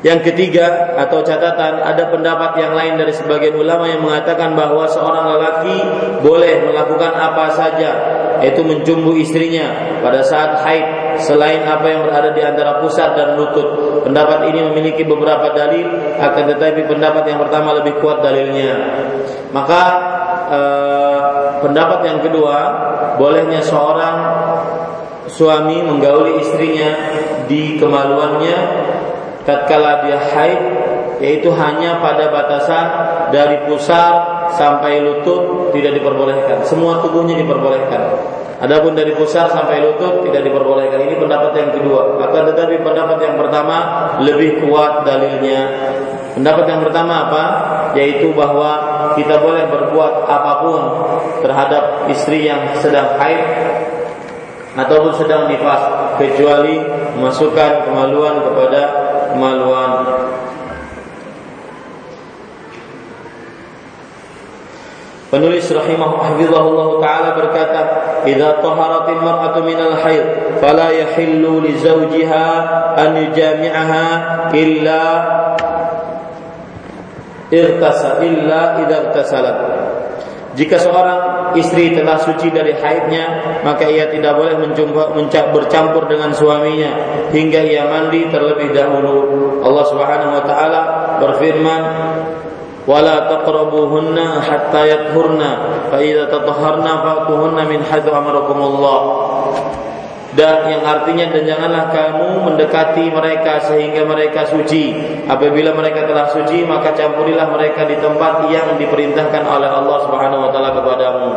Yang 0.05 0.29
ketiga 0.29 0.93
atau 0.93 1.25
catatan 1.25 1.81
ada 1.81 2.13
pendapat 2.13 2.61
yang 2.61 2.77
lain 2.77 3.01
dari 3.01 3.09
sebagian 3.17 3.57
ulama 3.57 3.89
yang 3.89 4.05
mengatakan 4.05 4.53
bahwa 4.53 4.85
seorang 4.85 5.25
lelaki 5.25 5.77
boleh 6.21 6.69
melakukan 6.69 7.17
apa 7.17 7.49
saja 7.57 7.91
yaitu 8.37 8.61
mencumbu 8.61 9.17
istrinya 9.17 9.97
pada 10.05 10.21
saat 10.21 10.61
haid 10.61 10.85
selain 11.17 11.65
apa 11.65 11.89
yang 11.89 12.05
berada 12.05 12.29
di 12.29 12.45
antara 12.45 12.77
pusat 12.77 13.17
dan 13.17 13.41
lutut. 13.41 13.65
Pendapat 14.05 14.53
ini 14.53 14.69
memiliki 14.69 15.01
beberapa 15.01 15.49
dalil 15.57 15.89
akan 16.21 16.43
tetapi 16.53 16.85
pendapat 16.85 17.33
yang 17.33 17.41
pertama 17.41 17.81
lebih 17.81 17.97
kuat 17.97 18.21
dalilnya. 18.21 18.77
Maka 19.49 19.81
eh, 20.53 21.19
pendapat 21.65 21.99
yang 22.05 22.19
kedua 22.21 22.57
bolehnya 23.17 23.65
seorang 23.65 24.17
suami 25.25 25.81
menggauli 25.81 26.37
istrinya 26.37 26.89
di 27.49 27.81
kemaluannya 27.81 28.57
tatkala 29.47 30.03
dia 30.03 30.19
haid 30.19 30.61
yaitu 31.23 31.49
hanya 31.55 31.97
pada 32.03 32.29
batasan 32.29 32.85
dari 33.33 33.65
pusar 33.65 34.45
sampai 34.53 35.01
lutut 35.01 35.73
tidak 35.73 35.97
diperbolehkan. 35.97 36.61
Semua 36.67 37.01
tubuhnya 37.01 37.39
diperbolehkan. 37.39 38.01
Adapun 38.57 38.97
dari 38.97 39.13
pusar 39.13 39.49
sampai 39.53 39.81
lutut 39.81 40.25
tidak 40.25 40.45
diperbolehkan. 40.45 40.97
Ini 41.09 41.15
pendapat 41.17 41.53
yang 41.57 41.69
kedua. 41.73 42.21
Akan 42.21 42.43
tetapi 42.53 42.81
pendapat 42.81 43.17
yang 43.21 43.35
pertama 43.37 43.77
lebih 44.21 44.65
kuat 44.65 45.05
dalilnya. 45.05 45.61
Pendapat 46.37 46.65
yang 46.69 46.81
pertama 46.85 47.29
apa? 47.29 47.43
Yaitu 47.97 48.29
bahwa 48.33 48.71
kita 49.17 49.41
boleh 49.41 49.65
berbuat 49.69 50.29
apa 50.29 50.53
pun 50.61 50.81
terhadap 51.41 52.05
istri 52.13 52.45
yang 52.45 52.77
sedang 52.77 53.17
haid 53.17 53.41
ataupun 54.77 55.17
sedang 55.17 55.49
nifas 55.49 55.81
kecuali 56.21 56.77
memasukkan 57.17 57.89
kemaluan 57.89 58.45
kepada 58.45 59.06
kemaluan 59.37 59.91
Penulis 65.27 65.67
rahimah 65.67 66.39
taala 67.03 67.35
berkata, 67.35 67.81
"Idza 68.23 68.63
taharatil 68.63 69.19
mar'atu 69.19 69.59
min 69.59 69.75
al-haid, 69.75 70.55
fala 70.63 70.87
yahillu 70.87 71.67
li 71.67 71.75
zawjiha 71.75 72.47
an 72.95 73.11
yujami'aha 73.27 74.05
illa 74.55 75.03
irtasa 77.51 78.23
illa 78.23 78.79
idza 78.79 78.97
irtasalat." 79.03 79.86
Jika 80.57 80.81
seorang 80.81 81.53
istri 81.53 81.93
telah 81.93 82.17
suci 82.17 82.49
dari 82.49 82.73
haidnya, 82.73 83.61
maka 83.61 83.85
ia 83.85 84.09
tidak 84.09 84.33
boleh 84.33 84.57
bercampur 85.53 86.09
dengan 86.09 86.33
suaminya 86.33 86.89
hingga 87.29 87.61
ia 87.61 87.85
mandi 87.85 88.25
terlebih 88.33 88.73
dahulu. 88.73 89.15
Allah 89.61 89.85
Subhanahu 89.85 90.33
wa 90.33 90.43
taala 90.49 90.81
berfirman, 91.21 91.81
"Wala 92.89 93.29
taqrabuhunna 93.29 94.41
hatta 94.41 94.81
yathurna, 94.81 95.51
fa 95.93 96.01
idza 96.01 96.25
tatahharna 96.25 96.91
fa'tuhunna 97.05 97.61
min 97.69 97.85
haitsu 97.85 98.09
amarakumullah." 98.09 98.99
Dan 100.37 100.69
yang 100.69 100.85
artinya 100.85 101.33
dan 101.33 101.49
janganlah 101.49 101.89
kamu 101.89 102.45
mendekati 102.45 103.09
mereka 103.09 103.57
sehingga 103.65 104.05
mereka 104.05 104.45
suci. 104.45 104.93
Apabila 105.25 105.73
mereka 105.73 106.05
telah 106.05 106.29
suci, 106.29 106.61
maka 106.61 106.93
campurilah 106.93 107.49
mereka 107.49 107.89
di 107.89 107.97
tempat 107.97 108.45
yang 108.53 108.77
diperintahkan 108.77 109.43
oleh 109.49 109.65
Allah 109.65 109.97
Subhanahu 110.05 110.45
wa 110.45 110.49
taala 110.53 110.69
kepadamu. 110.77 111.27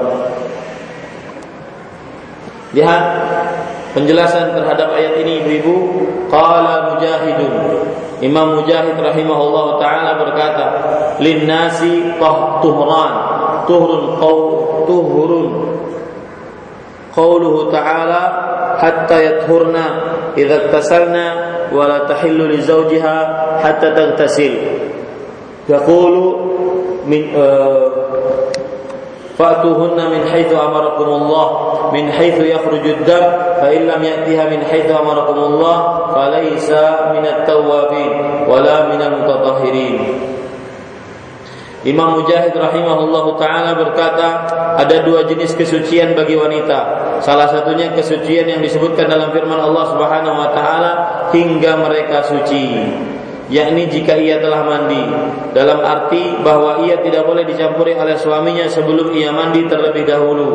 Lihat 2.76 3.02
penjelasan 3.96 4.52
terhadap 4.52 4.92
ayat 4.92 5.16
ini 5.24 5.48
ibu-ibu. 5.48 5.76
Qala 6.28 6.92
Mujahidun. 6.92 7.52
Imam 8.20 8.60
Mujahid 8.60 9.00
rahimahullah 9.00 9.80
taala 9.80 10.20
berkata, 10.20 10.66
"Linnasi 11.24 12.20
tuhran, 12.60 13.12
tuhrun 13.64 14.20
qaw 14.20 14.36
tuhrun." 14.84 15.79
Qauluhu 17.10 17.74
ta'ala 17.74 18.22
hatta 18.78 19.16
yathurna 19.18 19.84
idza 20.38 20.70
tasalna 20.70 21.26
wa 21.74 21.86
la 21.90 22.06
tahillu 22.06 22.46
li 22.46 22.62
zawjiha 22.62 23.16
hatta 23.62 23.90
taghtasil 23.94 24.54
yaqulu 25.66 26.24
min 27.10 27.34
fa'tuhunna 29.34 30.04
min 30.12 30.22
haitsu 30.28 30.54
amarakumullah 30.54 31.46
min 31.90 32.06
haitsu 32.12 32.44
yakhruju 32.46 33.02
ad-dam 33.02 33.24
fa 33.58 33.66
in 33.74 33.88
lam 33.90 34.00
ya'tiha 34.04 34.44
min 34.52 34.60
haitsu 34.62 34.92
amarakumullah 34.94 35.76
falaysa 36.14 37.10
min 37.16 37.24
at-tawwabin 37.26 38.44
wala 38.46 38.86
min 38.92 39.00
al-mutatahhirin 39.02 40.29
Imam 41.80 42.20
Mujahid 42.20 42.52
rahimahullah 42.52 43.24
taala 43.40 43.72
berkata, 43.72 44.28
ada 44.76 44.96
dua 45.00 45.24
jenis 45.24 45.56
kesucian 45.56 46.12
bagi 46.12 46.36
wanita. 46.36 46.78
Salah 47.24 47.48
satunya 47.48 47.88
kesucian 47.96 48.44
yang 48.52 48.60
disebutkan 48.60 49.08
dalam 49.08 49.32
firman 49.32 49.56
Allah 49.56 49.88
Subhanahu 49.88 50.36
wa 50.36 50.50
taala 50.52 50.92
hingga 51.32 51.80
mereka 51.80 52.28
suci. 52.28 52.84
Yakni 53.50 53.90
jika 53.90 54.14
ia 54.14 54.38
telah 54.38 54.62
mandi 54.62 55.02
Dalam 55.50 55.82
arti 55.82 56.38
bahwa 56.40 56.86
ia 56.86 57.02
tidak 57.02 57.26
boleh 57.26 57.42
dicampuri 57.42 57.98
oleh 57.98 58.14
suaminya 58.14 58.70
sebelum 58.70 59.10
ia 59.10 59.34
mandi 59.34 59.66
terlebih 59.66 60.06
dahulu 60.06 60.48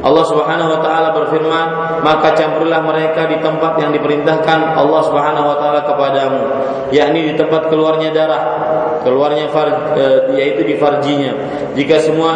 Allah 0.00 0.24
subhanahu 0.24 0.78
wa 0.78 0.80
ta'ala 0.80 1.10
berfirman 1.10 1.66
Maka 2.06 2.38
campurilah 2.38 2.86
mereka 2.86 3.26
di 3.26 3.42
tempat 3.42 3.82
yang 3.82 3.90
diperintahkan 3.90 4.78
Allah 4.78 5.00
subhanahu 5.04 5.50
wa 5.50 5.56
ta'ala 5.58 5.80
kepadamu 5.82 6.42
Yakni 6.94 7.30
di 7.30 7.34
tempat 7.34 7.66
keluarnya 7.66 8.14
darah 8.14 8.42
keluarnya 9.02 9.48
far, 9.48 9.96
e, 9.96 10.04
yaitu 10.36 10.62
di 10.64 10.74
farjinya. 10.76 11.32
Jika 11.74 11.96
semua 12.04 12.32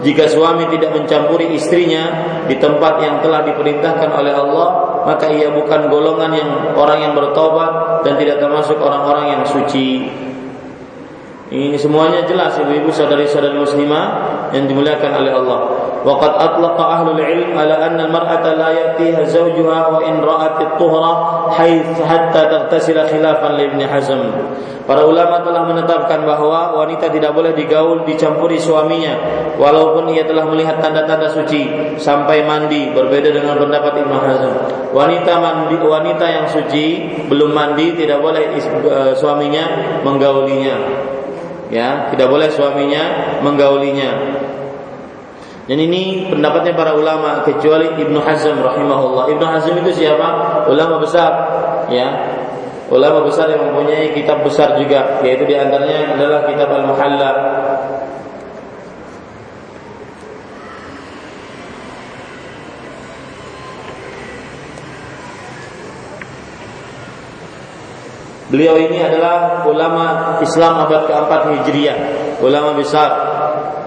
jika 0.00 0.26
suami 0.26 0.66
tidak 0.72 0.96
mencampuri 0.96 1.52
istrinya 1.52 2.08
di 2.48 2.56
tempat 2.56 3.02
yang 3.04 3.16
telah 3.20 3.44
diperintahkan 3.44 4.10
oleh 4.12 4.32
Allah, 4.32 4.68
maka 5.02 5.30
ia 5.30 5.50
bukan 5.50 5.90
golongan 5.90 6.32
yang 6.34 6.50
orang 6.78 6.98
yang 7.02 7.12
bertobat 7.14 8.02
dan 8.06 8.18
tidak 8.18 8.38
termasuk 8.38 8.78
orang-orang 8.78 9.38
yang 9.38 9.42
suci. 9.46 10.08
Ini 11.52 11.76
semuanya 11.76 12.24
jelas 12.24 12.56
ibu-ibu 12.56 12.88
saudari-saudari 12.88 13.60
muslimah 13.60 14.04
yang 14.56 14.64
dimuliakan 14.64 15.12
oleh 15.20 15.36
Allah. 15.36 15.60
Waqad 16.00 16.32
atlaqa 16.32 16.80
ahlul 16.80 17.20
ilm 17.20 17.52
ala 17.52 17.76
anna 17.92 18.08
al-mar'ata 18.08 18.56
la 18.56 18.72
yatiha 18.72 19.28
zawjuha 19.28 19.78
wa 19.92 20.00
in 20.00 20.24
ra'at 20.24 20.56
at-tuhra 20.64 21.12
hayth 21.52 22.00
hatta 22.08 22.48
taghtasila 22.48 23.04
khilafan 23.04 23.60
li 23.60 23.84
Hazm. 23.84 24.32
Para 24.88 25.04
ulama 25.04 25.44
telah 25.44 25.68
menetapkan 25.68 26.24
bahwa 26.24 26.72
wanita 26.72 27.12
tidak 27.12 27.36
boleh 27.36 27.52
digaul 27.52 28.02
dicampuri 28.02 28.56
suaminya 28.56 29.14
walaupun 29.60 30.08
ia 30.08 30.24
telah 30.24 30.48
melihat 30.48 30.80
tanda-tanda 30.80 31.30
suci 31.30 31.94
sampai 32.00 32.48
mandi 32.48 32.90
berbeda 32.96 33.28
dengan 33.28 33.60
pendapat 33.60 34.00
Ibn 34.00 34.12
Hazm. 34.24 34.52
Wanita 34.96 35.32
mandi 35.36 35.76
wanita 35.84 36.26
yang 36.32 36.46
suci 36.48 37.12
belum 37.28 37.52
mandi 37.52 37.92
tidak 37.92 38.24
boleh 38.24 38.56
uh, 38.88 39.12
suaminya 39.12 40.00
menggaulinya 40.00 40.76
ya 41.72 42.12
tidak 42.12 42.28
boleh 42.28 42.52
suaminya 42.52 43.02
menggaulinya. 43.40 44.10
Dan 45.62 45.78
ini 45.78 46.28
pendapatnya 46.28 46.74
para 46.76 46.92
ulama 46.92 47.46
kecuali 47.46 47.96
Ibnu 47.96 48.18
Hazm 48.20 48.60
rahimahullah. 48.60 49.30
Ibnu 49.32 49.46
Hazm 49.46 49.74
itu 49.80 50.04
siapa? 50.04 50.62
Ulama 50.68 51.00
besar 51.00 51.32
ya. 51.88 52.08
Ulama 52.92 53.24
besar 53.24 53.48
yang 53.48 53.72
mempunyai 53.72 54.12
kitab 54.12 54.44
besar 54.44 54.76
juga 54.76 55.22
yaitu 55.24 55.48
di 55.48 55.56
antaranya 55.56 56.12
adalah 56.12 56.44
kitab 56.44 56.68
Al-Muhalla 56.68 57.30
Beliau 68.52 68.76
ini 68.76 69.00
adalah 69.00 69.64
ulama 69.64 70.36
Islam 70.44 70.84
abad 70.84 71.08
keempat 71.08 71.40
Hijriah, 71.56 71.98
ulama 72.44 72.76
besar. 72.76 73.08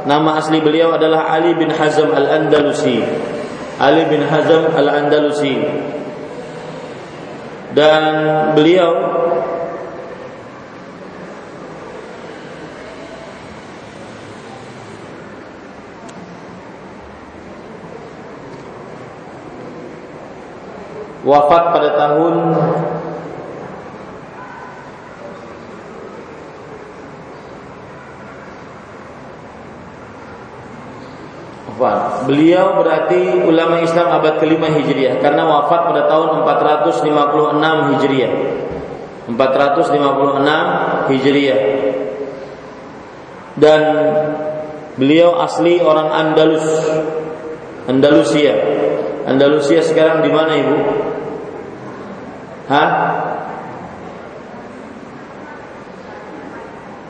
Nama 0.09 0.41
asli 0.41 0.57
beliau 0.57 0.89
adalah 0.97 1.29
Ali 1.29 1.53
bin 1.53 1.69
Hazm 1.69 2.09
Al-Andalusi. 2.09 2.97
Ali 3.77 4.09
bin 4.09 4.25
Hazm 4.25 4.73
Al-Andalusi. 4.73 5.53
Dan 7.77 8.01
beliau 8.57 8.89
wafat 21.21 21.63
pada 21.69 21.89
tahun 22.01 22.33
Wafat. 31.75 32.31
Beliau 32.31 32.79
berarti 32.79 33.43
ulama 33.43 33.83
Islam 33.83 34.07
abad 34.15 34.39
kelima 34.39 34.71
Hijriah 34.71 35.19
karena 35.19 35.43
wafat 35.43 35.91
pada 35.91 36.07
tahun 36.07 36.47
456 36.47 37.91
Hijriah. 37.91 38.31
456 39.27 41.11
Hijriah. 41.11 41.61
Dan 43.59 43.81
beliau 44.95 45.35
asli 45.43 45.83
orang 45.83 46.15
Andalus. 46.15 46.63
Andalusia. 47.91 48.55
Andalusia 49.27 49.83
sekarang 49.83 50.23
di 50.23 50.31
mana 50.31 50.55
Ibu? 50.55 50.77
Hah? 52.71 52.89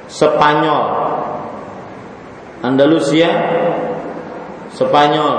Spanyol. 0.09 0.85
Andalusia 2.65 3.29
Spanyol 4.75 5.35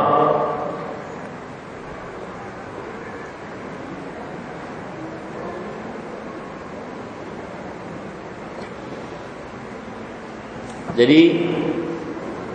Jadi 10.97 11.45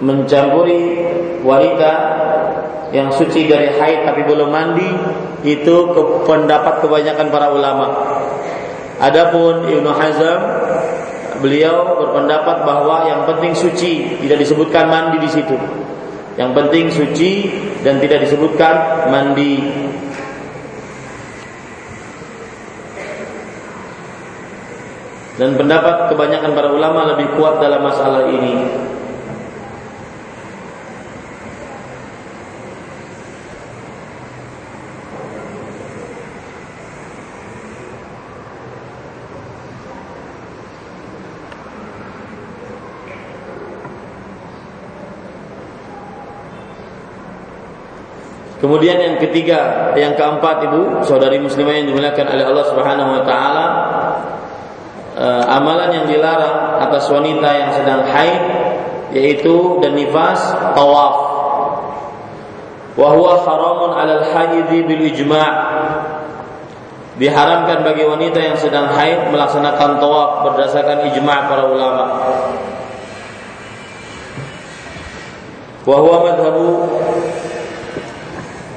mencampuri 0.02 0.98
wanita 1.46 1.92
yang 2.90 3.14
suci 3.14 3.46
dari 3.46 3.70
haid 3.70 4.02
tapi 4.02 4.26
belum 4.26 4.50
mandi 4.50 4.90
itu 5.46 5.76
ke 5.94 6.02
pendapat 6.26 6.82
kebanyakan 6.82 7.30
para 7.30 7.54
ulama. 7.54 7.88
Adapun 8.98 9.70
Ibnu 9.70 9.90
Hazm 9.94 10.42
beliau 11.42 12.02
berpendapat 12.02 12.66
bahwa 12.66 13.06
yang 13.06 13.30
penting 13.30 13.54
suci 13.54 14.18
tidak 14.26 14.42
disebutkan 14.42 14.90
mandi 14.90 15.22
di 15.22 15.30
situ. 15.30 15.81
Yang 16.40 16.52
penting 16.56 16.86
suci 16.92 17.32
dan 17.84 18.00
tidak 18.00 18.24
disebutkan 18.28 19.08
mandi. 19.12 19.56
Dan 25.40 25.58
pendapat 25.58 26.12
kebanyakan 26.14 26.52
para 26.54 26.70
ulama 26.70 27.16
lebih 27.16 27.34
kuat 27.34 27.58
dalam 27.58 27.82
masalah 27.82 28.30
ini. 28.30 28.54
Kemudian 48.72 49.04
yang 49.04 49.16
ketiga, 49.20 49.92
yang 50.00 50.16
keempat 50.16 50.64
Ibu, 50.64 51.04
saudari 51.04 51.44
muslimah 51.44 51.76
yang 51.76 51.92
dimuliakan 51.92 52.24
oleh 52.24 52.46
Allah 52.48 52.66
Subhanahu 52.72 53.10
wa 53.20 53.24
taala, 53.28 53.66
eh, 55.12 55.44
amalan 55.60 55.92
yang 55.92 56.06
dilarang 56.08 56.80
atas 56.80 57.04
wanita 57.12 57.52
yang 57.52 57.76
sedang 57.76 58.08
haid 58.08 58.44
yaitu 59.12 59.76
dan 59.84 59.92
nifas 59.92 60.56
tawaf. 60.72 61.16
Wa 62.96 63.12
huwa 63.12 63.44
haramun 63.44 63.92
'alal 63.92 64.24
haidi 64.32 64.88
bil 64.88 65.04
ijma'. 65.04 65.52
Diharamkan 67.20 67.84
bagi 67.84 68.08
wanita 68.08 68.40
yang 68.40 68.56
sedang 68.56 68.88
haid 68.88 69.36
melaksanakan 69.36 70.00
tawaf 70.00 70.48
berdasarkan 70.48 71.12
ijma' 71.12 71.40
para 71.52 71.68
ulama. 71.68 72.06
Wa 75.84 75.98
huwa 76.00 76.18
madhabu 76.24 77.01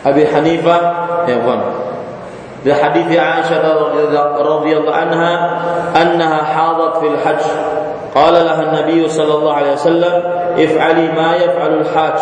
Abi 0.05 0.23
Hanifah 0.29 0.81
ya 1.25 1.41
kan 1.41 1.61
di 2.65 2.73
hadis 2.73 3.05
Aisyah 3.13 3.61
radhiyallahu 4.41 4.89
anha 4.89 5.33
annaha 5.93 6.41
hadat 6.41 6.93
fil 7.05 7.19
hajj. 7.21 7.45
Qala 8.15 8.47
laha 8.47 8.71
an-nabiy 8.71 9.05
sallallahu 9.11 9.53
alaihi 9.53 9.77
wasallam 9.77 10.15
if'ali 10.57 11.13
ma 11.13 11.35
yaf'alu 11.35 11.83
al-hajj 11.83 12.19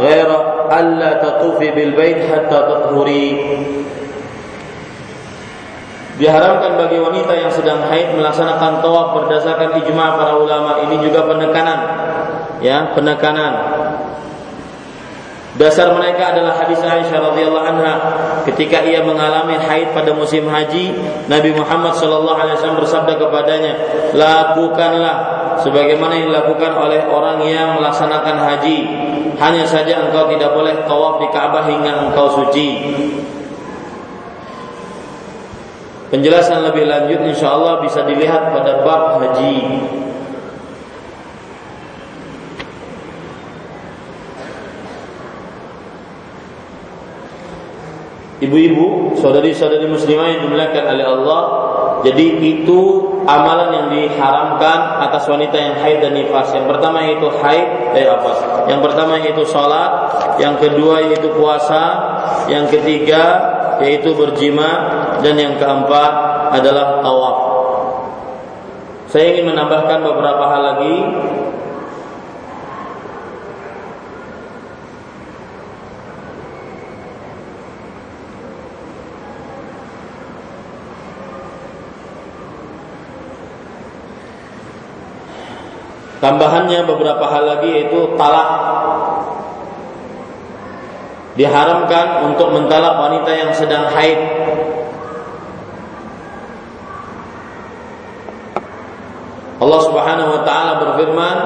ghaira 0.00 0.38
alla 0.70 1.10
tatufi 1.20 1.76
bil 1.76 1.92
bait 1.92 2.24
hatta 2.24 2.62
tathuri. 2.72 3.36
Diharamkan 6.16 6.78
bagi 6.78 6.96
wanita 7.02 7.32
yang 7.36 7.52
sedang 7.52 7.84
haid 7.90 8.16
melaksanakan 8.16 8.80
tawaf 8.80 9.18
berdasarkan 9.18 9.82
ijma 9.82 10.16
para 10.16 10.40
ulama 10.40 10.78
ini 10.88 11.04
juga 11.04 11.26
penekanan. 11.28 11.80
Ya 12.62 12.94
penekanan 12.94 13.52
Dasar 15.52 15.92
mereka 15.92 16.32
adalah 16.32 16.56
hadis 16.56 16.80
Aisyah 16.80 17.28
radhiyallahu 17.28 17.66
anha 17.76 17.94
ketika 18.48 18.80
ia 18.88 19.04
mengalami 19.04 19.60
haid 19.60 19.92
pada 19.92 20.16
musim 20.16 20.48
haji, 20.48 20.96
Nabi 21.28 21.52
Muhammad 21.52 21.92
sallallahu 21.92 22.40
alaihi 22.40 22.56
wasallam 22.56 22.80
bersabda 22.80 23.20
kepadanya, 23.20 23.72
"Lakukanlah 24.16 25.16
sebagaimana 25.60 26.16
yang 26.16 26.32
dilakukan 26.32 26.72
oleh 26.72 27.04
orang 27.04 27.44
yang 27.44 27.76
melaksanakan 27.76 28.36
haji. 28.48 28.78
Hanya 29.36 29.68
saja 29.68 30.00
engkau 30.00 30.24
tidak 30.32 30.56
boleh 30.56 30.72
tawaf 30.88 31.20
di 31.20 31.28
Ka'bah 31.28 31.68
hingga 31.68 32.00
engkau 32.08 32.32
suci." 32.32 32.68
Penjelasan 36.08 36.64
lebih 36.64 36.88
lanjut 36.88 37.28
insya 37.28 37.56
Allah 37.56 37.80
bisa 37.84 38.04
dilihat 38.08 38.56
pada 38.56 38.80
bab 38.80 39.20
haji. 39.20 39.56
Ibu-ibu, 48.42 49.14
saudari-saudari 49.22 49.86
muslimah 49.86 50.26
yang 50.34 50.40
dimuliakan 50.50 50.84
oleh 50.90 51.06
Allah, 51.06 51.42
jadi 52.02 52.26
itu 52.42 52.80
amalan 53.22 53.70
yang 53.70 53.86
diharamkan 53.94 55.06
atas 55.06 55.30
wanita 55.30 55.54
yang 55.54 55.74
haid 55.78 56.02
dan 56.02 56.12
nifas. 56.18 56.50
Yang 56.50 56.66
pertama 56.74 57.06
yaitu 57.06 57.30
haid, 57.30 57.66
eh 57.94 58.10
apa? 58.10 58.32
Yang 58.66 58.80
pertama 58.82 59.12
yaitu 59.22 59.44
salat, 59.46 59.90
yang 60.42 60.58
kedua 60.58 61.06
yaitu 61.06 61.30
puasa, 61.38 61.84
yang 62.50 62.66
ketiga 62.66 63.54
yaitu 63.78 64.14
berjima 64.14 64.70
dan 65.22 65.34
yang 65.38 65.54
keempat 65.58 66.12
adalah 66.58 66.98
tawaf. 67.00 67.38
Saya 69.12 69.36
ingin 69.36 69.52
menambahkan 69.52 70.02
beberapa 70.02 70.44
hal 70.48 70.62
lagi 70.62 70.96
Tambahannya 86.22 86.86
beberapa 86.86 87.26
hal 87.26 87.42
lagi 87.50 87.66
yaitu 87.66 88.14
talak. 88.14 88.50
Diharamkan 91.34 92.30
untuk 92.30 92.54
mentalak 92.54 92.94
wanita 92.94 93.30
yang 93.34 93.50
sedang 93.50 93.90
haid. 93.90 94.20
Allah 99.58 99.80
Subhanahu 99.82 100.30
wa 100.30 100.42
taala 100.46 100.72
berfirman 100.78 101.36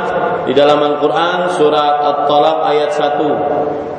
di 0.44 0.52
dalam 0.52 0.80
Al-Qur'an 0.80 1.52
surat 1.56 2.00
At-Talaq 2.00 2.58
ayat 2.68 2.90
1 2.92 3.95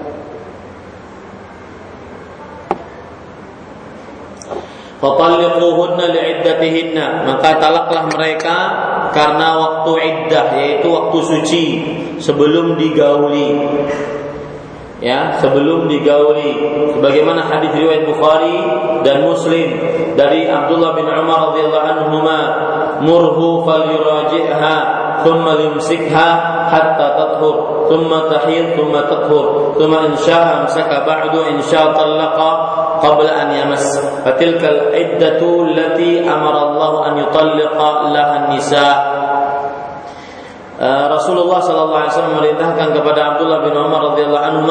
Fatalliquhunna 4.97 6.05
li'iddatihinna. 6.09 7.29
Maka 7.29 7.61
talaklah 7.61 8.09
mereka 8.09 8.57
karena 9.13 9.47
waktu 9.61 9.91
iddah 10.01 10.47
yaitu 10.57 10.87
waktu 10.89 11.17
suci 11.21 11.65
sebelum 12.17 12.81
digauli. 12.81 13.53
Ya 14.97 15.37
sebelum 15.37 15.85
digauli. 15.85 16.57
Sebagaimana 16.97 17.45
hadis 17.45 17.69
riwayat 17.77 18.09
Bukhari 18.09 18.57
dan 19.05 19.21
Muslim 19.21 19.69
dari 20.17 20.49
Abdullah 20.49 20.97
bin 20.97 21.05
Umar 21.05 21.53
radhiyallahu 21.53 21.85
anhu 21.85 22.07
murhu 23.05 23.61
falyuraji'ha 23.61 24.75
thumma 25.21 25.53
yumsikha 25.61 26.27
hatta 26.69 27.07
tathur 27.17 27.85
thumma 27.89 28.29
tahid 28.29 28.73
thumma 28.73 29.05
tathur 29.05 29.77
thumma 29.77 30.09
in 30.09 30.13
syaa 30.17 30.65
amsaka 30.65 31.05
ba'du 31.05 31.45
in 31.53 31.61
syaa 31.61 31.93
talaqa 31.93 32.49
qabla 32.99 33.31
an 33.31 33.49
yamas 33.53 33.85
fatilkal 34.25 34.93
iddatu 34.93 35.65
allati 35.67 36.21
amara 36.23 36.59
Allah 36.71 36.91
an 37.07 37.13
yutalliqa 37.21 37.89
lahan 38.13 38.43
nisa 38.53 38.87
Rasulullah 40.77 41.57
sallallahu 41.57 42.01
alaihi 42.05 42.13
wasallam 42.13 42.37
merintahkan 42.37 42.87
kepada 42.93 43.33
Abdullah 43.33 43.65
bin 43.65 43.73
Umar 43.73 44.13
radhiyallahu 44.13 44.45
anhu 44.45 44.69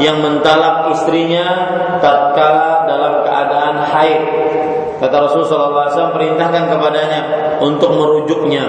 yang 0.00 0.24
mentalak 0.24 0.88
istrinya 0.96 1.44
tatkala 2.00 2.88
dalam 2.88 3.20
keadaan 3.20 3.76
haid. 3.84 4.22
Kata 4.96 5.14
Rasulullah 5.28 5.50
sallallahu 5.52 5.82
alaihi 5.84 5.92
wasallam 5.92 6.16
perintahkan 6.16 6.64
kepadanya 6.72 7.20
untuk 7.60 7.90
merujuknya, 7.92 8.64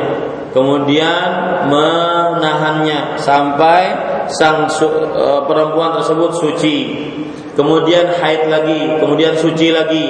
kemudian 0.51 1.27
menahannya 1.71 3.15
sampai 3.15 3.81
sang 4.27 4.67
su, 4.67 4.83
eh, 4.89 5.39
perempuan 5.47 5.95
tersebut 5.95 6.31
suci 6.35 6.77
kemudian 7.53 8.13
haid 8.17 8.49
lagi, 8.49 9.01
kemudian 9.01 9.33
suci 9.37 9.73
lagi. 9.73 10.05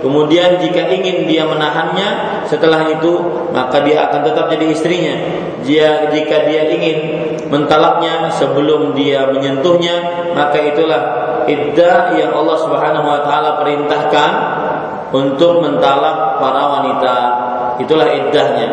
Kemudian 0.00 0.60
jika 0.60 0.86
ingin 0.92 1.26
dia 1.26 1.42
menahannya, 1.48 2.42
setelah 2.46 2.86
itu 2.86 3.12
maka 3.50 3.82
dia 3.82 4.06
akan 4.06 4.20
tetap 4.22 4.46
jadi 4.52 4.66
istrinya. 4.70 5.14
Dia 5.66 6.12
jika 6.12 6.46
dia 6.46 6.68
ingin 6.70 6.98
mentalaknya 7.50 8.30
sebelum 8.30 8.94
dia 8.94 9.26
menyentuhnya, 9.32 10.28
maka 10.36 10.62
itulah 10.62 11.02
iddah 11.48 12.14
yang 12.14 12.34
Allah 12.34 12.56
Subhanahu 12.60 13.06
wa 13.06 13.20
taala 13.26 13.58
perintahkan 13.62 14.30
untuk 15.10 15.62
mentalak 15.62 16.38
para 16.38 16.62
wanita. 16.78 17.16
Itulah 17.82 18.08
iddahnya. 18.08 18.68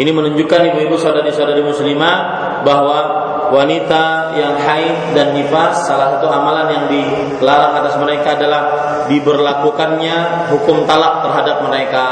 Ini 0.00 0.10
menunjukkan 0.14 0.60
ibu-ibu 0.72 0.96
saudari-saudari 0.96 1.60
muslimah 1.60 2.16
bahwa 2.64 3.19
wanita 3.50 4.34
yang 4.38 4.54
haid 4.56 5.14
dan 5.14 5.34
nifas 5.34 5.86
salah 5.86 6.16
satu 6.16 6.30
amalan 6.30 6.70
yang 6.70 6.84
dilarang 6.86 7.74
atas 7.82 7.98
mereka 7.98 8.38
adalah 8.38 8.62
diberlakukannya 9.10 10.48
hukum 10.54 10.86
talak 10.86 11.26
terhadap 11.26 11.56
mereka. 11.66 12.06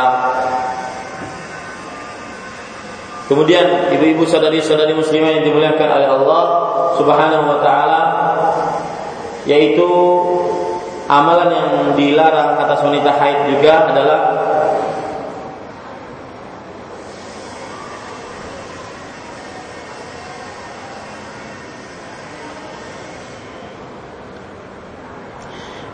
Kemudian 3.29 3.93
ibu-ibu 3.93 4.25
saudari-saudari 4.25 4.97
muslimah 4.97 5.37
yang 5.39 5.45
dimuliakan 5.45 5.89
oleh 6.01 6.09
Allah 6.09 6.45
Subhanahu 6.97 7.45
wa 7.45 7.59
taala 7.61 8.03
yaitu 9.45 9.89
amalan 11.09 11.53
yang 11.53 11.69
dilarang 11.97 12.57
atas 12.61 12.85
wanita 12.85 13.17
haid 13.17 13.53
juga 13.53 13.89
adalah 13.89 14.21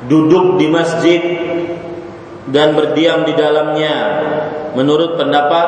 duduk 0.09 0.61
di 0.61 0.67
masjid 0.69 1.21
dan 2.51 2.77
berdiam 2.77 3.25
di 3.25 3.33
dalamnya 3.33 3.95
menurut 4.77 5.17
pendapat 5.17 5.67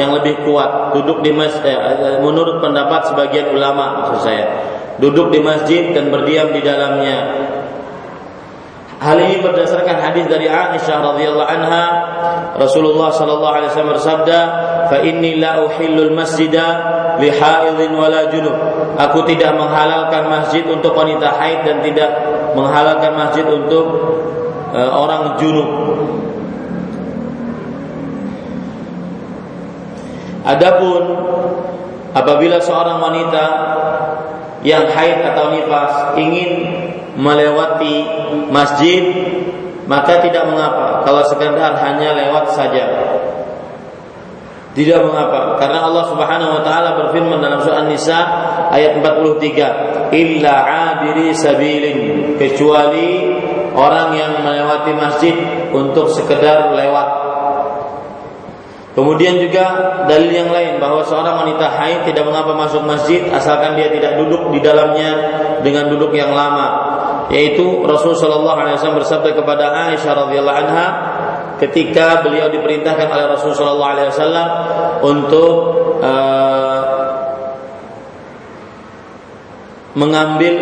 yang 0.00 0.16
lebih 0.16 0.42
kuat. 0.46 0.96
Duduk 0.96 1.20
di 1.20 1.30
masjid 1.34 1.76
eh, 1.76 2.18
menurut 2.22 2.62
pendapat 2.62 3.12
sebagian 3.12 3.52
ulama 3.52 4.00
maksud 4.00 4.24
saya. 4.24 4.46
Duduk 5.02 5.34
di 5.34 5.42
masjid 5.42 5.90
dan 5.90 6.08
berdiam 6.08 6.54
di 6.54 6.62
dalamnya. 6.62 7.18
Hal 9.02 9.20
ini 9.20 9.42
berdasarkan 9.42 10.00
hadis 10.00 10.24
dari 10.30 10.48
Aisyah 10.48 10.98
radhiyallahu 11.02 11.50
anha. 11.50 11.84
Rasulullah 12.56 13.10
sallallahu 13.10 13.54
alaihi 13.58 13.70
wasallam 13.74 13.92
bersabda 13.98 14.38
fa 14.88 14.98
inni 15.02 15.42
la 15.42 15.66
uhillul 15.66 16.14
masjida 16.14 16.93
li 17.18 17.30
haidin 17.30 17.92
wala 17.94 18.26
aku 18.98 19.18
tidak 19.26 19.52
menghalalkan 19.54 20.26
masjid 20.30 20.64
untuk 20.66 20.94
wanita 20.94 21.30
haid 21.38 21.62
dan 21.66 21.82
tidak 21.82 22.10
menghalalkan 22.54 23.12
masjid 23.14 23.46
untuk 23.46 23.84
uh, 24.74 24.90
orang 24.94 25.38
junub. 25.38 25.70
Adapun 30.44 31.02
apabila 32.12 32.60
seorang 32.60 33.00
wanita 33.00 33.44
yang 34.60 34.84
haid 34.92 35.24
atau 35.24 35.56
nifas 35.56 35.92
ingin 36.20 36.50
melewati 37.16 38.04
masjid 38.52 39.02
maka 39.84 40.20
tidak 40.24 40.48
mengapa. 40.48 41.04
Kalau 41.04 41.22
sekedar 41.28 41.76
hanya 41.80 42.16
lewat 42.16 42.52
saja 42.56 42.84
tidak 44.74 45.06
mengapa 45.06 45.54
karena 45.62 45.86
Allah 45.86 46.04
Subhanahu 46.10 46.50
wa 46.58 46.62
taala 46.66 46.98
berfirman 46.98 47.38
dalam 47.38 47.62
surah 47.62 47.86
An-Nisa 47.86 48.20
ayat 48.74 48.98
43, 48.98 50.10
"Illa 50.10 50.54
'abiri 50.66 51.30
sabilin," 51.30 52.34
kecuali 52.34 53.38
orang 53.70 54.18
yang 54.18 54.42
melewati 54.42 54.92
masjid 54.98 55.34
untuk 55.70 56.10
sekedar 56.10 56.74
lewat. 56.74 57.08
Kemudian 58.94 59.42
juga 59.42 59.66
dalil 60.06 60.30
yang 60.30 60.50
lain 60.54 60.78
bahwa 60.78 61.02
seorang 61.02 61.42
wanita 61.42 61.66
haid 61.66 62.06
tidak 62.06 62.30
mengapa 62.30 62.54
masuk 62.54 62.86
masjid 62.86 63.26
asalkan 63.34 63.74
dia 63.74 63.90
tidak 63.90 64.22
duduk 64.22 64.54
di 64.54 64.62
dalamnya 64.62 65.10
dengan 65.66 65.90
duduk 65.90 66.14
yang 66.14 66.30
lama. 66.30 66.94
Yaitu 67.26 67.82
Rasulullah 67.82 68.54
Wasallam 68.54 69.02
bersabda 69.02 69.34
kepada 69.34 69.74
Aisyah 69.90 70.12
radhiyallahu 70.14 70.58
anha, 70.62 70.86
ketika 71.62 72.24
beliau 72.24 72.50
diperintahkan 72.50 73.08
oleh 73.10 73.26
Rasulullah 73.30 74.10
SAW 74.10 74.48
untuk 75.06 75.54
uh, 76.02 76.82
mengambil 79.94 80.54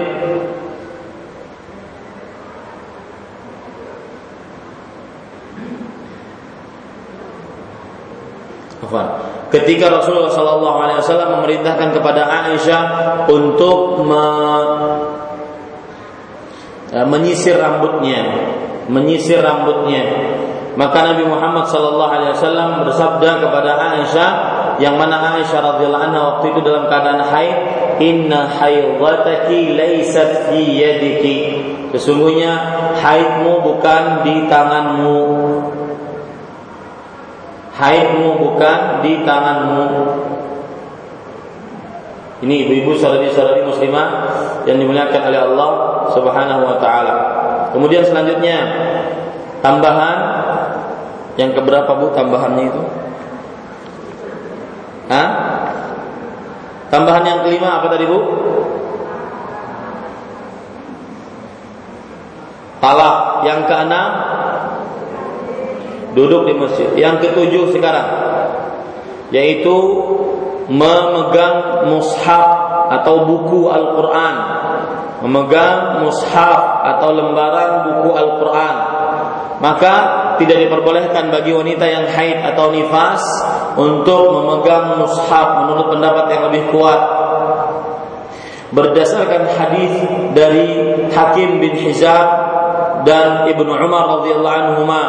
Ketika 9.52 9.92
Rasulullah 9.92 10.32
Wasallam 10.32 11.40
memerintahkan 11.40 11.92
kepada 11.92 12.24
Aisyah 12.24 12.82
untuk 13.28 14.00
me, 14.00 14.24
uh, 16.92 17.06
menyisir 17.08 17.60
rambutnya, 17.60 18.48
menyisir 18.88 19.44
rambutnya, 19.44 20.02
maka 20.72 21.04
Nabi 21.04 21.28
Muhammad 21.28 21.68
sallallahu 21.68 22.12
alaihi 22.16 22.32
wasallam 22.32 22.80
bersabda 22.88 23.44
kepada 23.44 23.70
Aisyah 23.76 24.30
yang 24.80 24.96
mana 24.96 25.36
Aisyah 25.36 25.60
radhiyallahu 25.60 26.04
anha 26.08 26.20
waktu 26.32 26.44
itu 26.48 26.60
dalam 26.64 26.88
keadaan 26.88 27.20
haid 27.28 27.56
inna 28.00 28.48
haidhataki 28.48 29.76
laysat 29.76 30.48
fi 30.48 30.60
yadiki. 30.64 31.36
Sesungguhnya 31.92 32.56
haidmu 32.96 33.60
bukan 33.60 34.24
di 34.24 34.48
tanganmu. 34.48 35.20
Haidmu 37.76 38.28
bukan 38.40 39.04
di 39.04 39.12
tanganmu. 39.28 39.86
Ini 42.42 42.54
ibu-ibu 42.66 42.96
saudari-saudari 42.96 43.62
muslimah 43.68 44.08
yang 44.64 44.80
dimuliakan 44.80 45.20
oleh 45.30 45.40
Allah 45.52 45.70
Subhanahu 46.16 46.62
wa 46.64 46.76
taala. 46.80 47.14
Kemudian 47.70 48.02
selanjutnya 48.02 48.58
tambahan 49.62 50.18
yang 51.40 51.56
keberapa 51.56 51.88
Bu 51.96 52.12
tambahannya 52.12 52.64
itu? 52.68 52.82
Hah? 55.08 55.28
Tambahan 56.92 57.24
yang 57.24 57.38
kelima 57.44 57.80
apa 57.80 57.86
tadi 57.88 58.04
Bu? 58.04 58.18
Talak. 62.84 63.16
Yang 63.42 63.60
keenam 63.66 64.10
duduk 66.12 66.46
di 66.46 66.54
masjid. 66.54 66.88
Yang 66.94 67.28
ketujuh 67.28 67.72
sekarang 67.72 68.08
yaitu 69.32 69.76
memegang 70.68 71.88
mushaf 71.88 72.46
atau 72.92 73.24
buku 73.24 73.72
Al-Qur'an. 73.72 74.36
Memegang 75.24 76.04
mushaf 76.04 76.84
atau 76.84 77.08
lembaran 77.16 77.88
buku 77.88 78.10
Al-Qur'an. 78.12 78.76
Maka 79.58 79.94
tidak 80.42 80.68
diperbolehkan 80.68 81.30
bagi 81.30 81.54
wanita 81.54 81.86
yang 81.86 82.04
haid 82.10 82.42
atau 82.54 82.74
nifas 82.74 83.22
untuk 83.78 84.34
memegang 84.34 84.98
mushaf 84.98 85.64
menurut 85.64 85.86
pendapat 85.94 86.26
yang 86.34 86.42
lebih 86.50 86.62
kuat. 86.74 87.00
Berdasarkan 88.72 89.52
hadis 89.52 89.92
dari 90.32 90.68
Hakim 91.12 91.60
bin 91.60 91.76
Hizam 91.76 92.26
dan 93.04 93.44
Ibnu 93.46 93.68
Umar 93.68 94.20
radhiyallahu 94.20 94.56
anhuma 94.56 95.02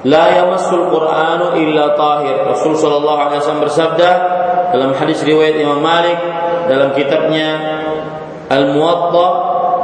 La 0.00 0.32
yamassul 0.32 0.88
Qur'anu 0.88 1.60
illa 1.60 1.92
tahir. 1.92 2.40
Rasul 2.48 2.72
sallallahu 2.72 3.20
alaihi 3.20 3.38
wasallam 3.44 3.64
bersabda 3.68 4.10
dalam 4.72 4.96
hadis 4.96 5.20
riwayat 5.20 5.60
Imam 5.60 5.84
Malik 5.84 6.16
dalam 6.72 6.96
kitabnya 6.96 7.48
Al-Muwatta 8.48 9.28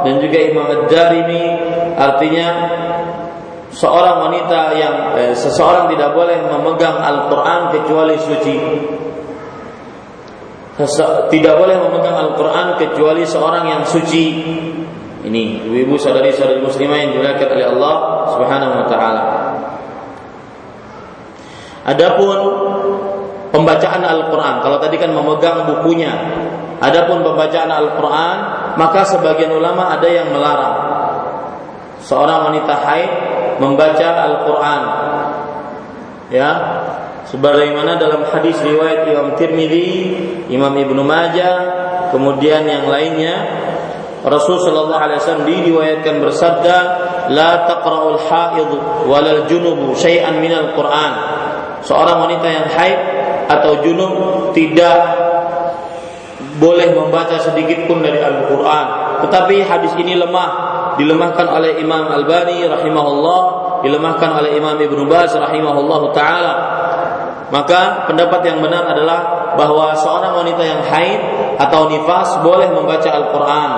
dan 0.09 0.17
juga 0.17 0.37
Imam 0.41 0.67
Ad-Darimi 0.67 1.45
artinya 1.93 2.47
seorang 3.77 4.25
wanita 4.25 4.73
yang 4.73 4.95
eh, 5.13 5.33
seseorang 5.37 5.85
tidak 5.93 6.17
boleh 6.17 6.41
memegang 6.49 6.97
Al-Qur'an 6.97 7.69
kecuali 7.69 8.17
suci. 8.17 8.57
Sese 10.77 11.05
tidak 11.29 11.57
boleh 11.61 11.77
memegang 11.77 12.17
Al-Qur'an 12.17 12.77
kecuali 12.81 13.21
seorang 13.21 13.69
yang 13.69 13.83
suci. 13.85 14.25
Ini 15.21 15.69
ibu-ibu 15.69 15.97
saudari-saudari 15.97 16.61
muslimah 16.61 16.97
yang 16.97 17.09
dimuliakan 17.13 17.49
oleh 17.53 17.65
Allah 17.77 17.95
Subhanahu 18.33 18.73
wa 18.81 18.85
taala. 18.89 19.23
Adapun 21.87 22.37
pembacaan 23.53 24.03
Al-Quran, 24.03 24.55
kalau 24.59 24.77
tadi 24.81 24.99
kan 24.99 25.13
memegang 25.13 25.63
bukunya, 25.65 26.11
adapun 26.83 27.23
pembacaan 27.23 27.71
Al-Quran, 27.71 28.37
maka 28.75 29.07
sebagian 29.07 29.55
ulama 29.55 29.95
ada 29.95 30.07
yang 30.07 30.29
melarang 30.29 30.75
seorang 32.03 32.51
wanita 32.51 32.73
haid 32.77 33.36
membaca 33.59 34.07
Al-Quran. 34.27 34.81
Ya, 36.27 36.51
sebagaimana 37.31 37.95
dalam 37.95 38.27
hadis 38.27 38.59
riwayat 38.59 39.07
Imam 39.07 39.35
Tirmidzi, 39.39 39.91
Imam 40.51 40.75
Ibnu 40.75 41.01
Majah, 41.03 41.55
kemudian 42.11 42.67
yang 42.67 42.91
lainnya 42.91 43.35
Rasul 44.27 44.59
sallallahu 44.59 44.99
alaihi 44.99 45.19
wasallam 45.23 45.47
diriwayatkan 45.47 46.15
bersabda, 46.19 46.75
"La 47.31 47.63
taqra'ul 47.63 48.19
haid 48.27 48.69
walal 49.07 49.47
junubu 49.47 49.95
syai'an 49.95 50.43
minal 50.43 50.75
Qur'an." 50.75 51.37
seorang 51.87 52.27
wanita 52.27 52.47
yang 52.47 52.67
haid 52.67 52.99
atau 53.47 53.79
junub 53.79 54.11
tidak 54.51 54.97
boleh 56.59 56.91
membaca 56.91 57.39
sedikit 57.39 57.87
pun 57.87 58.03
dari 58.03 58.19
Al-Quran. 58.19 58.87
Tetapi 59.25 59.65
hadis 59.65 59.93
ini 59.97 60.13
lemah, 60.13 60.49
dilemahkan 60.99 61.47
oleh 61.49 61.81
Imam 61.81 62.05
Al-Bani 62.05 62.65
rahimahullah, 62.67 63.41
dilemahkan 63.81 64.29
oleh 64.43 64.57
Imam 64.57 64.77
Ibnu 64.77 65.05
Baz 65.09 65.33
rahimahullah 65.33 66.01
taala. 66.13 66.53
Maka 67.47 68.05
pendapat 68.11 68.43
yang 68.43 68.59
benar 68.59 68.91
adalah 68.91 69.53
bahwa 69.55 69.95
seorang 69.95 70.35
wanita 70.43 70.63
yang 70.67 70.81
haid 70.83 71.19
atau 71.57 71.87
nifas 71.87 72.43
boleh 72.43 72.69
membaca 72.69 73.07
Al-Quran 73.07 73.71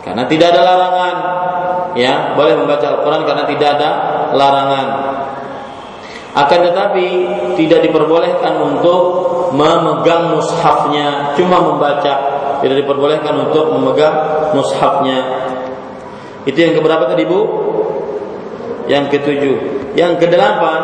karena 0.00 0.24
tidak 0.26 0.56
ada 0.56 0.62
larangan. 0.64 1.14
Ya, 1.98 2.32
boleh 2.38 2.54
membaca 2.54 2.86
Al-Quran 2.86 3.22
karena 3.26 3.44
tidak 3.50 3.68
ada 3.78 3.90
larangan. 4.32 4.86
Akan 6.30 6.62
tetapi 6.62 7.06
tidak 7.58 7.82
diperbolehkan 7.90 8.62
untuk 8.62 9.02
memegang 9.50 10.30
mushafnya, 10.30 11.34
cuma 11.34 11.58
membaca. 11.58 12.39
Tidak 12.60 12.76
diperbolehkan 12.84 13.34
untuk 13.48 13.72
memegang 13.74 14.16
mushafnya. 14.52 15.18
Itu 16.44 16.56
yang 16.56 16.76
keberapa 16.76 17.08
tadi 17.08 17.24
Bu? 17.24 17.40
Yang 18.88 19.18
ketujuh. 19.18 19.56
Yang 19.96 20.12
kedelapan, 20.22 20.80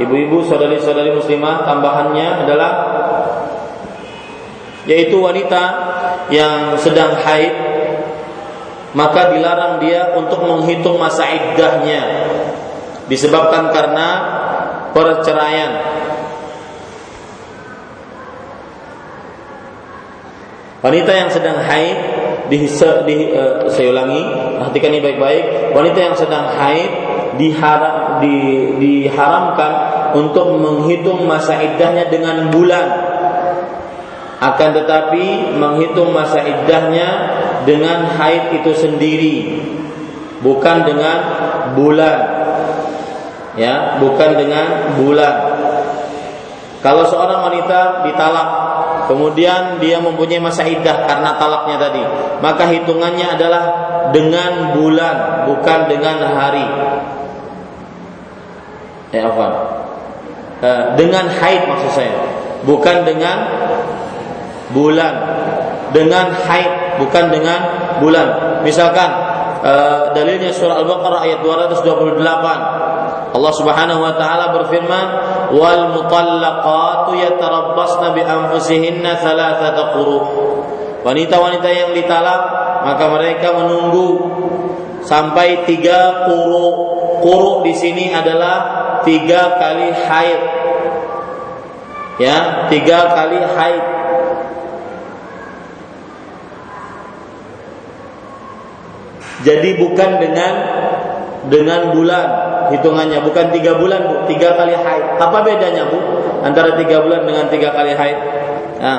ibu-ibu 0.00 0.46
saudari-saudari 0.46 1.16
muslimah 1.16 1.66
tambahannya 1.66 2.28
adalah 2.46 2.72
yaitu 4.86 5.18
wanita 5.18 5.62
yang 6.30 6.78
sedang 6.78 7.18
haid 7.18 7.54
maka 8.94 9.34
dilarang 9.34 9.82
dia 9.82 10.14
untuk 10.14 10.46
menghitung 10.46 10.96
masa 10.96 11.26
iddahnya 11.26 12.32
disebabkan 13.10 13.70
karena 13.70 14.08
perceraian. 14.96 15.95
Wanita 20.84 21.12
yang 21.12 21.30
sedang 21.32 21.56
haid 21.60 21.96
di, 22.52 22.68
di 23.08 23.16
uh, 23.32 23.66
saya 23.68 23.90
ulangi, 23.90 24.22
perhatikan 24.60 24.90
ini 24.92 25.00
baik-baik. 25.02 25.44
Wanita 25.72 25.98
yang 25.98 26.16
sedang 26.16 26.46
haid 26.52 26.90
diharam, 27.40 28.20
di, 28.20 28.36
diharamkan 28.80 29.72
untuk 30.16 30.56
menghitung 30.56 31.24
masa 31.24 31.60
iddahnya 31.60 32.08
dengan 32.12 32.52
bulan. 32.52 32.86
Akan 34.36 34.76
tetapi 34.76 35.56
menghitung 35.56 36.12
masa 36.12 36.44
iddahnya 36.44 37.08
dengan 37.64 38.04
haid 38.20 38.60
itu 38.60 38.72
sendiri, 38.76 39.36
bukan 40.44 40.84
dengan 40.84 41.18
bulan 41.72 42.18
ya 43.56 43.96
bukan 43.98 44.36
dengan 44.36 44.94
bulan 45.00 45.34
kalau 46.84 47.08
seorang 47.08 47.50
wanita 47.50 48.04
ditalak 48.04 48.48
kemudian 49.06 49.82
dia 49.82 49.98
mempunyai 49.98 50.38
masa 50.38 50.62
iddah 50.66 51.06
karena 51.08 51.34
talaknya 51.40 51.76
tadi. 51.80 52.02
Maka 52.38 52.68
hitungannya 52.70 53.26
adalah 53.34 53.64
dengan 54.14 54.76
bulan 54.76 55.48
bukan 55.50 55.80
dengan 55.90 56.18
hari. 56.36 56.66
Ya 59.14 59.30
apa 59.30 59.46
eh, 60.62 60.82
dengan 60.98 61.26
haid 61.30 61.62
maksud 61.66 61.90
saya. 61.94 62.14
Bukan 62.66 63.06
dengan 63.06 63.36
bulan. 64.70 65.14
Dengan 65.90 66.34
haid 66.34 67.00
bukan 67.00 67.24
dengan 67.32 67.60
bulan. 67.98 68.60
Misalkan 68.62 69.25
uh, 69.66 70.14
dalilnya 70.14 70.54
surah 70.54 70.78
Al-Baqarah 70.86 71.20
ayat 71.26 71.42
228 71.42 72.86
Allah 73.36 73.52
Subhanahu 73.52 74.00
wa 74.00 74.14
taala 74.16 74.54
berfirman, 74.54 75.06
"Wal 75.52 75.92
mutallaqatu 75.92 77.12
yatarabbasna 77.20 78.16
bi 78.16 78.22
anfusihinna 78.24 79.18
thalathata 79.20 79.92
quru." 79.92 80.20
Wanita-wanita 81.04 81.68
yang 81.70 81.90
ditalak 81.92 82.40
maka 82.86 83.04
mereka 83.12 83.52
menunggu 83.54 84.08
sampai 85.04 85.66
tiga 85.68 86.26
quru. 86.26 86.96
Quru 87.20 87.66
di 87.66 87.74
sini 87.76 88.14
adalah 88.14 88.56
tiga 89.04 89.58
kali 89.60 89.90
haid. 89.92 90.42
Ya, 92.16 92.66
tiga 92.72 93.12
kali 93.12 93.38
haid. 93.38 93.84
Jadi 99.44 99.76
bukan 99.76 100.10
dengan 100.16 100.54
dengan 101.52 101.92
bulan 101.92 102.26
hitungannya. 102.72 103.20
Bukan 103.20 103.52
tiga 103.52 103.76
bulan 103.76 104.00
bu. 104.08 104.16
Tiga 104.30 104.56
kali 104.56 104.72
haid. 104.72 105.20
Apa 105.20 105.44
bedanya 105.44 105.92
bu? 105.92 105.98
Antara 106.40 106.78
tiga 106.80 107.04
bulan 107.04 107.28
dengan 107.28 107.50
tiga 107.52 107.74
kali 107.76 107.92
haid? 107.92 108.18
Nah 108.80 108.98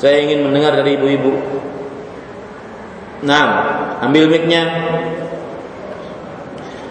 saya 0.00 0.24
ingin 0.24 0.48
mendengar 0.48 0.72
dari 0.80 0.96
ibu-ibu. 0.96 1.36
Nah 3.26 3.44
ambil 4.08 4.32
micnya. 4.32 4.64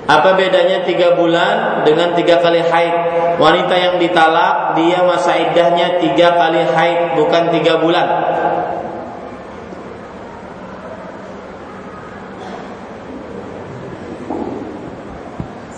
Apa 0.10 0.34
bedanya 0.34 0.90
tiga 0.90 1.14
bulan 1.14 1.86
dengan 1.86 2.18
tiga 2.18 2.42
kali 2.42 2.66
haid? 2.66 2.96
Wanita 3.38 3.76
yang 3.78 3.96
ditalak 4.02 4.74
dia 4.74 5.06
masa 5.06 5.38
iddahnya 5.38 6.02
tiga 6.02 6.34
kali 6.34 6.66
haid 6.66 7.14
bukan 7.14 7.44
tiga 7.54 7.78
bulan. 7.78 8.08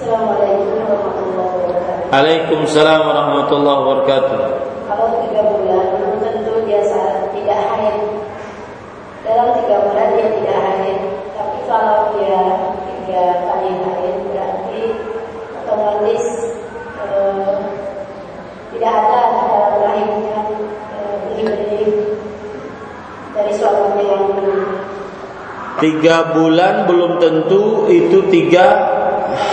Assalamualaikum 0.02 0.80
warahmatullahi 0.80 1.40
wabarakatuh. 1.62 2.01
Waalaikumsalam 2.12 3.08
warahmatullahi 3.08 3.78
wabarakatuh. 3.88 4.40
Kalau 4.84 5.24
tiga 5.24 5.48
bulan 5.48 6.20
tentu 6.20 6.60
dia 6.68 6.84
tidak 7.32 7.60
haid. 7.72 8.04
Dalam 9.24 9.56
tiga 9.56 9.80
bulan 9.80 10.20
dia 10.20 10.28
tidak 10.36 10.58
haid. 10.60 11.00
Tapi 11.40 11.58
kalau 11.72 12.12
dia 12.20 12.68
tiga 12.84 13.24
kali 13.48 13.72
haid 13.80 14.16
berarti 14.28 14.82
otomatis 15.64 16.26
eh, 17.00 17.56
tidak 18.76 18.92
ada 18.92 19.20
dalam 19.32 19.74
rahimnya 19.80 20.40
eh, 20.92 21.16
benih-benih 21.32 21.92
dari 23.40 23.52
suaminya 23.56 24.04
yang 24.04 24.28
Tiga 25.80 26.36
bulan 26.36 26.92
belum 26.92 27.24
tentu 27.24 27.88
itu 27.88 28.28
tiga 28.28 28.68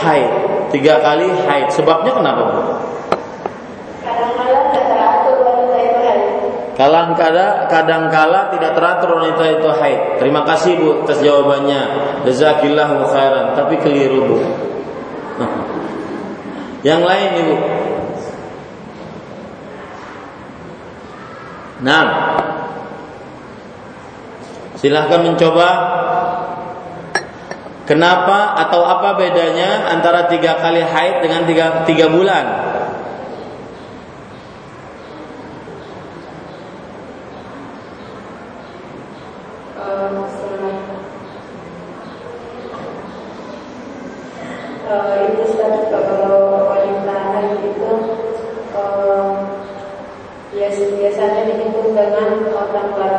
haid, 0.02 0.47
tiga 0.70 1.00
kali 1.00 1.28
haid. 1.28 1.68
Sebabnya 1.72 2.12
kenapa? 2.14 2.42
Bu? 2.48 2.62
Kadang 6.78 7.18
kala 7.18 7.66
kadang 7.66 8.06
kala 8.06 8.54
tidak 8.54 8.78
teratur 8.78 9.18
wanita 9.18 9.44
itu 9.50 9.68
haid. 9.82 10.00
Terima 10.22 10.46
kasih 10.46 10.78
Bu 10.78 10.88
atas 11.02 11.18
jawabannya. 11.18 11.82
Jazakillahu 12.22 13.02
khairan. 13.10 13.58
Tapi 13.58 13.74
keliru 13.82 14.20
Bu. 14.30 14.36
Yang 16.88 17.02
lain 17.02 17.30
Ibu. 17.42 17.56
Nah, 21.82 22.06
silahkan 24.78 25.22
mencoba. 25.22 25.68
Kenapa 27.88 28.52
atau 28.52 28.84
apa 28.84 29.16
bedanya 29.16 29.88
antara 29.88 30.28
tiga 30.28 30.60
kali 30.60 30.84
haid 30.84 31.24
dengan 31.24 31.48
tiga, 31.48 31.88
tiga 31.88 32.12
bulan? 32.12 32.44
Eh, 44.88 45.16
itu 45.28 45.44
Ustaz, 45.44 45.84
kalau 45.92 46.64
wanita 46.64 47.12
haid 47.12 47.60
itu 47.60 47.92
eh, 48.72 49.32
bias- 50.56 50.94
biasanya 50.96 51.40
dihitung 51.44 51.92
dengan 51.92 52.28
eh, 52.48 52.66
tanggal 52.72 53.16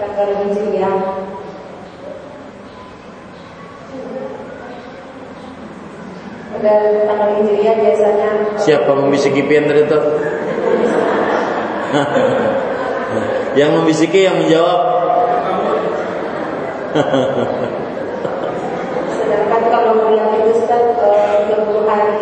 tanggal 0.00 0.28
hijriah. 0.40 0.96
Dan 6.62 6.82
tanggal 7.10 7.28
hijriah 7.42 7.74
biasanya 7.76 8.28
Siapa 8.56 8.92
tadi 9.52 9.84
itu? 9.84 10.00
yang 13.60 13.70
membisiki 13.76 14.24
yang 14.24 14.40
menjawab. 14.40 14.80
sedangkan 19.12 19.62
kalau 19.72 19.92
bulan 19.96 20.28
itu 20.44 20.60
Ustaz 20.60 20.92
20 20.92 21.88
hari. 21.88 22.20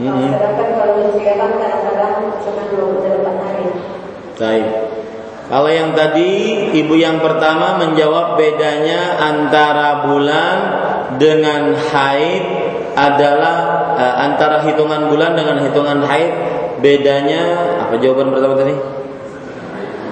Mhm. 0.00 0.28
Sedangkan 0.32 0.68
kalau 0.76 0.94
kan 1.36 1.50
kadang-kadang 1.60 2.14
cuma 2.44 2.62
28 2.72 3.36
hari. 3.40 3.68
Baik. 4.36 4.68
Kalau 5.46 5.70
yang 5.70 5.94
tadi 5.94 6.30
ibu 6.74 6.98
yang 6.98 7.22
pertama 7.22 7.78
menjawab 7.78 8.34
bedanya 8.34 9.14
antara 9.14 10.02
bulan 10.02 10.58
dengan 11.22 11.78
haid 11.78 12.44
adalah 12.98 13.65
antara 13.96 14.60
hitungan 14.62 15.08
bulan 15.08 15.32
dengan 15.32 15.64
hitungan 15.64 16.04
haid 16.04 16.32
bedanya 16.84 17.42
apa 17.88 17.96
jawaban 17.96 18.30
pertama 18.30 18.54
tadi? 18.60 18.76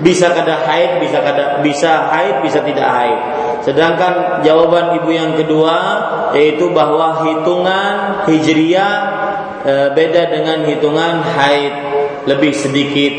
Bisa 0.03 0.35
kada 0.35 0.67
haid, 0.67 1.01
bisa 1.01 1.23
kada 1.23 1.63
bisa 1.63 2.11
haid, 2.11 2.43
bisa 2.43 2.61
tidak 2.65 2.89
haid. 2.89 3.19
Sedangkan 3.63 4.45
jawaban 4.45 4.99
ibu 5.01 5.09
yang 5.13 5.39
kedua 5.39 5.77
yaitu 6.35 6.69
bahwa 6.75 7.25
hitungan 7.25 8.27
hijriah 8.27 8.97
eh, 9.65 9.89
beda 9.95 10.23
dengan 10.35 10.67
hitungan 10.67 11.23
haid 11.23 11.75
lebih 12.29 12.53
sedikit. 12.53 13.15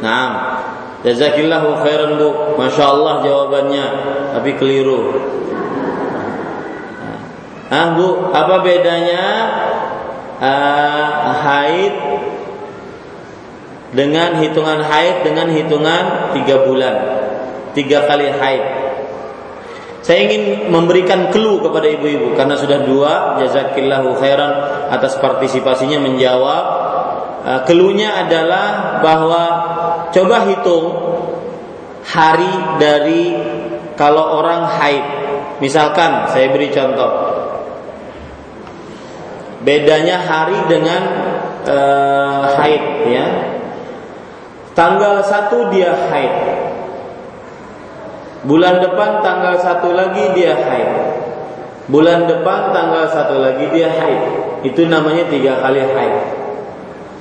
Nah, 0.00 0.60
jazakillahu 1.00 1.80
khairan 1.84 2.20
bu, 2.20 2.56
masya 2.60 2.84
Allah 2.92 3.14
jawabannya, 3.24 3.86
tapi 4.36 4.50
keliru. 4.60 5.16
Ah 7.72 7.96
bu, 7.96 8.30
apa 8.30 8.60
bedanya 8.60 9.24
ah, 10.44 11.32
haid 11.40 11.94
dengan 13.94 14.42
hitungan 14.42 14.82
haid 14.84 15.22
dengan 15.22 15.48
hitungan 15.48 16.34
tiga 16.34 16.66
bulan, 16.66 16.96
tiga 17.72 18.04
kali 18.04 18.28
haid. 18.28 18.64
Saya 20.04 20.28
ingin 20.28 20.68
memberikan 20.68 21.32
clue 21.32 21.64
kepada 21.64 21.88
ibu-ibu 21.88 22.36
karena 22.36 22.60
sudah 22.60 22.84
dua, 22.84 23.40
jazakillahu 23.40 24.20
khairan 24.20 24.52
atas 24.92 25.16
partisipasinya 25.16 25.96
menjawab. 25.96 26.64
Uh, 27.44 27.60
Clue-nya 27.64 28.24
adalah 28.24 29.00
bahwa 29.00 29.44
coba 30.12 30.44
hitung 30.48 30.92
hari 32.04 32.76
dari 32.76 33.32
kalau 33.96 34.44
orang 34.44 34.68
haid. 34.76 35.04
Misalkan 35.64 36.28
saya 36.28 36.52
beri 36.52 36.68
contoh. 36.68 37.33
Bedanya 39.64 40.20
hari 40.20 40.60
dengan 40.68 41.02
uh, 41.64 42.52
haid 42.60 43.08
ya. 43.08 43.26
Tanggal 44.76 45.24
1 45.24 45.72
dia 45.72 45.96
haid. 46.12 46.36
Bulan 48.44 48.84
depan 48.84 49.24
tanggal 49.24 49.56
satu 49.56 49.96
lagi 49.96 50.36
dia 50.36 50.52
haid. 50.52 50.92
Bulan 51.88 52.28
depan 52.28 52.76
tanggal 52.76 53.08
satu 53.08 53.40
lagi 53.40 53.64
dia 53.72 53.88
haid. 53.88 54.20
Itu 54.68 54.84
namanya 54.84 55.32
tiga 55.32 55.56
kali 55.64 55.80
haid. 55.80 56.44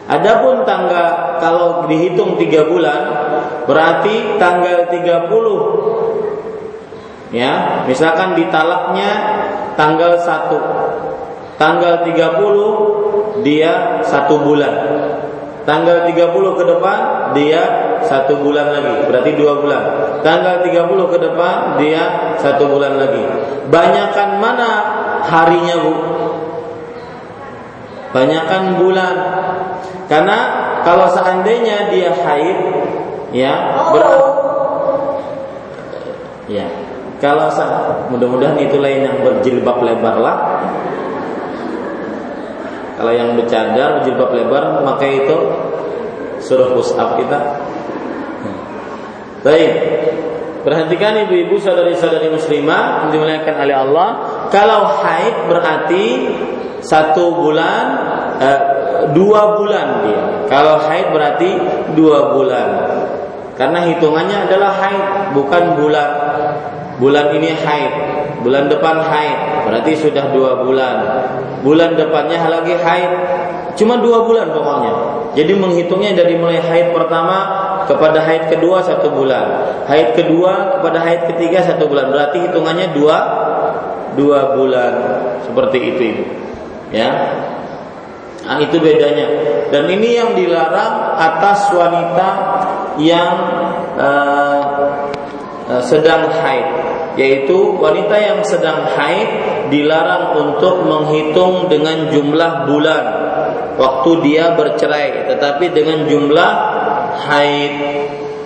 Adapun 0.04 0.68
tanggal 0.68 1.40
kalau 1.40 1.88
dihitung 1.88 2.36
tiga 2.36 2.68
bulan 2.68 3.08
berarti 3.64 4.36
tanggal 4.36 4.92
30 4.92 5.32
ya 7.32 7.80
misalkan 7.88 8.36
ditalaknya 8.36 9.12
tanggal 9.80 10.20
1 10.20 11.13
tanggal 11.58 12.06
30 12.06 13.44
dia 13.46 14.02
satu 14.06 14.42
bulan. 14.42 14.74
Tanggal 15.64 16.04
30 16.12 16.60
ke 16.60 16.64
depan 16.68 17.00
dia 17.32 17.62
satu 18.04 18.44
bulan 18.44 18.68
lagi. 18.76 19.08
Berarti 19.08 19.32
dua 19.40 19.64
bulan. 19.64 19.84
Tanggal 20.20 20.60
30 20.60 21.14
ke 21.14 21.18
depan 21.24 21.56
dia 21.80 22.04
satu 22.40 22.68
bulan 22.68 23.00
lagi. 23.00 23.24
Banyakan 23.72 24.30
mana 24.44 24.70
harinya 25.24 25.76
bu? 25.80 25.94
Banyakan 28.12 28.64
bulan. 28.78 29.16
Karena 30.12 30.38
kalau 30.84 31.08
seandainya 31.08 31.90
dia 31.90 32.12
haid 32.12 32.60
ya 33.32 33.54
ber 33.90 34.04
ya. 36.52 36.68
Kalau 37.24 37.48
mudah-mudahan 38.12 38.60
itu 38.60 38.84
lain 38.84 39.08
yang 39.08 39.18
berjilbab 39.24 39.80
lebar 39.80 40.20
lah 40.20 40.38
kalau 43.00 43.12
yang 43.14 43.34
bercadar 43.34 44.02
berjilbab 44.02 44.30
lebar 44.34 44.64
maka 44.86 45.06
itu 45.08 45.36
suruh 46.44 46.76
push 46.76 46.94
up 47.00 47.18
kita 47.18 47.64
Baik. 49.44 49.74
Perhatikan 50.64 51.28
ibu-ibu 51.28 51.60
saudari-saudari 51.60 52.32
muslimah 52.32 53.04
yang 53.04 53.10
dimuliakan 53.12 53.56
oleh 53.68 53.76
Allah. 53.76 54.10
Kalau 54.48 55.04
haid 55.04 55.52
berarti 55.52 56.06
satu 56.80 57.36
bulan, 57.36 57.84
eh, 58.40 58.62
dua 59.12 59.60
bulan 59.60 59.88
dia. 60.08 60.24
Kalau 60.48 60.80
haid 60.88 61.12
berarti 61.12 61.60
dua 62.00 62.32
bulan. 62.32 62.68
Karena 63.60 63.84
hitungannya 63.92 64.48
adalah 64.48 64.72
haid, 64.80 65.06
bukan 65.36 65.76
bulan. 65.76 66.10
Bulan 67.04 67.36
ini 67.36 67.52
haid, 67.52 67.94
bulan 68.44 68.68
depan 68.68 69.00
haid, 69.00 69.40
berarti 69.66 69.92
sudah 69.98 70.30
dua 70.36 70.62
bulan. 70.62 70.98
Bulan 71.64 71.96
depannya 71.96 72.44
lagi 72.52 72.76
haid, 72.76 73.12
cuma 73.80 73.98
dua 74.04 74.28
bulan 74.28 74.52
pokoknya. 74.52 74.94
Jadi 75.34 75.56
menghitungnya 75.56 76.12
dari 76.14 76.36
mulai 76.36 76.60
haid 76.60 76.92
pertama 76.92 77.38
kepada 77.88 78.20
haid 78.22 78.52
kedua 78.52 78.84
satu 78.84 79.10
bulan, 79.10 79.80
haid 79.88 80.14
kedua 80.14 80.78
kepada 80.78 81.00
haid 81.02 81.32
ketiga 81.34 81.64
satu 81.64 81.88
bulan. 81.88 82.12
Berarti 82.12 82.44
hitungannya 82.44 82.92
dua 82.92 83.18
dua 84.20 84.54
bulan. 84.60 84.94
Seperti 85.48 85.78
itu 85.80 86.02
ibu. 86.14 86.24
Ya. 86.94 87.10
Nah, 88.44 88.60
itu 88.60 88.76
bedanya. 88.76 89.26
Dan 89.72 89.88
ini 89.88 90.20
yang 90.20 90.36
dilarang 90.36 91.16
atas 91.16 91.72
wanita 91.72 92.30
yang 93.00 93.32
uh, 93.98 94.62
uh, 95.72 95.82
sedang 95.82 96.28
haid 96.30 96.93
yaitu 97.14 97.78
wanita 97.78 98.18
yang 98.18 98.42
sedang 98.42 98.90
haid 98.98 99.30
dilarang 99.70 100.34
untuk 100.34 100.82
menghitung 100.86 101.70
dengan 101.70 102.10
jumlah 102.10 102.66
bulan 102.66 103.04
waktu 103.78 104.12
dia 104.26 104.58
bercerai 104.58 105.30
tetapi 105.34 105.66
dengan 105.74 106.06
jumlah 106.10 106.52
haid. 107.30 107.74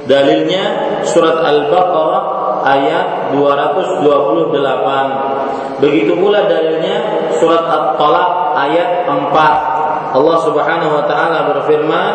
Dalilnya 0.07 0.63
surat 1.03 1.43
al-baqarah 1.43 2.63
ayat 2.63 3.35
228 3.35 5.83
begitu 5.83 6.15
pula 6.15 6.47
dalilnya 6.47 7.27
surat 7.35 7.67
at-talaq 7.67 8.55
ayat 8.55 9.03
4 9.03 9.76
Allah 10.13 10.37
Subhanahu 10.43 10.93
wa 10.93 11.03
taala 11.09 11.39
berfirman 11.51 12.13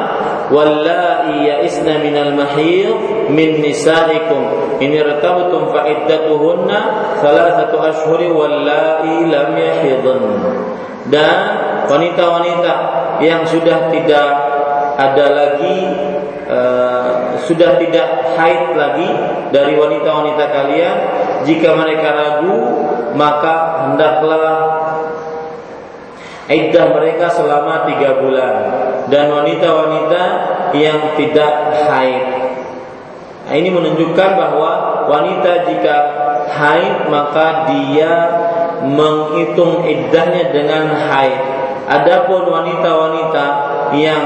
wallai 0.49 1.45
ya'isna 1.45 2.01
minal 2.01 2.33
mahid 2.37 2.93
min 3.29 3.61
nisaikum. 3.61 4.79
In 4.81 4.91
irtabtum 4.97 5.71
fa 5.71 5.87
iddatuhunna 5.87 6.79
thalathatu 7.21 7.77
ashhuri 7.79 8.33
wallai 8.33 9.29
lam 9.29 9.51
yahidun. 9.55 10.21
Dan 11.13 11.39
wanita-wanita 11.91 12.75
yang 13.21 13.43
sudah 13.47 13.91
tidak 13.91 14.29
ada 14.97 15.27
lagi 15.33 15.79
uh, 16.47 17.37
sudah 17.49 17.81
tidak 17.81 18.37
haid 18.37 18.77
lagi 18.77 19.09
dari 19.51 19.75
wanita-wanita 19.75 20.45
kalian 20.53 20.97
jika 21.49 21.75
mereka 21.75 22.09
ragu 22.13 22.61
maka 23.17 23.89
hendaklah 23.89 24.57
iddah 26.51 26.91
mereka 26.91 27.31
selama 27.31 27.87
tiga 27.87 28.19
bulan 28.19 28.55
dan 29.07 29.31
wanita-wanita 29.31 30.23
yang 30.75 31.15
tidak 31.15 31.53
haid. 31.87 32.25
Nah, 33.47 33.55
ini 33.59 33.69
menunjukkan 33.69 34.31
bahwa 34.39 34.71
wanita 35.11 35.69
jika 35.69 35.97
haid 36.51 37.11
maka 37.11 37.69
dia 37.71 38.13
menghitung 38.83 39.87
iddahnya 39.87 40.51
dengan 40.51 40.91
haid. 40.95 41.39
Adapun 41.83 42.47
wanita-wanita 42.47 43.47
yang 43.99 44.25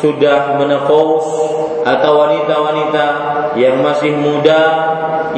sudah 0.00 0.58
menepus 0.58 1.24
atau 1.86 2.12
wanita-wanita 2.26 3.06
yang 3.54 3.78
masih 3.84 4.12
muda 4.18 4.62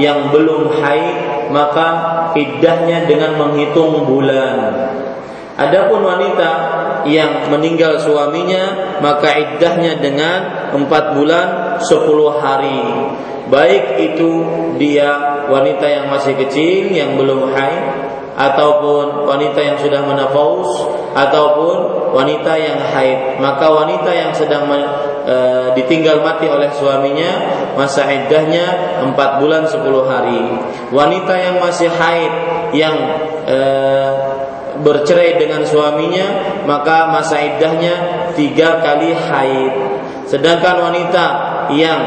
yang 0.01 0.33
belum 0.33 0.81
haid 0.81 1.51
maka 1.53 1.87
iddahnya 2.33 3.05
dengan 3.05 3.37
menghitung 3.37 4.07
bulan. 4.09 4.57
Adapun 5.59 6.07
wanita 6.07 6.51
yang 7.03 7.51
meninggal 7.51 7.99
suaminya 7.99 8.95
maka 9.03 9.35
iddahnya 9.35 9.99
dengan 9.99 10.71
empat 10.71 11.19
bulan 11.19 11.49
sepuluh 11.83 12.39
hari. 12.39 13.11
Baik 13.51 13.99
itu 13.99 14.31
dia 14.79 15.43
wanita 15.51 15.83
yang 15.83 16.07
masih 16.15 16.39
kecil 16.39 16.95
yang 16.95 17.19
belum 17.19 17.51
haid 17.51 17.85
ataupun 18.39 19.27
wanita 19.27 19.59
yang 19.59 19.77
sudah 19.83 19.99
menafaus 20.07 20.71
ataupun 21.17 21.77
wanita 22.15 22.55
yang 22.55 22.79
haid. 22.79 23.43
Maka 23.43 23.67
wanita 23.67 24.11
yang 24.15 24.31
sedang 24.31 24.71
e, 25.27 25.37
ditinggal 25.75 26.23
mati 26.23 26.47
oleh 26.47 26.71
suaminya 26.71 27.31
masa 27.75 28.07
iddahnya 28.07 29.01
empat 29.11 29.43
bulan 29.43 29.67
sepuluh 29.67 30.07
hari. 30.07 30.39
Wanita 30.95 31.35
yang 31.35 31.57
masih 31.59 31.91
haid 31.91 32.33
yang 32.77 32.95
e, 33.43 33.59
bercerai 34.83 35.39
dengan 35.41 35.66
suaminya 35.66 36.61
maka 36.64 37.11
masa 37.11 37.41
iddahnya 37.43 37.95
tiga 38.35 38.83
kali 38.83 39.14
haid. 39.14 39.72
Sedangkan 40.29 40.76
wanita 40.85 41.26
yang 41.72 42.01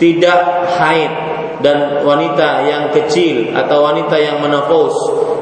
tidak 0.00 0.70
haid 0.80 1.12
dan 1.60 2.02
wanita 2.02 2.64
yang 2.64 2.88
kecil 2.90 3.52
atau 3.52 3.84
wanita 3.84 4.16
yang 4.16 4.40
menopause 4.40 4.96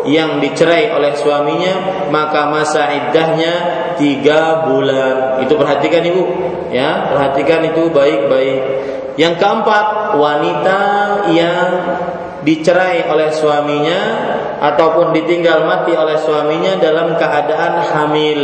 yang 0.09 0.43
dicerai 0.43 0.91
oleh 0.91 1.15
suaminya 1.15 2.07
maka 2.11 2.51
masa 2.51 2.91
iddahnya 2.91 3.53
tiga 3.97 4.67
bulan. 4.67 5.43
Itu 5.47 5.55
perhatikan 5.55 6.03
ibu. 6.07 6.25
Ya 6.75 7.09
perhatikan 7.09 7.65
itu 7.71 7.89
baik-baik. 7.89 8.61
Yang 9.19 9.35
keempat 9.43 9.87
wanita 10.15 10.81
yang 11.35 11.67
dicerai 12.49 13.05
oleh 13.13 13.29
suaminya 13.29 14.01
ataupun 14.57 15.13
ditinggal 15.13 15.69
mati 15.69 15.93
oleh 15.93 16.17
suaminya 16.17 16.81
dalam 16.81 17.13
keadaan 17.21 17.85
hamil. 17.93 18.41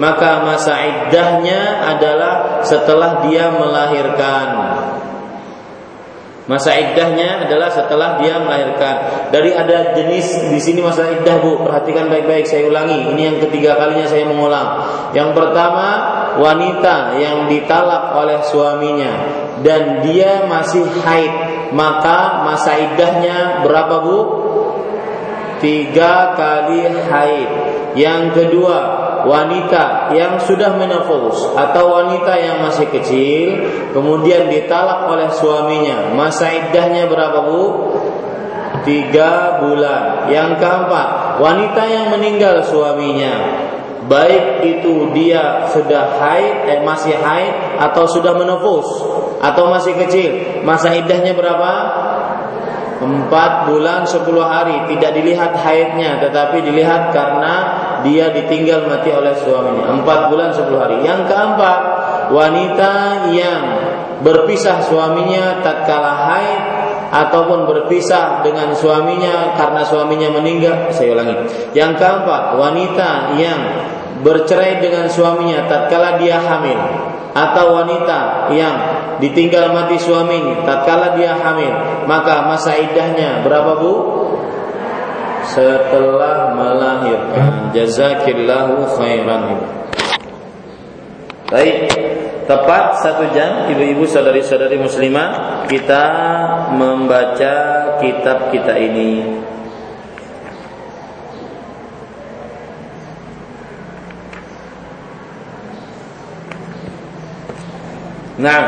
Maka 0.00 0.40
masa 0.40 0.80
iddahnya 0.80 1.92
adalah 1.92 2.64
setelah 2.64 3.20
dia 3.28 3.52
melahirkan. 3.52 4.48
Masa 6.42 6.74
iddahnya 6.74 7.46
adalah 7.46 7.70
setelah 7.70 8.18
dia 8.18 8.40
melahirkan. 8.40 9.28
Dari 9.30 9.54
ada 9.54 9.94
jenis 9.94 10.50
di 10.50 10.58
sini 10.58 10.82
masa 10.82 11.06
iddah 11.06 11.38
Bu. 11.38 11.62
Perhatikan 11.62 12.10
baik-baik 12.10 12.48
saya 12.48 12.66
ulangi. 12.66 13.14
Ini 13.14 13.22
yang 13.22 13.38
ketiga 13.46 13.78
kalinya 13.78 14.08
saya 14.10 14.26
mengulang. 14.26 14.68
Yang 15.14 15.38
pertama 15.38 15.86
wanita 16.40 17.20
yang 17.20 17.46
ditalak 17.46 18.16
oleh 18.16 18.40
suaminya 18.42 19.12
dan 19.62 20.00
dia 20.02 20.48
masih 20.50 20.82
haid 21.04 21.51
maka 21.72 22.46
masa 22.46 22.76
iddahnya 22.76 23.64
berapa 23.64 23.96
Bu 24.04 24.18
tiga 25.62 26.34
kali 26.34 26.90
haid. 26.90 27.50
Yang 27.94 28.22
kedua, 28.34 28.78
wanita 29.22 30.10
yang 30.10 30.42
sudah 30.42 30.74
menopause 30.74 31.54
atau 31.54 32.02
wanita 32.02 32.34
yang 32.34 32.58
masih 32.66 32.90
kecil 32.90 33.62
kemudian 33.94 34.50
ditalak 34.50 35.06
oleh 35.06 35.30
suaminya, 35.30 36.10
masa 36.12 36.50
iddahnya 36.50 37.06
berapa 37.06 37.38
bu? 37.46 37.62
Tiga 38.82 39.62
bulan. 39.62 40.26
Yang 40.26 40.58
keempat, 40.58 41.38
wanita 41.38 41.82
yang 41.86 42.10
meninggal 42.10 42.66
suaminya, 42.66 43.30
baik 44.10 44.66
itu 44.66 45.14
dia 45.14 45.70
sudah 45.70 46.18
haid, 46.18 46.66
eh, 46.66 46.80
masih 46.82 47.14
haid 47.14 47.78
atau 47.78 48.10
sudah 48.10 48.34
menopause 48.34 48.90
atau 49.42 49.66
masih 49.74 49.98
kecil, 49.98 50.62
masa 50.62 50.94
iddahnya 50.94 51.34
berapa? 51.34 51.72
Empat 53.02 53.66
bulan 53.66 54.06
sepuluh 54.06 54.46
hari. 54.46 54.78
Tidak 54.94 55.10
dilihat 55.10 55.58
haidnya 55.58 56.22
Tetapi 56.22 56.62
dilihat 56.62 57.10
karena 57.10 57.54
Dia 58.06 58.30
ditinggal 58.30 58.86
mati 58.86 59.10
oleh 59.10 59.34
suaminya. 59.42 59.90
Empat 59.98 60.30
bulan 60.30 60.54
sepuluh 60.54 60.86
hari. 60.86 61.02
Yang 61.02 61.26
keempat 61.26 61.78
Wanita 62.30 62.94
yang 63.34 63.62
berpisah 64.22 64.80
suaminya 64.86 65.60
tatkala 65.60 66.14
haid 66.30 66.62
ataupun 67.12 67.68
berpisah 67.68 68.40
dengan 68.40 68.72
suaminya 68.72 69.52
karena 69.58 69.82
suaminya 69.84 70.32
meninggal. 70.32 70.88
Saya 70.94 71.12
ulangi. 71.12 71.34
Yang 71.76 72.00
keempat 72.00 72.56
wanita 72.56 73.36
yang 73.36 73.60
bercerai 74.22 74.78
dengan 74.78 75.10
suaminya 75.10 75.66
tatkala 75.66 76.16
dia 76.22 76.38
hamil 76.38 76.78
atau 77.32 77.76
wanita 77.80 78.52
yang 78.54 78.76
ditinggal 79.18 79.74
mati 79.74 79.98
suaminya 79.98 80.62
tatkala 80.62 81.18
dia 81.18 81.34
hamil 81.36 82.06
maka 82.06 82.46
masa 82.46 82.78
iddahnya 82.78 83.42
berapa 83.42 83.78
Bu? 83.82 83.92
setelah 85.52 86.54
melahirkan. 86.54 87.74
Jazakillahu 87.74 88.88
khairan. 88.96 89.58
Baik, 91.52 91.92
tepat 92.48 93.04
satu 93.04 93.28
jam 93.36 93.68
ibu-ibu 93.68 94.08
saudari-saudari 94.08 94.80
muslimah 94.80 95.64
kita 95.68 96.04
membaca 96.72 97.54
kitab 98.00 98.48
kita 98.48 98.72
ini 98.80 99.42
Nah, 108.40 108.60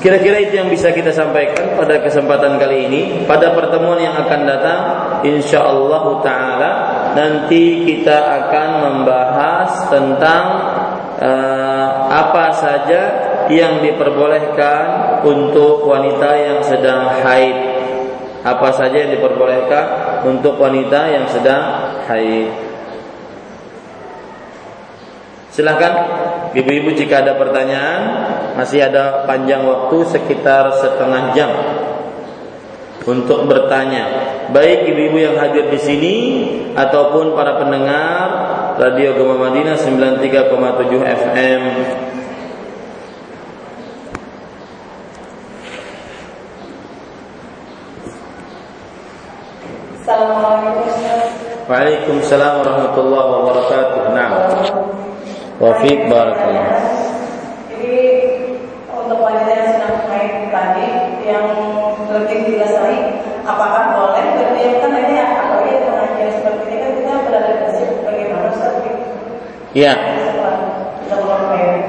kira-kira 0.00 0.40
itu 0.40 0.56
yang 0.56 0.72
bisa 0.72 0.88
kita 0.88 1.12
sampaikan 1.12 1.76
pada 1.76 2.00
kesempatan 2.00 2.56
kali 2.56 2.88
ini. 2.88 3.02
Pada 3.28 3.52
pertemuan 3.52 4.00
yang 4.00 4.16
akan 4.16 4.40
datang, 4.48 4.80
insya 5.24 5.64
Allah 5.64 6.04
Taala 6.24 6.70
nanti 7.12 7.84
kita 7.84 8.16
akan 8.16 8.68
membahas 8.88 9.70
tentang 9.92 10.44
uh, 11.20 11.88
apa 12.08 12.46
saja 12.56 13.00
yang 13.52 13.84
diperbolehkan 13.84 15.20
untuk 15.24 15.84
wanita 15.84 16.30
yang 16.36 16.58
sedang 16.64 17.20
haid. 17.20 17.56
Apa 18.44 18.72
saja 18.76 19.08
yang 19.08 19.12
diperbolehkan 19.16 19.84
untuk 20.24 20.56
wanita 20.60 21.00
yang 21.08 21.24
sedang 21.28 21.92
haid. 22.08 22.52
Silakan 25.52 25.92
ibu-ibu 26.54 26.94
jika 26.94 27.26
ada 27.26 27.34
pertanyaan 27.34 28.02
masih 28.54 28.86
ada 28.86 29.26
panjang 29.26 29.66
waktu 29.66 29.96
sekitar 30.08 30.70
setengah 30.78 31.34
jam 31.34 31.50
untuk 33.04 33.44
bertanya, 33.44 34.04
baik 34.48 34.88
ibu-ibu 34.88 35.20
yang 35.20 35.36
hadir 35.36 35.68
di 35.68 35.76
sini 35.76 36.16
ataupun 36.72 37.36
para 37.36 37.60
pendengar 37.60 38.26
Radio 38.80 39.12
Gema 39.12 39.36
Madinah 39.36 39.76
93,7 39.76 41.04
FM. 41.04 41.62
Assalamualaikum 50.00 50.88
Waalaikumsalam 51.68 52.60
warahmatullahi 52.64 53.28
wabarakatuh. 53.36 54.02
Nah. 54.16 54.93
Wafiq 55.62 56.10
barakallah. 56.10 56.66
Jadi 57.70 57.98
untuk 58.90 59.18
wanita 59.22 59.50
yang 59.54 59.68
sedang 59.70 59.96
haid 60.10 60.50
tadi 60.50 60.88
yang 61.22 61.46
lebih 62.10 62.38
jelas 62.50 62.74
lagi, 62.74 63.22
apakah 63.46 63.82
boleh 63.94 64.24
berdiam 64.34 64.82
kan 64.82 64.92
ini 64.98 65.16
apalagi 65.22 65.72
pengajian 65.86 66.30
seperti 66.42 66.62
ini 66.66 66.76
kan 66.82 66.90
kita 66.98 67.12
berada 67.22 67.50
di 67.54 67.60
masjid 67.70 67.88
bagaimana 68.02 68.46
Ustaz? 68.50 68.74
Ya. 69.74 69.94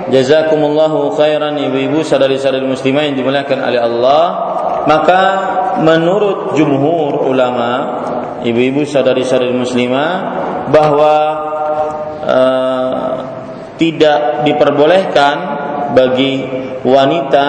Jazakumullahu 0.06 1.18
khairan 1.18 1.58
ibu-ibu 1.58 2.06
sadari-sadari 2.06 2.70
muslimah 2.70 3.10
yang 3.10 3.18
dimuliakan 3.18 3.60
oleh 3.66 3.82
Allah. 3.82 4.24
Maka 4.86 5.22
menurut 5.82 6.54
jumhur 6.54 7.26
ulama, 7.26 7.72
ibu-ibu 8.46 8.86
sadari-sadari 8.86 9.50
muslimah 9.50 10.10
bahwa 10.70 11.16
uh, 12.22 13.15
tidak 13.76 14.48
diperbolehkan 14.48 15.36
bagi 15.96 16.34
wanita 16.84 17.48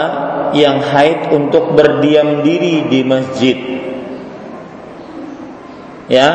yang 0.54 0.80
haid 0.80 1.34
untuk 1.34 1.74
berdiam 1.74 2.40
diri 2.46 2.86
di 2.86 3.00
masjid. 3.02 3.58
Ya, 6.06 6.28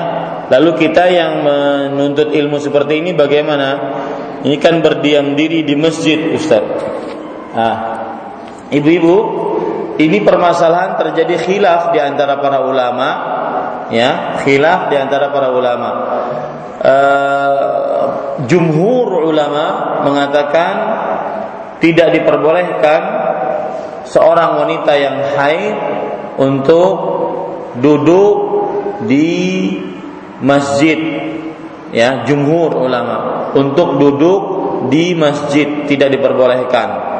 lalu 0.51 0.75
kita 0.75 1.07
yang 1.07 1.47
menuntut 1.47 2.35
ilmu 2.35 2.59
seperti 2.59 2.99
ini 2.99 3.15
bagaimana? 3.15 3.69
Ini 4.43 4.57
kan 4.59 4.83
berdiam 4.83 5.37
diri 5.37 5.63
di 5.63 5.79
masjid, 5.79 6.35
Ustaz. 6.35 6.65
Ah, 7.55 7.77
ibu-ibu, 8.67 9.15
ini 9.95 10.19
permasalahan 10.25 10.99
terjadi 10.99 11.35
khilaf 11.39 11.95
di 11.95 11.99
antara 12.03 12.41
para 12.41 12.67
ulama, 12.67 13.09
ya, 13.91 14.41
khilaf 14.41 14.89
di 14.89 14.95
antara 14.97 15.29
para 15.29 15.51
ulama. 15.53 15.89
Uh, 16.81 18.01
jumhur 18.49 19.21
ulama 19.29 19.99
mengatakan 20.01 20.73
tidak 21.77 22.17
diperbolehkan 22.17 23.01
seorang 24.09 24.65
wanita 24.65 24.93
yang 24.97 25.17
haid 25.37 25.75
untuk 26.41 26.93
duduk 27.77 28.35
di 29.05 29.29
masjid. 30.41 30.97
Ya 31.91 32.23
jumhur 32.23 32.71
ulama. 32.71 33.51
Untuk 33.53 33.99
duduk 33.99 34.41
di 34.89 35.13
masjid 35.13 35.85
tidak 35.85 36.15
diperbolehkan 36.17 37.10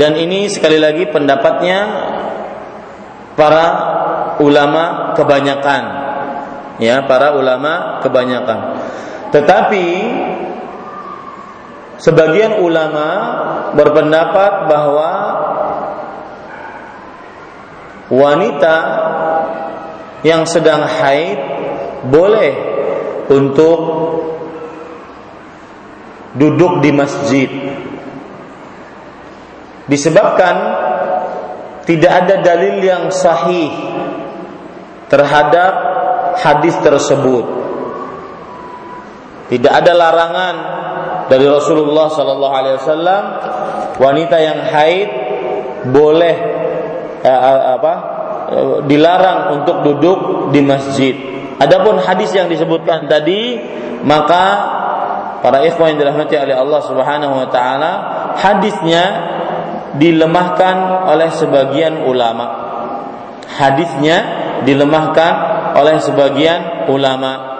Dan 0.00 0.16
ini 0.16 0.48
sekali 0.48 0.80
lagi 0.80 1.04
pendapatnya 1.12 1.78
para 3.36 3.66
ulama 4.40 5.12
kebanyakan. 5.12 5.82
Ya, 6.80 7.04
para 7.04 7.36
ulama 7.36 8.00
kebanyakan. 8.00 8.80
Tetapi 9.28 9.86
sebagian 12.00 12.64
ulama 12.64 13.08
berpendapat 13.76 14.72
bahwa 14.72 15.12
wanita 18.08 18.76
yang 20.24 20.48
sedang 20.48 20.88
haid 20.88 21.36
boleh 22.08 22.56
untuk 23.28 23.78
duduk 26.40 26.80
di 26.80 26.90
masjid 26.96 27.50
disebabkan 29.90 30.54
tidak 31.82 32.12
ada 32.22 32.34
dalil 32.38 32.78
yang 32.78 33.10
sahih 33.10 33.74
terhadap 35.10 35.72
hadis 36.38 36.78
tersebut. 36.78 37.44
Tidak 39.50 39.72
ada 39.72 39.92
larangan 39.98 40.54
dari 41.26 41.50
Rasulullah 41.50 42.06
sallallahu 42.06 42.54
alaihi 42.54 42.76
wasallam 42.78 43.22
wanita 43.98 44.36
yang 44.38 44.58
haid 44.70 45.08
boleh 45.90 46.36
eh, 47.26 47.26
eh 47.26 47.60
apa 47.74 47.94
eh, 48.54 48.76
dilarang 48.86 49.58
untuk 49.58 49.82
duduk 49.82 50.18
di 50.54 50.62
masjid. 50.62 51.14
Adapun 51.58 51.98
hadis 51.98 52.30
yang 52.30 52.46
disebutkan 52.46 53.10
tadi 53.10 53.58
maka 54.06 54.44
para 55.42 55.66
ikhwan 55.66 55.92
yang 55.92 56.06
dirahmati 56.06 56.38
oleh 56.38 56.54
Allah 56.56 56.80
Subhanahu 56.86 57.34
wa 57.34 57.48
taala 57.50 57.92
hadisnya 58.38 59.04
dilemahkan 59.96 61.08
oleh 61.10 61.30
sebagian 61.34 62.06
ulama. 62.06 62.46
Hadisnya 63.50 64.18
dilemahkan 64.62 65.32
oleh 65.74 65.98
sebagian 65.98 66.86
ulama. 66.86 67.50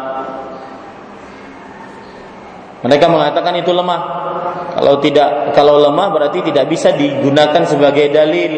Mereka 2.81 3.07
mengatakan 3.11 3.59
itu 3.61 3.75
lemah. 3.75 4.01
Kalau 4.79 5.03
tidak 5.03 5.53
kalau 5.53 5.83
lemah 5.83 6.09
berarti 6.15 6.41
tidak 6.47 6.71
bisa 6.71 6.95
digunakan 6.95 7.67
sebagai 7.67 8.09
dalil. 8.09 8.53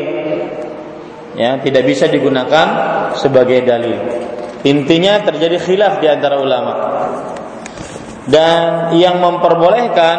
Ya, 1.32 1.56
tidak 1.64 1.88
bisa 1.88 2.12
digunakan 2.12 2.66
sebagai 3.16 3.64
dalil. 3.64 3.96
Intinya 4.62 5.24
terjadi 5.24 5.58
khilaf 5.58 5.98
di 5.98 6.06
antara 6.06 6.38
ulama. 6.38 6.74
Dan 8.28 8.94
yang 8.94 9.18
memperbolehkan 9.18 10.16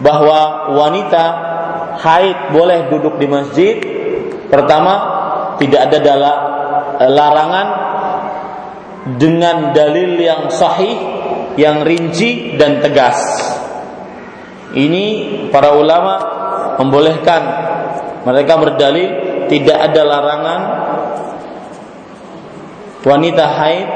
bahwa 0.00 0.72
wanita 0.76 1.24
haid 2.00 2.52
boleh 2.52 2.92
duduk 2.92 3.16
di 3.16 3.26
masjid. 3.28 3.76
Pertama 4.46 4.94
tidak 5.56 5.90
ada 5.90 5.98
dala, 5.98 6.32
eh, 7.00 7.10
larangan 7.10 7.68
dengan 9.16 9.70
dalil 9.72 10.18
yang 10.18 10.50
sahih 10.52 10.96
yang 11.56 11.82
rinci 11.82 12.58
dan 12.60 12.84
tegas. 12.84 13.18
Ini 14.76 15.04
para 15.48 15.72
ulama 15.72 16.14
membolehkan. 16.76 17.42
Mereka 18.26 18.54
berdalil 18.58 19.10
tidak 19.46 19.78
ada 19.78 20.02
larangan 20.02 20.60
wanita 23.06 23.44
haid 23.46 23.88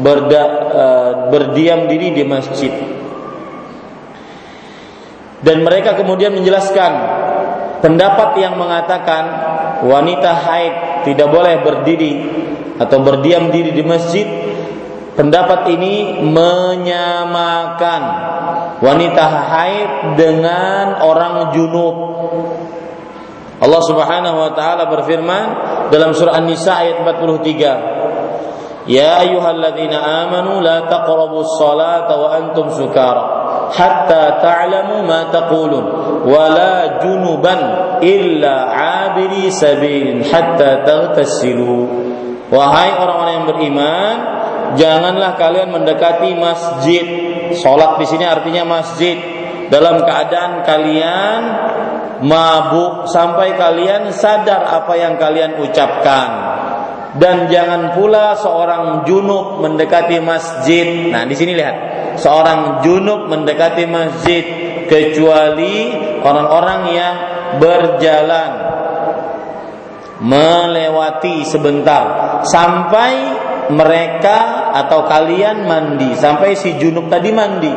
berda, 0.00 0.42
uh, 0.72 1.10
berdiam 1.28 1.84
diri 1.84 2.16
di 2.16 2.24
masjid 2.24 2.72
dan 5.42 5.62
mereka 5.62 5.94
kemudian 5.94 6.34
menjelaskan 6.34 6.92
pendapat 7.78 8.42
yang 8.42 8.58
mengatakan 8.58 9.24
wanita 9.86 10.34
haid 10.34 10.74
tidak 11.06 11.30
boleh 11.30 11.62
berdiri 11.62 12.14
atau 12.78 12.98
berdiam 13.02 13.50
diri 13.50 13.70
di 13.74 13.82
masjid. 13.86 14.26
Pendapat 15.18 15.66
ini 15.74 16.22
menyamakan 16.22 18.02
wanita 18.78 19.24
haid 19.50 20.14
dengan 20.14 21.02
orang 21.02 21.50
junub. 21.50 21.96
Allah 23.58 23.82
Subhanahu 23.82 24.38
wa 24.38 24.54
taala 24.54 24.86
berfirman 24.86 25.46
dalam 25.90 26.14
surah 26.14 26.38
An-Nisa 26.38 26.70
ayat 26.86 27.02
43. 27.02 28.86
Ya 28.86 29.18
ayyuhalladzina 29.26 29.98
amanu 30.22 30.62
la 30.62 30.86
taqrabus 30.86 31.58
salata 31.58 32.14
wa 32.14 32.28
antum 32.38 32.70
sukara 32.70 33.37
hatta 33.72 34.40
ta'lamu 34.40 35.04
ma 35.04 35.28
taqulun 35.32 35.84
wala 36.26 37.00
junuban 37.00 37.60
illa 38.02 38.54
abiri 39.06 39.48
sabilin 39.52 40.24
hatta 40.24 40.84
taghtasilu. 40.84 42.06
Wahai 42.48 42.96
orang-orang 42.96 43.34
yang 43.36 43.46
beriman 43.48 44.14
janganlah 44.80 45.36
kalian 45.36 45.68
mendekati 45.72 46.32
masjid. 46.36 47.06
Salat 47.56 48.00
di 48.00 48.06
sini 48.08 48.24
artinya 48.24 48.64
masjid. 48.64 49.16
Dalam 49.68 50.00
keadaan 50.00 50.64
kalian 50.64 51.40
mabuk 52.24 53.04
sampai 53.12 53.52
kalian 53.54 54.08
sadar 54.16 54.64
apa 54.64 54.96
yang 54.96 55.20
kalian 55.20 55.60
ucapkan. 55.60 56.28
Dan 57.18 57.52
jangan 57.52 57.92
pula 57.92 58.36
seorang 58.36 59.04
junub 59.04 59.60
mendekati 59.60 60.20
masjid. 60.20 61.12
Nah, 61.12 61.24
di 61.28 61.34
sini 61.36 61.52
lihat 61.56 61.76
seorang 62.18 62.82
junub 62.82 63.30
mendekati 63.30 63.86
masjid 63.86 64.44
kecuali 64.90 65.94
orang-orang 66.22 66.80
yang 66.90 67.14
berjalan 67.56 68.50
melewati 70.18 71.46
sebentar 71.46 72.42
sampai 72.42 73.12
mereka 73.70 74.72
atau 74.74 75.06
kalian 75.06 75.68
mandi 75.68 76.16
sampai 76.18 76.58
si 76.58 76.74
junub 76.80 77.06
tadi 77.06 77.30
mandi. 77.30 77.74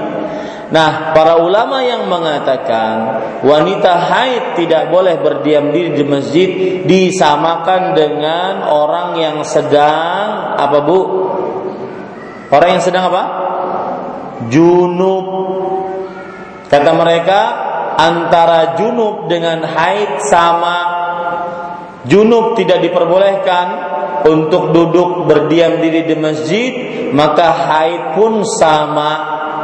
Nah, 0.72 1.12
para 1.12 1.36
ulama 1.44 1.84
yang 1.84 2.08
mengatakan 2.08 2.96
wanita 3.44 3.92
haid 4.08 4.56
tidak 4.56 4.88
boleh 4.88 5.20
berdiam 5.20 5.68
diri 5.68 5.92
di 5.92 6.04
masjid 6.08 6.50
disamakan 6.88 7.92
dengan 7.92 8.72
orang 8.72 9.20
yang 9.20 9.38
sedang 9.44 10.56
apa 10.56 10.80
Bu? 10.88 11.00
Orang 12.48 12.80
yang 12.80 12.84
sedang 12.84 13.12
apa? 13.12 13.51
Junub. 14.50 15.26
Kata 16.72 16.92
mereka 16.96 17.40
antara 18.00 18.80
junub 18.80 19.28
dengan 19.28 19.62
haid 19.68 20.24
sama 20.24 20.78
junub 22.08 22.58
tidak 22.58 22.82
diperbolehkan 22.82 23.68
untuk 24.26 24.74
duduk 24.74 25.26
berdiam 25.26 25.82
diri 25.82 26.06
di 26.06 26.16
masjid, 26.18 26.72
maka 27.12 27.52
haid 27.52 28.18
pun 28.18 28.46
sama 28.46 29.12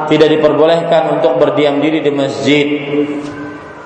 tidak 0.10 0.34
diperbolehkan 0.38 1.20
untuk 1.20 1.38
berdiam 1.38 1.78
diri 1.82 2.02
di 2.02 2.12
masjid. 2.14 2.68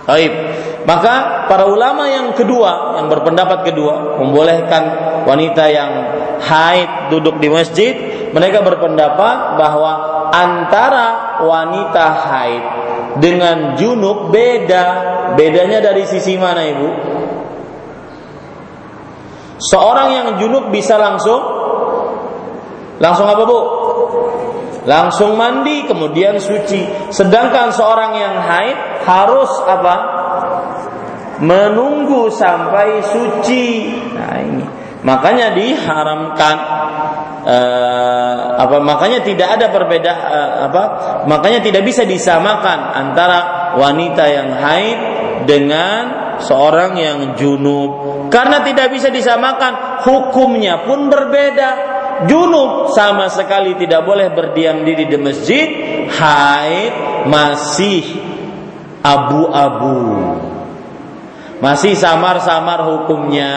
Baik. 0.07 0.33
Maka 0.81 1.45
para 1.45 1.69
ulama 1.69 2.09
yang 2.09 2.33
kedua, 2.33 2.97
yang 2.97 3.05
berpendapat 3.05 3.69
kedua, 3.69 4.17
membolehkan 4.17 4.83
wanita 5.29 5.69
yang 5.69 5.91
haid 6.41 7.13
duduk 7.13 7.37
di 7.37 7.53
masjid, 7.53 7.93
mereka 8.33 8.65
berpendapat 8.65 9.61
bahwa 9.61 10.10
antara 10.31 11.39
wanita 11.43 12.05
haid 12.31 12.63
dengan 13.19 13.75
junub 13.75 14.31
beda. 14.31 15.11
Bedanya 15.35 15.79
dari 15.79 16.03
sisi 16.07 16.35
mana, 16.35 16.63
Ibu? 16.63 16.89
Seorang 19.61 20.09
yang 20.11 20.27
junub 20.41 20.73
bisa 20.73 20.97
langsung 20.97 21.39
langsung 22.97 23.29
apa 23.29 23.43
bu? 23.45 23.59
Langsung 24.89 25.37
mandi 25.37 25.85
kemudian 25.85 26.41
suci. 26.41 27.13
Sedangkan 27.13 27.69
seorang 27.69 28.17
yang 28.17 28.35
haid 28.41 28.77
harus 29.05 29.51
apa? 29.69 29.95
Menunggu 31.41 32.33
sampai 32.33 33.05
suci. 33.05 33.93
Nah 34.17 34.33
ini 34.41 34.65
makanya 35.01 35.53
diharamkan 35.53 36.55
uh, 37.45 38.35
apa 38.61 38.77
makanya 38.81 39.25
tidak 39.25 39.59
ada 39.59 39.67
berbeda 39.73 40.11
uh, 40.11 40.51
apa 40.69 40.83
makanya 41.25 41.59
tidak 41.65 41.83
bisa 41.85 42.05
disamakan 42.05 42.93
antara 42.93 43.39
wanita 43.77 44.23
yang 44.29 44.49
haid 44.55 44.99
dengan 45.45 46.21
seorang 46.41 46.97
yang 46.97 47.19
junub. 47.37 48.27
Karena 48.33 48.65
tidak 48.65 48.89
bisa 48.91 49.13
disamakan 49.13 50.01
hukumnya 50.03 50.83
pun 50.83 51.07
berbeda. 51.07 51.69
Junub 52.29 52.93
sama 52.93 53.33
sekali 53.33 53.73
tidak 53.77 54.05
boleh 54.05 54.29
berdiam 54.29 54.85
diri 54.85 55.09
di 55.09 55.17
masjid 55.17 55.67
haid 56.05 56.93
masih 57.25 58.05
abu-abu 59.01 60.30
masih 61.61 61.93
samar-samar 61.93 62.83
hukumnya 62.83 63.51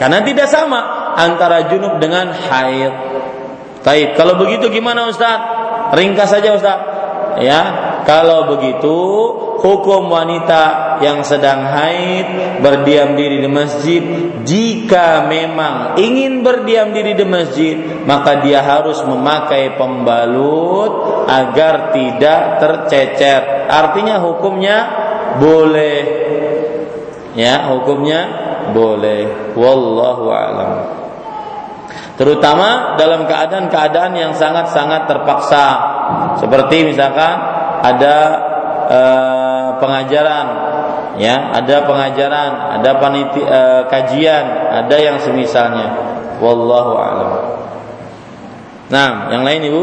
karena 0.00 0.24
tidak 0.24 0.48
sama 0.48 1.12
antara 1.14 1.70
junub 1.70 2.00
dengan 2.02 2.34
haid 2.34 3.14
Taib. 3.84 4.16
Kalau 4.16 4.40
begitu 4.40 4.72
gimana 4.72 5.12
Ustaz? 5.12 5.38
Ringkas 5.92 6.32
saja 6.32 6.56
Ustaz. 6.56 6.78
Ya, 7.44 7.60
kalau 8.08 8.56
begitu 8.56 8.96
hukum 9.60 10.08
wanita 10.08 10.96
yang 11.04 11.20
sedang 11.20 11.68
haid 11.68 12.60
berdiam 12.64 13.12
diri 13.18 13.44
di 13.44 13.50
masjid 13.50 14.02
jika 14.46 15.26
memang 15.26 15.98
ingin 15.98 16.40
berdiam 16.46 16.94
diri 16.94 17.16
di 17.16 17.26
masjid 17.26 17.74
maka 18.06 18.44
dia 18.44 18.62
harus 18.62 19.02
memakai 19.02 19.74
pembalut 19.74 21.26
agar 21.26 21.90
tidak 21.96 22.62
tercecer 22.62 23.66
artinya 23.66 24.20
hukumnya 24.20 24.78
boleh 25.40 25.98
ya 27.34 27.70
hukumnya 27.74 28.20
boleh. 28.72 29.52
Wallahu 29.58 30.30
alam. 30.30 30.72
Terutama 32.14 32.94
dalam 32.94 33.26
keadaan-keadaan 33.26 34.14
yang 34.14 34.32
sangat-sangat 34.38 35.10
terpaksa. 35.10 35.66
Seperti 36.38 36.86
misalkan 36.86 37.34
ada 37.82 38.16
uh, 38.86 39.68
pengajaran. 39.82 40.46
Ya 41.14 41.54
ada 41.54 41.86
pengajaran 41.86 42.50
ada 42.80 42.90
paniti 42.98 43.38
uh, 43.38 43.86
kajian 43.86 44.46
ada 44.82 44.96
yang 44.98 45.18
semisalnya. 45.22 45.94
Wallahu 46.42 46.92
alam. 46.98 47.30
Nah 48.90 49.30
yang 49.30 49.42
lain 49.46 49.62
ibu? 49.70 49.82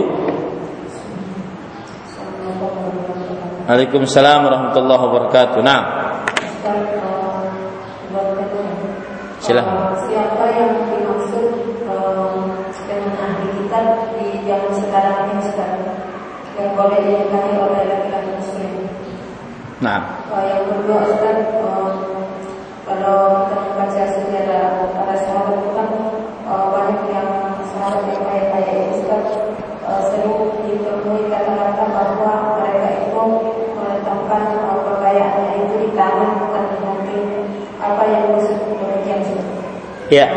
Waalaikumsalam 3.67 4.39
warahmatullahi 4.43 5.01
wabarakatuh. 5.07 5.59
Nah. 5.63 6.00
Silakan. 9.51 9.99
Siapa 10.07 10.45
yang 10.55 10.71
dimaksud 10.87 11.47
dengan 12.87 13.11
ahli 13.19 13.47
kitab 13.59 14.15
di 14.15 14.47
zaman 14.47 14.71
sekarang 14.79 15.27
ini 15.27 15.43
sekarang 15.51 15.83
yang 16.55 16.71
boleh 16.71 17.03
dinikahi 17.03 17.59
oleh 17.59 17.83
laki-laki 17.83 18.31
muslim? 18.39 18.71
Nah. 19.83 20.23
Uh, 20.31 20.43
yang 20.47 20.63
kedua 20.71 21.03
Ustaz, 21.03 21.51
uh, 21.67 21.91
kalau 22.87 23.51
kita 23.51 23.59
membaca 23.59 24.03
sejarah 24.15 24.87
para 24.95 25.15
sahabat 25.19 25.59
itu 25.59 25.69
kan 25.75 25.89
uh, 26.47 26.65
banyak 26.71 27.01
yang 27.11 27.29
sahabat 27.75 28.07
yang 28.07 28.23
ayat-ayat 28.31 29.03
Ustaz 29.03 29.35
uh, 29.83 29.99
sering 30.15 30.47
ditemui 30.63 31.27
kata-kata 31.27 31.83
bahwa 31.91 32.55
mereka 32.55 33.03
itu 33.03 33.23
meletakkan 33.75 34.43
uh, 34.63 34.79
kekayaannya 34.79 35.67
itu 35.67 35.75
di 35.75 35.89
tangan 35.91 36.39
bukan 36.39 36.63
di 36.71 36.77
hati. 36.87 37.19
Apa 37.81 38.03
yang 38.05 38.37
disebut 38.37 38.60
Ya. 40.11 40.27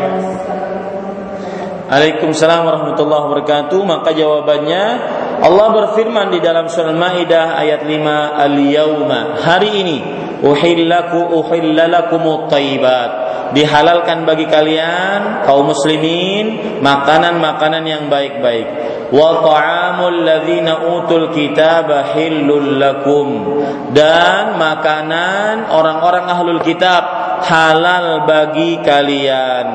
Waalaikumsalam 1.91 2.63
warahmatullahi 2.63 3.23
wabarakatuh. 3.27 3.79
Maka 3.83 4.15
jawabannya 4.15 4.83
Allah 5.43 5.67
berfirman 5.67 6.31
di 6.31 6.39
dalam 6.39 6.71
surah 6.71 6.95
Maidah 6.95 7.59
ayat 7.59 7.83
5 7.83 7.91
al-yauma 8.39 9.35
hari 9.43 9.83
ini 9.83 9.97
uhillaku 10.39 11.35
uhillalakumut 11.43 12.47
thayyibat 12.47 13.11
dihalalkan 13.51 14.23
bagi 14.23 14.47
kalian 14.47 15.43
kaum 15.43 15.69
muslimin 15.69 16.79
makanan-makanan 16.81 17.83
yang 17.83 18.03
baik-baik 18.07 18.67
wa 19.13 19.43
ta'amul 19.43 20.25
ladzina 20.25 20.81
utul 20.81 21.29
kitaba 21.31 22.15
hillul 22.17 22.81
lakum 22.81 23.27
dan 23.93 24.57
makanan 24.59 25.69
orang-orang 25.71 26.25
ahlul 26.25 26.61
kitab 26.65 27.14
halal 27.43 28.23
bagi 28.23 28.79
kalian. 28.79 29.65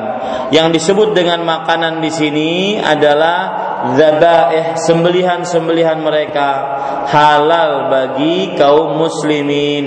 Yang 0.49 0.67
disebut 0.79 1.13
dengan 1.13 1.43
makanan 1.43 1.99
di 2.01 2.11
sini 2.11 2.51
adalah 2.79 3.39
zabaih 3.97 4.79
sembelihan-sembelihan 4.79 5.99
mereka. 5.99 6.49
Halal 7.09 7.91
bagi 7.91 8.55
kaum 8.55 8.97
muslimin 8.97 9.85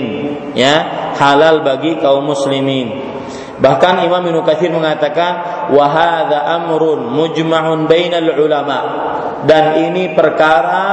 ya. 0.53 1.11
Halal 1.15 1.63
bagi 1.63 1.97
kaum 1.99 2.27
muslimin 2.27 3.14
bahkan 3.59 4.03
Imam 4.03 4.23
Ibnu 4.23 4.41
Katsir 4.43 4.71
mengatakan 4.71 5.67
wa 5.71 5.85
amrun 6.29 7.11
mujma'un 7.11 7.87
bainal 7.87 8.35
ulama. 8.39 8.79
Dan 9.45 9.77
ini 9.77 10.17
perkara 10.17 10.85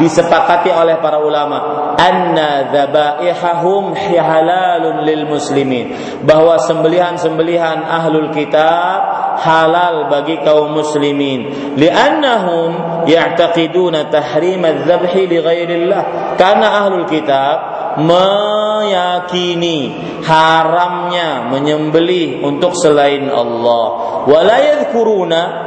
disepakati 0.00 0.72
oleh 0.72 0.96
para 0.96 1.20
ulama. 1.20 1.92
Anna 1.98 2.72
dzabaihahum 2.72 3.92
halalun 3.92 5.04
lil 5.04 5.28
muslimin. 5.28 5.92
Bahwa 6.24 6.56
sembelihan-sembelihan 6.56 7.84
ahlul 7.84 8.32
kitab 8.32 9.00
halal 9.44 10.08
bagi 10.08 10.40
kaum 10.40 10.72
muslimin. 10.72 11.74
Li'annahum 11.76 13.04
ya'taqiduna 13.04 14.08
tahrim 14.08 14.64
adz-dzabh 14.64 15.04
li 15.12 15.38
ghairillah. 15.44 16.02
Karena 16.40 16.86
ahlul 16.86 17.04
kitab 17.04 17.77
meyakini 17.96 19.78
haramnya 20.20 21.48
menyembelih 21.48 22.44
untuk 22.44 22.76
selain 22.76 23.32
Allah 23.32 23.84
wala 24.28 24.58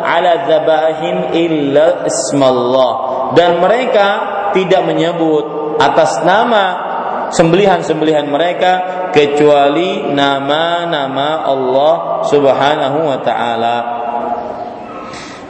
ala 0.05 0.31
dzabahin 0.45 1.33
illa 1.33 2.05
ismallah 2.05 2.93
dan 3.33 3.57
mereka 3.57 4.07
tidak 4.53 4.85
menyebut 4.85 5.75
atas 5.81 6.21
nama 6.21 6.91
sembelihan-sembelihan 7.31 8.27
mereka 8.27 8.71
kecuali 9.15 10.11
nama-nama 10.11 11.47
Allah 11.47 11.93
Subhanahu 12.27 12.99
wa 13.07 13.19
taala. 13.23 14.00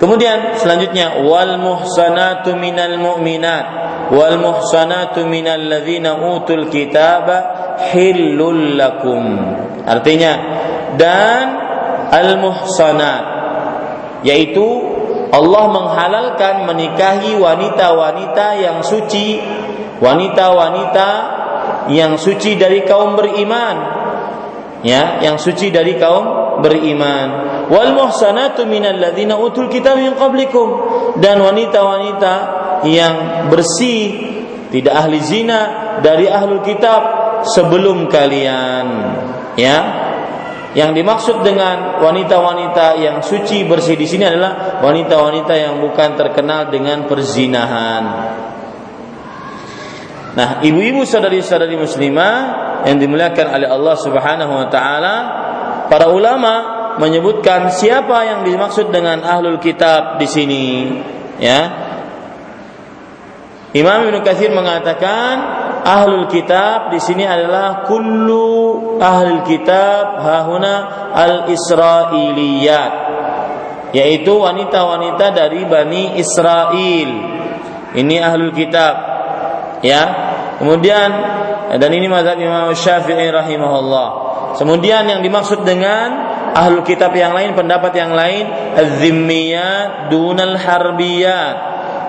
Kemudian 0.02 0.57
selanjutnya 0.57 1.22
wal 1.22 1.61
muhsanatu 1.61 2.57
minal 2.57 2.98
mu'minat 2.98 3.65
wal 4.10 4.41
muhsanatu 4.41 5.30
minal 5.30 5.61
ladzina 5.61 6.18
utul 6.18 6.73
kitaba 6.73 7.78
hillul 7.94 8.82
lakum. 8.82 9.38
Artinya 9.86 10.34
dan 10.98 11.45
al-muhsanat 12.10 13.23
yaitu 14.26 14.65
Allah 15.32 15.64
menghalalkan 15.72 16.68
menikahi 16.68 17.40
wanita-wanita 17.40 18.60
yang 18.60 18.84
suci, 18.84 19.40
wanita-wanita 20.03 21.10
yang 21.88 22.19
suci 22.19 22.60
dari 22.60 22.84
kaum 22.84 23.15
beriman. 23.15 24.02
Ya, 24.82 25.22
yang 25.22 25.38
suci 25.38 25.69
dari 25.69 25.95
kaum 25.95 26.40
beriman. 26.61 27.27
Wal 27.67 27.91
muhsanatu 27.97 28.63
minal 28.69 28.97
ladzina 28.97 29.35
utul 29.35 29.67
kitab 29.67 29.97
min 29.97 30.13
qablikum 30.15 30.67
dan 31.19 31.41
wanita-wanita 31.41 32.33
yang 32.88 33.47
bersih, 33.49 34.31
tidak 34.71 34.93
ahli 34.95 35.19
zina 35.21 35.59
dari 35.99 36.29
ahlul 36.29 36.63
kitab 36.63 37.01
sebelum 37.45 38.07
kalian. 38.07 38.85
Ya, 39.59 39.77
yang 40.71 40.95
dimaksud 40.95 41.43
dengan 41.43 41.99
wanita-wanita 41.99 42.95
yang 42.95 43.19
suci 43.19 43.67
bersih 43.67 43.99
di 43.99 44.07
sini 44.07 44.23
adalah 44.23 44.79
wanita-wanita 44.79 45.51
yang 45.51 45.83
bukan 45.83 46.15
terkenal 46.15 46.71
dengan 46.71 47.03
perzinahan. 47.11 48.03
Nah, 50.31 50.63
ibu-ibu 50.63 51.03
saudari-saudari 51.03 51.75
muslimah 51.75 52.35
yang 52.88 53.03
dimuliakan 53.03 53.51
oleh 53.51 53.67
Allah 53.67 53.95
Subhanahu 53.99 54.53
wa 54.55 54.67
taala, 54.71 55.15
para 55.91 56.07
ulama 56.07 56.80
menyebutkan 57.03 57.68
siapa 57.68 58.23
yang 58.23 58.39
dimaksud 58.47 58.95
dengan 58.95 59.27
ahlul 59.27 59.59
kitab 59.59 60.15
di 60.15 60.27
sini, 60.31 60.65
ya. 61.35 61.61
Imam 63.76 64.07
Ibnu 64.07 64.23
Katsir 64.23 64.55
mengatakan 64.55 65.35
ahlul 65.84 66.31
kitab 66.31 66.95
di 66.95 66.99
sini 67.03 67.27
adalah 67.27 67.84
kullu 67.88 68.99
ahlul 68.99 69.43
kitab 69.43 70.19
hahuna 70.19 70.73
al 71.11 71.47
israiliyat 71.51 72.93
yaitu 73.91 74.31
wanita-wanita 74.31 75.35
dari 75.35 75.68
Bani 75.68 76.15
Israel. 76.19 77.09
Ini 77.91 78.15
ahlul 78.23 78.55
kitab. 78.55 78.95
Ya. 79.84 80.03
Kemudian 80.59 81.09
dan 81.76 81.91
ini 81.91 82.07
mazhab 82.07 82.39
Imam 82.39 82.72
Syafi'i 82.72 83.31
rahimahullah. 83.31 84.31
Kemudian 84.56 85.07
yang 85.07 85.22
dimaksud 85.23 85.64
dengan 85.64 86.10
ahlul 86.52 86.84
kitab 86.84 87.15
yang 87.15 87.32
lain 87.32 87.56
pendapat 87.56 87.95
yang 87.95 88.11
lain 88.11 88.48
az-zimmiyat 88.76 90.11
dunal 90.11 90.60
harbiyat. 90.60 91.56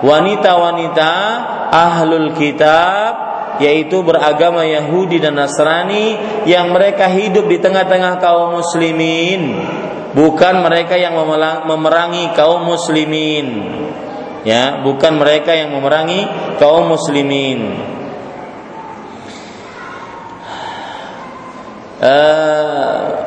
Wanita-wanita 0.02 1.12
ahlul 1.70 2.34
kitab 2.34 3.12
yaitu 3.62 4.02
beragama 4.02 4.66
Yahudi 4.66 5.22
dan 5.22 5.38
Nasrani 5.38 6.18
yang 6.48 6.74
mereka 6.74 7.06
hidup 7.06 7.46
di 7.46 7.62
tengah-tengah 7.62 8.18
kaum 8.18 8.58
muslimin. 8.58 9.62
Bukan 10.12 10.60
mereka 10.60 10.98
yang 10.98 11.14
memerangi 11.64 12.34
kaum 12.34 12.66
muslimin. 12.66 13.46
Ya 14.42 14.82
bukan 14.82 15.22
mereka 15.22 15.54
yang 15.54 15.70
memerangi 15.70 16.26
kaum 16.58 16.90
muslimin 16.90 17.92
uh, 22.02 23.22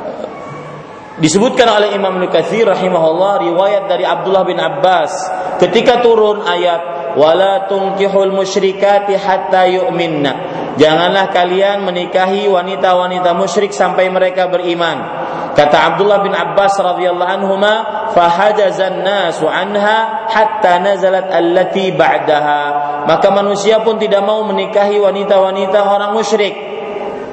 Disebutkan 1.15 1.63
oleh 1.71 1.95
Imam 1.95 2.19
Nukathir 2.19 2.67
rahimahullah 2.67 3.47
riwayat 3.47 3.87
dari 3.87 4.03
Abdullah 4.03 4.43
bin 4.43 4.59
Abbas 4.59 5.15
ketika 5.63 6.03
turun 6.03 6.43
ayat 6.43 7.15
wala 7.15 7.71
tunkihul 7.71 8.35
musyrikati 8.35 9.15
hatta 9.15 9.63
yu'minna. 9.63 10.33
Janganlah 10.75 11.31
kalian 11.31 11.87
menikahi 11.87 12.51
wanita-wanita 12.51 13.31
musyrik 13.31 13.71
sampai 13.71 14.11
mereka 14.11 14.51
beriman. 14.51 15.23
Kata 15.55 15.95
Abdullah 15.95 16.19
bin 16.19 16.35
Abbas 16.35 16.75
radhiyallahu 16.75 17.31
anhuma, 17.31 17.73
fahajazan 18.11 18.99
nasu 18.99 19.47
anha 19.47 20.27
hatta 20.27 20.83
nazalat 20.83 21.31
allati 21.31 21.95
ba'daha. 21.95 22.63
Maka 23.07 23.31
manusia 23.31 23.79
pun 23.79 23.95
tidak 23.95 24.19
mau 24.19 24.43
menikahi 24.43 24.99
wanita-wanita 24.99 25.79
orang 25.79 26.11
musyrik 26.11 26.74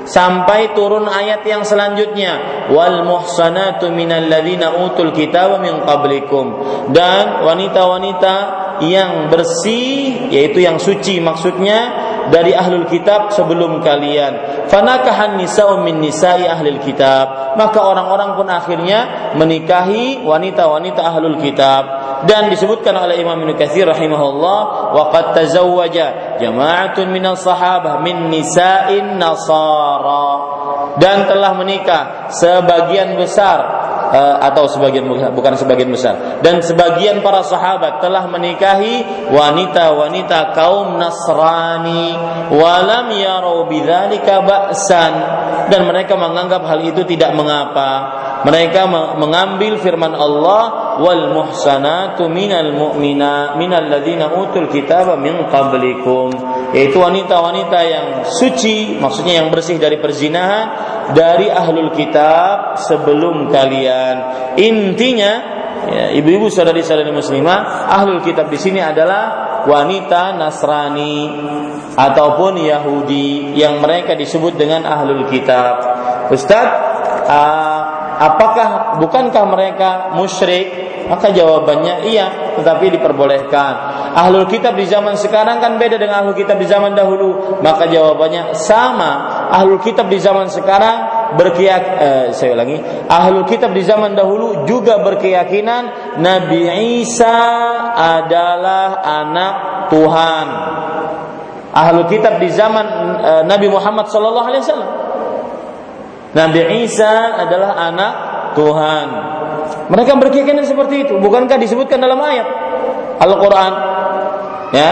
sampai 0.05 0.75
turun 0.75 1.07
ayat 1.07 1.45
yang 1.47 1.63
selanjutnya. 1.63 2.67
Wal 2.71 3.05
muhsanatu 3.07 3.91
minal 3.93 4.27
ladzina 4.27 4.75
utul 4.83 5.15
kitaba 5.15 5.63
min 5.63 5.83
qablikum. 5.83 6.47
Dan 6.91 7.45
wanita-wanita 7.47 8.63
yang 8.83 9.31
bersih 9.31 10.33
yaitu 10.33 10.65
yang 10.65 10.81
suci 10.81 11.23
maksudnya 11.23 12.02
dari 12.31 12.55
ahlul 12.55 12.87
kitab 12.87 13.35
sebelum 13.35 13.83
kalian. 13.83 14.67
Fanakahan 14.69 15.41
nisa'u 15.41 15.83
min 15.83 15.99
nisa'i 15.99 16.47
ahlul 16.47 16.79
kitab. 16.79 17.57
Maka 17.59 17.83
orang-orang 17.83 18.39
pun 18.39 18.47
akhirnya 18.47 19.33
menikahi 19.35 20.23
wanita-wanita 20.23 21.01
ahlul 21.03 21.41
kitab. 21.43 21.83
Dan 22.23 22.55
disebutkan 22.55 22.95
oleh 22.95 23.19
Imam 23.19 23.35
Ibnu 23.43 23.59
Katsir 23.59 23.83
rahimahullah, 23.83 24.59
wa 24.95 25.11
qad 25.11 25.35
tazawwaja 25.35 26.39
jama'atun 26.39 27.11
minas 27.11 27.43
sahabah 27.43 27.99
min 27.99 28.31
nisa'in 28.31 29.19
nasara. 29.19 30.55
Dan 31.03 31.27
telah 31.27 31.57
menikah 31.57 32.29
sebagian 32.31 33.17
besar 33.17 33.82
atau 34.13 34.69
sebagian 34.69 35.09
bukan 35.33 35.57
sebagian 35.57 35.89
besar. 35.89 36.45
Dan 36.45 36.61
sebagian 36.61 37.25
para 37.25 37.41
sahabat 37.41 38.05
telah 38.05 38.29
menikahi 38.29 39.29
wanita-wanita 39.33 40.53
kaum 40.53 41.01
Nasrani. 41.01 42.13
Walam 42.53 43.09
yarau 43.17 43.65
bidzalika 43.65 44.45
ba'san. 44.45 45.15
Dan 45.73 45.89
mereka 45.89 46.21
menganggap 46.21 46.69
hal 46.69 46.85
itu 46.85 47.09
tidak 47.09 47.33
mengapa. 47.33 48.21
Mereka 48.45 48.85
mengambil 49.17 49.79
firman 49.81 50.13
Allah 50.13 50.92
wal 51.01 51.33
muhsanatu 51.33 52.29
minal 52.29 52.75
mu'mina 52.75 53.57
minal 53.57 53.89
ladina 53.89 54.29
utul 54.35 54.69
kitaba 54.69 55.17
min 55.17 55.49
qablikum 55.49 56.33
yaitu 56.77 57.01
wanita-wanita 57.01 57.79
yang 57.85 58.07
suci 58.29 59.01
maksudnya 59.01 59.41
yang 59.45 59.49
bersih 59.49 59.81
dari 59.81 59.97
perzinahan 59.97 60.93
dari 61.11 61.51
ahlul 61.51 61.91
kitab 61.93 62.79
sebelum 62.79 63.51
kalian. 63.51 64.17
Intinya, 64.55 65.33
ya, 65.91 66.05
ibu-ibu 66.15 66.47
saudari-saudari 66.47 67.11
muslimah, 67.11 67.91
ahlul 67.91 68.23
kitab 68.23 68.47
di 68.49 68.59
sini 68.63 68.79
adalah 68.79 69.51
wanita 69.67 70.39
Nasrani 70.39 71.15
ataupun 71.95 72.63
Yahudi 72.63 73.55
yang 73.59 73.83
mereka 73.83 74.15
disebut 74.15 74.55
dengan 74.55 74.87
ahlul 74.87 75.27
kitab. 75.27 75.83
Ustaz, 76.31 76.67
uh, 77.27 77.81
apakah 78.23 78.99
bukankah 79.03 79.45
mereka 79.51 79.91
musyrik? 80.15 80.95
Maka 81.03 81.35
jawabannya 81.35 82.07
iya, 82.07 82.55
tetapi 82.55 82.95
diperbolehkan. 82.95 83.73
Ahlul 84.15 84.47
kitab 84.47 84.79
di 84.79 84.87
zaman 84.87 85.19
sekarang 85.19 85.59
kan 85.59 85.75
beda 85.77 85.99
dengan 85.99 86.23
ahlul 86.23 86.39
kitab 86.39 86.63
di 86.63 86.67
zaman 86.71 86.95
dahulu. 86.95 87.59
Maka 87.59 87.91
jawabannya 87.91 88.55
sama 88.55 89.43
ahlul 89.51 89.83
kitab 89.83 90.07
di 90.07 90.23
zaman 90.23 90.47
sekarang 90.47 91.23
berkeyak 91.37 91.85
eh, 91.99 92.27
saya 92.37 92.53
ulangi 92.53 92.79
ahlul 93.09 93.49
kitab 93.49 93.73
di 93.73 93.83
zaman 93.85 94.13
dahulu 94.13 94.69
juga 94.69 95.01
berkeyakinan 95.01 96.17
Nabi 96.21 96.69
Isa 97.03 97.37
adalah 97.97 99.01
anak 99.01 99.55
Tuhan 99.89 100.47
ahlul 101.73 102.09
kitab 102.09 102.37
di 102.37 102.53
zaman 102.53 102.87
eh, 103.21 103.43
Nabi 103.49 103.67
Muhammad 103.73 104.13
sallallahu 104.13 104.47
alaihi 104.49 104.63
wasallam 104.65 104.91
Nabi 106.33 106.89
Isa 106.89 107.37
adalah 107.37 107.77
anak 107.77 108.13
Tuhan 108.57 109.09
mereka 109.89 110.17
berkeyakinan 110.17 110.65
seperti 110.65 111.09
itu 111.09 111.15
bukankah 111.21 111.57
disebutkan 111.61 112.01
dalam 112.01 112.21
ayat 112.21 112.49
Al-Qur'an 113.21 113.73
ya 114.73 114.91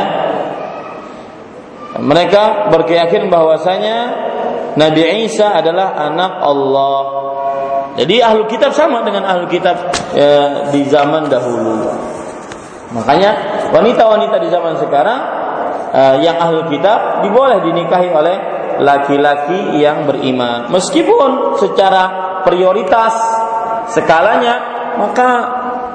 mereka 2.01 2.71
berkeyakinan 2.71 3.29
bahwasanya 3.29 3.97
Nabi 4.79 5.27
Isa 5.27 5.51
adalah 5.51 5.99
anak 5.99 6.33
Allah. 6.39 7.03
Jadi 7.99 8.23
ahlu 8.23 8.47
kitab 8.47 8.71
sama 8.71 9.03
dengan 9.03 9.27
ahlu 9.27 9.51
kitab 9.51 9.91
ya, 10.15 10.71
di 10.71 10.87
zaman 10.87 11.27
dahulu. 11.27 11.91
Makanya 12.95 13.31
wanita-wanita 13.75 14.39
di 14.39 14.49
zaman 14.51 14.79
sekarang 14.79 15.21
uh, 15.91 16.17
yang 16.23 16.39
ahlu 16.39 16.71
kitab 16.71 17.27
diboleh 17.27 17.59
dinikahi 17.67 18.09
oleh 18.15 18.37
laki-laki 18.81 19.79
yang 19.79 20.09
beriman. 20.09 20.73
Meskipun 20.73 21.61
secara 21.61 22.03
prioritas 22.43 23.15
skalanya 23.93 24.55
maka 24.97 25.29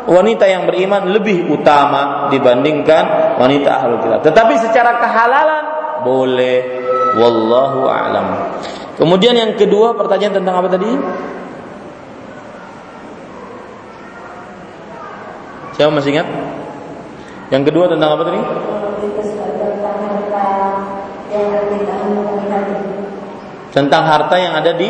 wanita 0.05 0.45
yang 0.45 0.69
beriman 0.69 1.09
lebih 1.09 1.49
utama 1.49 2.29
dibandingkan 2.29 3.35
wanita 3.41 3.69
ahlu 3.83 3.97
kitab. 3.99 4.21
Tetapi 4.21 4.53
secara 4.61 5.01
kehalalan 5.01 5.63
boleh 6.05 6.57
wallahu 7.17 7.89
a'lam. 7.89 8.27
Kemudian 8.95 9.35
yang 9.35 9.57
kedua 9.57 9.97
pertanyaan 9.97 10.39
tentang 10.39 10.55
apa 10.61 10.69
tadi? 10.71 10.91
Siapa 15.75 15.91
masih 15.91 16.15
ingat? 16.15 16.27
Yang 17.51 17.63
kedua 17.73 17.91
tentang 17.91 18.15
apa 18.15 18.23
tadi? 18.23 18.41
tentang 23.75 24.07
harta 24.07 24.39
yang 24.39 24.55
ada 24.55 24.71
di 24.71 24.87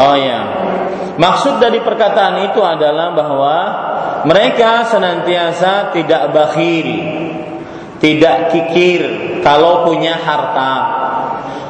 Oh 0.00 0.16
ya. 0.16 0.40
Maksud 1.20 1.60
dari 1.60 1.84
perkataan 1.84 2.48
itu 2.48 2.64
adalah 2.64 3.12
bahwa 3.12 3.56
mereka 4.24 4.88
senantiasa 4.88 5.92
tidak 5.92 6.32
bakhil, 6.32 6.88
tidak 8.00 8.48
kikir 8.48 9.00
kalau 9.44 9.84
punya 9.84 10.16
harta. 10.16 10.72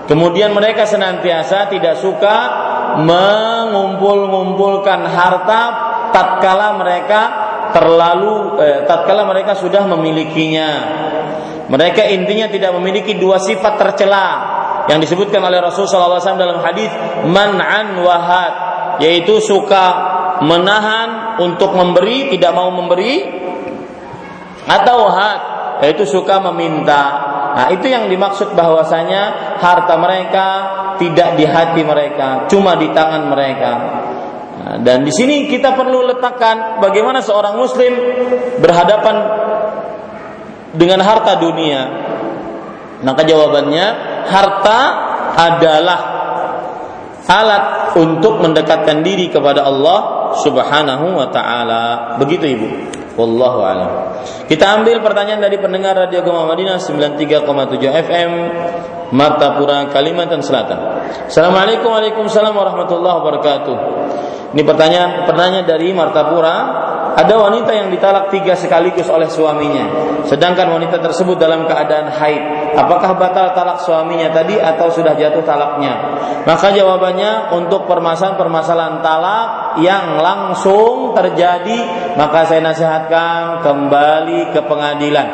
Kemudian 0.07 0.55
mereka 0.55 0.87
senantiasa 0.87 1.67
tidak 1.71 1.99
suka 1.99 2.37
mengumpul-ngumpulkan 3.03 5.03
harta 5.07 5.63
tatkala 6.15 6.79
mereka 6.79 7.21
terlalu 7.75 8.61
eh, 8.63 8.79
tatkala 8.87 9.27
mereka 9.27 9.59
sudah 9.59 9.87
memilikinya. 9.87 10.69
Mereka 11.71 12.03
intinya 12.11 12.51
tidak 12.51 12.75
memiliki 12.75 13.15
dua 13.15 13.39
sifat 13.39 13.79
tercela 13.79 14.27
yang 14.91 14.99
disebutkan 14.99 15.39
oleh 15.39 15.63
Rasulullah 15.63 16.19
SAW 16.19 16.35
dalam 16.35 16.59
hadis 16.67 16.91
man'an 17.31 17.95
wahad 18.03 18.53
yaitu 18.99 19.39
suka 19.39 19.85
menahan 20.43 21.39
untuk 21.39 21.71
memberi 21.79 22.35
tidak 22.35 22.51
mau 22.59 22.75
memberi 22.75 23.23
atau 24.67 24.99
had 25.15 25.41
yaitu 25.87 26.05
suka 26.11 26.43
meminta 26.43 27.31
Nah, 27.51 27.67
itu 27.75 27.91
yang 27.91 28.07
dimaksud 28.07 28.55
bahwasanya 28.55 29.57
harta 29.59 29.99
mereka 29.99 30.47
tidak 31.03 31.35
di 31.35 31.45
hati 31.49 31.83
mereka, 31.83 32.47
cuma 32.47 32.79
di 32.79 32.95
tangan 32.95 33.27
mereka. 33.27 33.73
Dan 34.79 35.03
di 35.03 35.11
sini 35.11 35.51
kita 35.51 35.75
perlu 35.75 36.07
letakkan 36.07 36.79
bagaimana 36.79 37.19
seorang 37.19 37.59
muslim 37.59 37.93
berhadapan 38.63 39.17
dengan 40.79 41.03
harta 41.03 41.35
dunia. 41.43 41.83
Maka 43.03 43.27
jawabannya 43.27 43.87
harta 44.29 44.81
adalah 45.35 46.01
alat 47.27 47.65
untuk 47.99 48.39
mendekatkan 48.39 49.03
diri 49.03 49.31
kepada 49.33 49.67
Allah 49.67 50.31
Subhanahu 50.39 51.19
wa 51.19 51.27
taala. 51.35 52.15
Begitu 52.23 52.45
Ibu. 52.55 52.69
Wallahu 53.19 53.59
alam. 53.63 53.91
Kita 54.47 54.79
ambil 54.79 55.03
pertanyaan 55.03 55.43
dari 55.43 55.59
pendengar 55.59 55.99
Radio 55.99 56.23
Gema 56.23 56.47
Madinah 56.47 56.79
93,7 56.79 58.07
FM 58.07 58.31
Martapura 59.11 59.91
Kalimantan 59.91 60.43
Selatan. 60.43 60.79
Assalamualaikum 61.27 61.91
warahmatullahi 61.91 63.17
wabarakatuh. 63.23 63.77
Ini 64.55 64.63
pertanyaan 64.67 65.27
pertanyaan 65.27 65.67
dari 65.67 65.91
Martapura. 65.95 66.57
Ada 67.17 67.35
wanita 67.37 67.71
yang 67.75 67.89
ditalak 67.91 68.31
tiga 68.31 68.55
sekaligus 68.55 69.11
oleh 69.11 69.27
suaminya, 69.27 69.87
sedangkan 70.31 70.71
wanita 70.71 71.03
tersebut 71.03 71.37
dalam 71.37 71.67
keadaan 71.67 72.11
haid. 72.15 72.43
Apakah 72.79 73.19
batal 73.19 73.51
talak 73.53 73.83
suaminya 73.83 74.31
tadi 74.31 74.57
atau 74.57 74.89
sudah 74.89 75.19
jatuh 75.19 75.43
talaknya? 75.43 76.19
Maka 76.47 76.71
jawabannya 76.71 77.55
untuk 77.57 77.91
permasalahan-permasalahan 77.91 79.03
talak 79.03 79.47
yang 79.83 80.23
langsung 80.23 81.13
terjadi, 81.13 81.79
maka 82.15 82.47
saya 82.47 82.63
nasihatkan 82.63 83.67
kembali 83.67 84.55
ke 84.55 84.61
pengadilan 84.65 85.29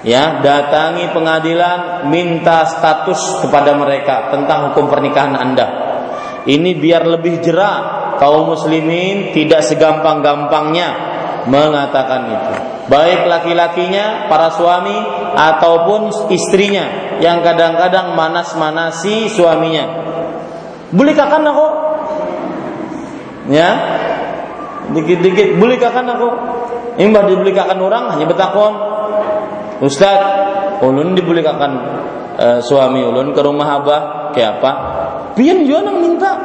ya 0.00 0.40
datangi 0.40 1.12
pengadilan 1.12 2.08
minta 2.08 2.64
status 2.64 3.44
kepada 3.44 3.76
mereka 3.76 4.32
tentang 4.32 4.72
hukum 4.72 4.88
pernikahan 4.88 5.36
Anda. 5.36 5.89
Ini 6.48 6.70
biar 6.80 7.04
lebih 7.04 7.44
jerah 7.44 8.16
kaum 8.16 8.52
muslimin 8.52 9.32
tidak 9.36 9.64
segampang-gampangnya 9.64 10.88
mengatakan 11.48 12.28
itu. 12.28 12.54
Baik 12.90 13.30
laki-lakinya, 13.30 14.26
para 14.26 14.50
suami 14.50 14.96
ataupun 15.36 16.10
istrinya 16.34 17.16
yang 17.22 17.38
kadang-kadang 17.40 18.18
manas-manasi 18.18 19.30
suaminya. 19.30 19.86
Bolehkah 20.90 21.30
aku? 21.30 21.68
Ya. 23.52 23.70
Dikit-dikit 24.90 25.54
bolehkah 25.60 25.94
aku? 25.94 26.28
Imbah 26.98 27.24
dibelikan 27.30 27.78
orang 27.78 28.12
hanya 28.12 28.26
betakon 28.26 28.74
Ustaz, 29.80 30.20
ulun 30.84 31.16
dibolehkan 31.16 31.72
e, 32.36 32.46
suami 32.60 33.00
ulun 33.00 33.32
ke 33.32 33.40
rumah 33.40 33.80
abah 33.80 34.00
kayak 34.36 34.60
apa? 34.60 34.72
Pian 35.40 35.64
juga 35.64 35.88
minta. 35.88 36.36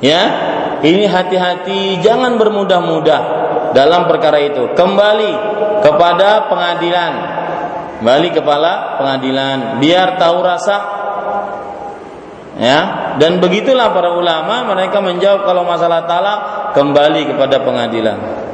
Ya, 0.00 0.22
ini 0.80 1.04
hati-hati, 1.04 2.00
jangan 2.00 2.40
bermudah-mudah 2.40 3.20
dalam 3.76 4.08
perkara 4.08 4.40
itu. 4.40 4.72
Kembali 4.72 5.32
kepada 5.84 6.48
pengadilan, 6.48 7.12
kembali 8.00 8.28
kepala 8.32 8.96
pengadilan, 8.96 9.84
biar 9.84 10.16
tahu 10.16 10.40
rasa. 10.40 10.76
Ya, 12.56 13.12
dan 13.20 13.36
begitulah 13.36 13.92
para 13.92 14.16
ulama 14.16 14.72
mereka 14.72 15.04
menjawab 15.04 15.44
kalau 15.44 15.68
masalah 15.68 16.08
talak 16.08 16.72
kembali 16.72 17.36
kepada 17.36 17.60
pengadilan. 17.60 18.45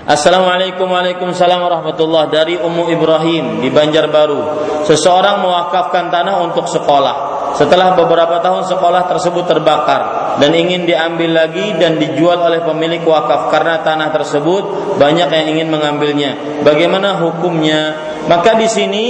Assalamualaikum 0.00 0.88
Waalaikumsalam 0.88 1.60
warahmatullah 1.60 2.32
dari 2.32 2.56
Ummu 2.56 2.88
Ibrahim 2.88 3.60
di 3.60 3.68
Banjarbaru. 3.68 4.40
Seseorang 4.88 5.44
mewakafkan 5.44 6.08
tanah 6.08 6.40
untuk 6.40 6.64
sekolah. 6.64 7.52
Setelah 7.52 7.92
beberapa 7.92 8.40
tahun 8.40 8.64
sekolah 8.64 9.12
tersebut 9.12 9.44
terbakar 9.44 10.32
dan 10.40 10.56
ingin 10.56 10.88
diambil 10.88 11.44
lagi 11.44 11.76
dan 11.76 12.00
dijual 12.00 12.40
oleh 12.40 12.64
pemilik 12.64 13.04
wakaf 13.04 13.52
karena 13.52 13.84
tanah 13.84 14.08
tersebut 14.08 14.96
banyak 14.96 15.28
yang 15.28 15.46
ingin 15.52 15.68
mengambilnya. 15.68 16.64
Bagaimana 16.64 17.20
hukumnya? 17.20 17.92
Maka 18.24 18.56
di 18.56 18.72
sini 18.72 19.06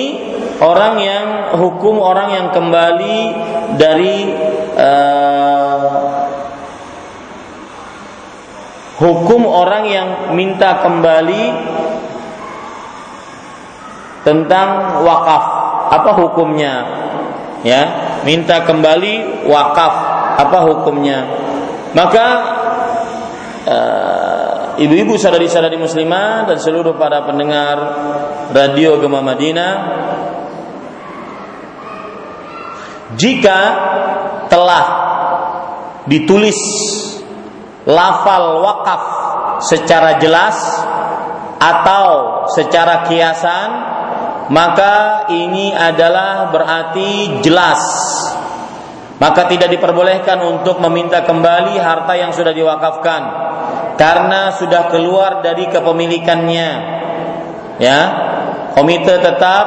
orang 0.59 0.95
yang 0.99 1.27
hukum 1.55 2.03
orang 2.03 2.35
yang 2.35 2.47
kembali 2.51 3.19
dari 3.79 4.17
uh, 4.75 6.10
hukum 9.01 9.49
orang 9.49 9.85
yang 9.89 10.09
minta 10.37 10.85
kembali 10.85 11.45
tentang 14.23 15.01
wakaf. 15.01 15.45
Apa 15.91 16.11
hukumnya? 16.21 16.75
Ya 17.65 17.83
minta 18.23 18.63
kembali 18.69 19.45
wakaf. 19.49 19.95
Apa 20.37 20.59
hukumnya? 20.69 21.19
Maka 21.97 22.27
uh, 23.67 24.51
ibu-ibu 24.79 25.19
sadari-sadari 25.19 25.81
muslimah 25.81 26.47
dan 26.47 26.57
seluruh 26.61 26.95
para 26.95 27.25
pendengar 27.27 27.77
radio 28.55 29.01
Gema 29.03 29.21
Madinah 29.25 29.73
jika 33.19 33.59
telah 34.47 34.85
ditulis 36.07 36.57
lafal 37.89 38.61
wakaf 38.61 39.03
secara 39.65 40.21
jelas 40.21 40.57
atau 41.61 42.07
secara 42.49 43.05
kiasan 43.09 43.69
maka 44.51 45.29
ini 45.31 45.71
adalah 45.71 46.51
berarti 46.51 47.41
jelas. 47.41 47.81
Maka 49.21 49.47
tidak 49.53 49.69
diperbolehkan 49.69 50.41
untuk 50.43 50.81
meminta 50.81 51.23
kembali 51.23 51.77
harta 51.77 52.17
yang 52.17 52.33
sudah 52.33 52.57
diwakafkan 52.57 53.23
karena 54.01 54.57
sudah 54.57 54.89
keluar 54.89 55.45
dari 55.45 55.69
kepemilikannya. 55.69 56.71
Ya 57.77 58.01
komite 58.73 59.21
tetap 59.21 59.67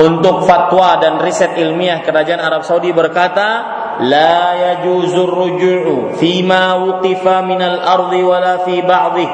untuk 0.00 0.48
fatwa 0.48 0.96
dan 0.98 1.20
riset 1.20 1.54
ilmiah 1.60 2.00
kerajaan 2.00 2.40
Arab 2.40 2.64
Saudi 2.64 2.90
berkata 2.96 3.77
لا 3.99 4.71
يجوز 4.71 5.13
الرجوع 5.13 6.11
فيما 6.19 6.73
وقف 6.73 7.27
من 7.27 7.61
الأرض 7.61 8.13
ولا 8.13 8.57
في 8.57 8.81
بعضه 8.81 9.29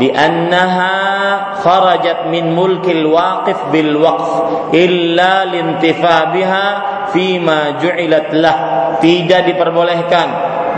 لأنها 0.00 0.94
خرجت 1.54 2.16
من 2.30 2.56
ملك 2.56 2.90
الواقف 2.90 3.56
بالوقف 3.72 4.30
إلا 4.74 5.44
لانتفاع 5.44 6.24
بها 6.24 6.82
فيما 7.12 7.60
جعلت 7.82 8.28
له 8.34 8.56
tidak 9.02 9.50
diperbolehkan 9.50 10.28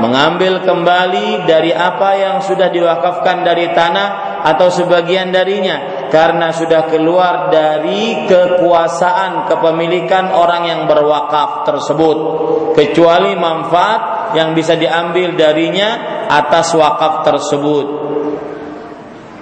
mengambil 0.00 0.60
kembali 0.64 1.48
dari 1.48 1.72
apa 1.72 2.10
yang 2.16 2.36
sudah 2.44 2.68
diwakafkan 2.68 3.44
dari 3.44 3.72
tanah 3.72 4.29
atau 4.41 4.67
sebagian 4.73 5.29
darinya 5.29 6.07
karena 6.11 6.51
sudah 6.51 6.89
keluar 6.91 7.53
dari 7.53 8.27
kekuasaan 8.27 9.47
kepemilikan 9.47 10.33
orang 10.33 10.67
yang 10.67 10.81
berwakaf 10.89 11.63
tersebut 11.69 12.17
kecuali 12.75 13.37
manfaat 13.37 14.33
yang 14.35 14.51
bisa 14.57 14.75
diambil 14.75 15.35
darinya 15.35 16.23
atas 16.27 16.71
wakaf 16.75 17.27
tersebut. 17.27 17.85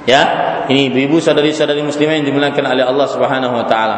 Ya 0.06 0.22
ini 0.70 0.90
ibu-ibu 0.90 1.22
saudari-saudari 1.22 1.82
muslimah 1.86 2.22
yang 2.22 2.28
dimuliakan 2.30 2.66
oleh 2.66 2.86
Allah 2.86 3.08
Subhanahu 3.10 3.54
wa 3.58 3.66
taala. 3.66 3.98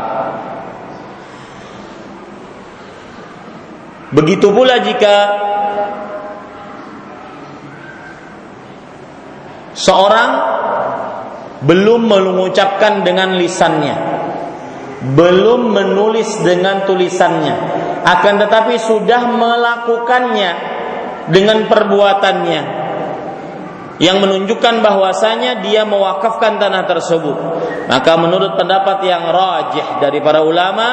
Begitu 4.12 4.52
pula 4.52 4.84
jika 4.84 5.16
seorang 9.82 10.30
belum 11.66 12.10
mengucapkan 12.10 13.02
dengan 13.02 13.38
lisannya, 13.38 13.96
belum 15.18 15.74
menulis 15.74 16.42
dengan 16.42 16.86
tulisannya, 16.86 17.56
akan 18.06 18.34
tetapi 18.46 18.78
sudah 18.78 19.22
melakukannya 19.30 20.52
dengan 21.30 21.66
perbuatannya. 21.70 22.82
Yang 24.02 24.18
menunjukkan 24.18 24.82
bahwasanya 24.82 25.62
dia 25.62 25.86
mewakafkan 25.86 26.58
tanah 26.58 26.90
tersebut. 26.90 27.38
Maka 27.86 28.18
menurut 28.18 28.58
pendapat 28.58 29.06
yang 29.06 29.30
rajih 29.30 30.02
dari 30.02 30.18
para 30.26 30.42
ulama, 30.42 30.88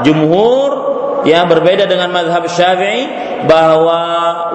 jumhur 0.00 0.70
yang 1.28 1.52
berbeda 1.52 1.84
dengan 1.84 2.08
mazhab 2.08 2.48
Syafi'i 2.48 3.04
bahwa 3.44 4.00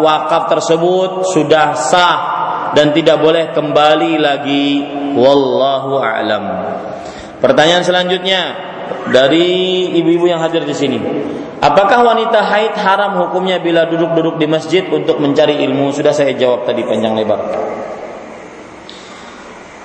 wakaf 0.01 0.49
tersebut 0.49 1.29
sudah 1.29 1.77
sah 1.77 2.40
dan 2.77 2.95
tidak 2.95 3.19
boleh 3.19 3.51
kembali 3.51 4.13
lagi 4.19 4.65
wallahu 5.15 5.99
a'lam. 5.99 6.45
Pertanyaan 7.41 7.83
selanjutnya 7.83 8.41
dari 9.09 9.89
ibu-ibu 9.97 10.29
yang 10.29 10.39
hadir 10.39 10.63
di 10.63 10.75
sini. 10.75 10.99
Apakah 11.61 12.01
wanita 12.01 12.41
haid 12.41 12.73
haram 12.73 13.21
hukumnya 13.21 13.61
bila 13.61 13.85
duduk-duduk 13.85 14.41
di 14.41 14.49
masjid 14.49 14.81
untuk 14.89 15.21
mencari 15.21 15.61
ilmu? 15.61 15.93
Sudah 15.93 16.09
saya 16.09 16.33
jawab 16.33 16.65
tadi 16.65 16.81
panjang 16.81 17.13
lebar. 17.13 17.37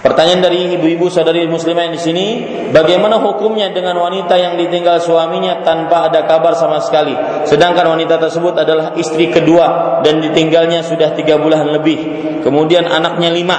Pertanyaan 0.06 0.38
dari 0.38 0.70
ibu-ibu 0.78 1.10
saudari 1.10 1.50
muslimah 1.50 1.90
yang 1.90 1.94
di 1.98 1.98
sini, 1.98 2.26
bagaimana 2.70 3.18
hukumnya 3.18 3.74
dengan 3.74 3.98
wanita 3.98 4.38
yang 4.38 4.54
ditinggal 4.54 5.02
suaminya 5.02 5.66
tanpa 5.66 6.06
ada 6.06 6.22
kabar 6.30 6.54
sama 6.54 6.78
sekali, 6.78 7.10
sedangkan 7.42 7.98
wanita 7.98 8.14
tersebut 8.14 8.54
adalah 8.54 8.94
istri 8.94 9.34
kedua 9.34 9.98
dan 10.06 10.22
ditinggalnya 10.22 10.86
sudah 10.86 11.10
tiga 11.18 11.42
bulan 11.42 11.74
lebih, 11.74 11.98
kemudian 12.46 12.86
anaknya 12.86 13.34
lima. 13.34 13.58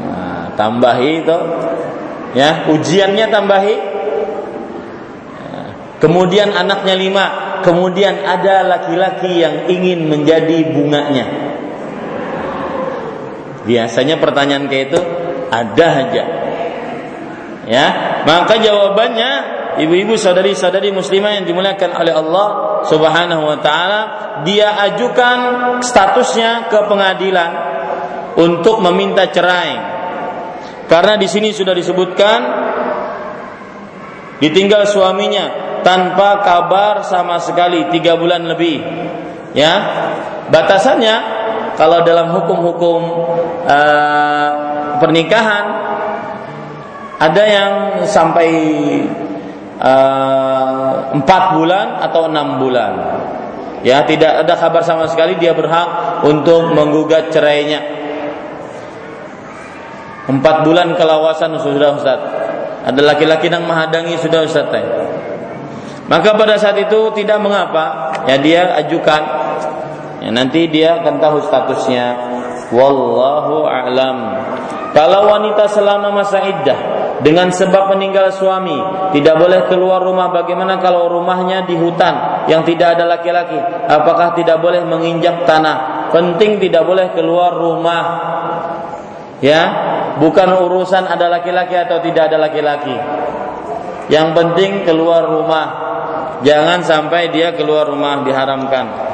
Nah, 0.00 0.56
tambahi 0.56 1.12
itu, 1.20 1.38
ya 2.32 2.64
ujiannya 2.72 3.26
tambahi, 3.28 3.76
Kemudian 6.04 6.52
anaknya 6.52 7.00
lima, 7.00 7.24
kemudian 7.64 8.28
ada 8.28 8.60
laki-laki 8.60 9.40
yang 9.40 9.64
ingin 9.72 10.04
menjadi 10.04 10.68
bunganya. 10.68 11.53
Biasanya 13.64 14.20
pertanyaan 14.20 14.68
kayak 14.68 14.84
itu 14.92 15.00
ada 15.48 15.88
aja. 16.04 16.24
Ya, 17.64 17.86
maka 18.28 18.60
jawabannya 18.60 19.30
ibu-ibu 19.80 20.20
saudari-saudari 20.20 20.92
muslimah 20.92 21.40
yang 21.40 21.44
dimuliakan 21.48 21.96
oleh 21.96 22.12
Allah 22.12 22.48
Subhanahu 22.84 23.42
wa 23.48 23.58
taala, 23.64 24.00
dia 24.44 24.76
ajukan 24.92 25.38
statusnya 25.80 26.68
ke 26.68 26.78
pengadilan 26.84 27.50
untuk 28.36 28.84
meminta 28.84 29.24
cerai. 29.32 29.96
Karena 30.84 31.16
di 31.16 31.24
sini 31.24 31.56
sudah 31.56 31.72
disebutkan 31.72 32.38
ditinggal 34.44 34.84
suaminya 34.84 35.80
tanpa 35.80 36.44
kabar 36.44 37.00
sama 37.04 37.40
sekali 37.40 37.88
tiga 37.88 38.16
bulan 38.20 38.44
lebih 38.44 38.80
ya 39.56 39.72
batasannya 40.50 41.33
kalau 41.74 42.06
dalam 42.06 42.30
hukum-hukum 42.30 43.00
uh, 43.66 44.50
pernikahan 45.02 45.64
ada 47.14 47.42
yang 47.46 47.72
sampai 48.04 48.50
eh, 49.80 50.92
empat 51.14 51.42
uh, 51.46 51.50
bulan 51.56 51.86
atau 52.04 52.28
enam 52.28 52.60
bulan. 52.60 52.92
Ya 53.84 54.02
tidak 54.04 54.44
ada 54.44 54.54
kabar 54.56 54.80
sama 54.84 55.08
sekali 55.08 55.36
dia 55.36 55.52
berhak 55.52 56.20
untuk 56.24 56.72
menggugat 56.72 57.32
cerainya. 57.32 57.80
Empat 60.24 60.64
bulan 60.64 60.96
kelawasan 60.96 61.56
sudah 61.60 61.96
Ustaz. 61.96 62.20
Ada 62.84 63.00
laki-laki 63.00 63.48
yang 63.48 63.64
menghadangi 63.64 64.16
sudah 64.20 64.44
Ustaz. 64.44 64.72
Maka 66.04 66.36
pada 66.36 66.60
saat 66.60 66.76
itu 66.76 67.12
tidak 67.16 67.40
mengapa, 67.40 68.12
ya 68.28 68.36
dia 68.36 68.76
ajukan. 68.84 69.43
Ya, 70.24 70.32
nanti 70.32 70.64
dia 70.72 71.04
akan 71.04 71.20
tahu 71.20 71.36
statusnya. 71.44 72.06
Wallahu 72.72 73.68
a'lam. 73.68 74.18
Kalau 74.96 75.28
wanita 75.28 75.68
selama 75.68 76.08
masa 76.16 76.40
iddah 76.48 76.78
dengan 77.20 77.52
sebab 77.52 77.92
meninggal 77.92 78.32
suami 78.32 78.74
tidak 79.12 79.36
boleh 79.36 79.68
keluar 79.68 80.00
rumah 80.00 80.32
bagaimana 80.32 80.80
kalau 80.80 81.12
rumahnya 81.12 81.68
di 81.68 81.76
hutan 81.76 82.46
yang 82.48 82.64
tidak 82.64 82.98
ada 82.98 83.04
laki-laki 83.06 83.58
apakah 83.86 84.34
tidak 84.38 84.58
boleh 84.58 84.82
menginjak 84.82 85.46
tanah 85.46 86.10
penting 86.10 86.58
tidak 86.58 86.82
boleh 86.84 87.10
keluar 87.14 87.54
rumah 87.54 88.04
ya 89.40 89.62
bukan 90.18 90.58
urusan 90.68 91.06
ada 91.06 91.30
laki-laki 91.30 91.74
atau 91.74 92.02
tidak 92.02 92.34
ada 92.34 92.38
laki-laki 92.50 92.96
yang 94.10 94.34
penting 94.34 94.84
keluar 94.84 95.24
rumah 95.24 95.84
Jangan 96.44 96.84
sampai 96.84 97.32
dia 97.32 97.56
keluar 97.56 97.88
rumah 97.88 98.20
diharamkan. 98.20 99.13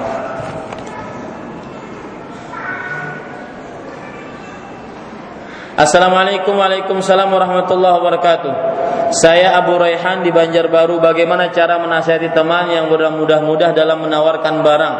Assalamualaikum 5.80 6.60
Waalaikumsalam 6.60 7.32
warahmatullahi 7.32 8.04
wabarakatuh. 8.04 8.52
Saya 9.16 9.56
Abu 9.56 9.80
Raihan 9.80 10.20
di 10.20 10.28
Banjarbaru. 10.28 11.00
Bagaimana 11.00 11.48
cara 11.48 11.80
menasihati 11.80 12.36
teman 12.36 12.68
yang 12.68 12.92
mudah-mudah 12.92 13.72
dalam 13.72 14.04
menawarkan 14.04 14.60
barang 14.60 14.94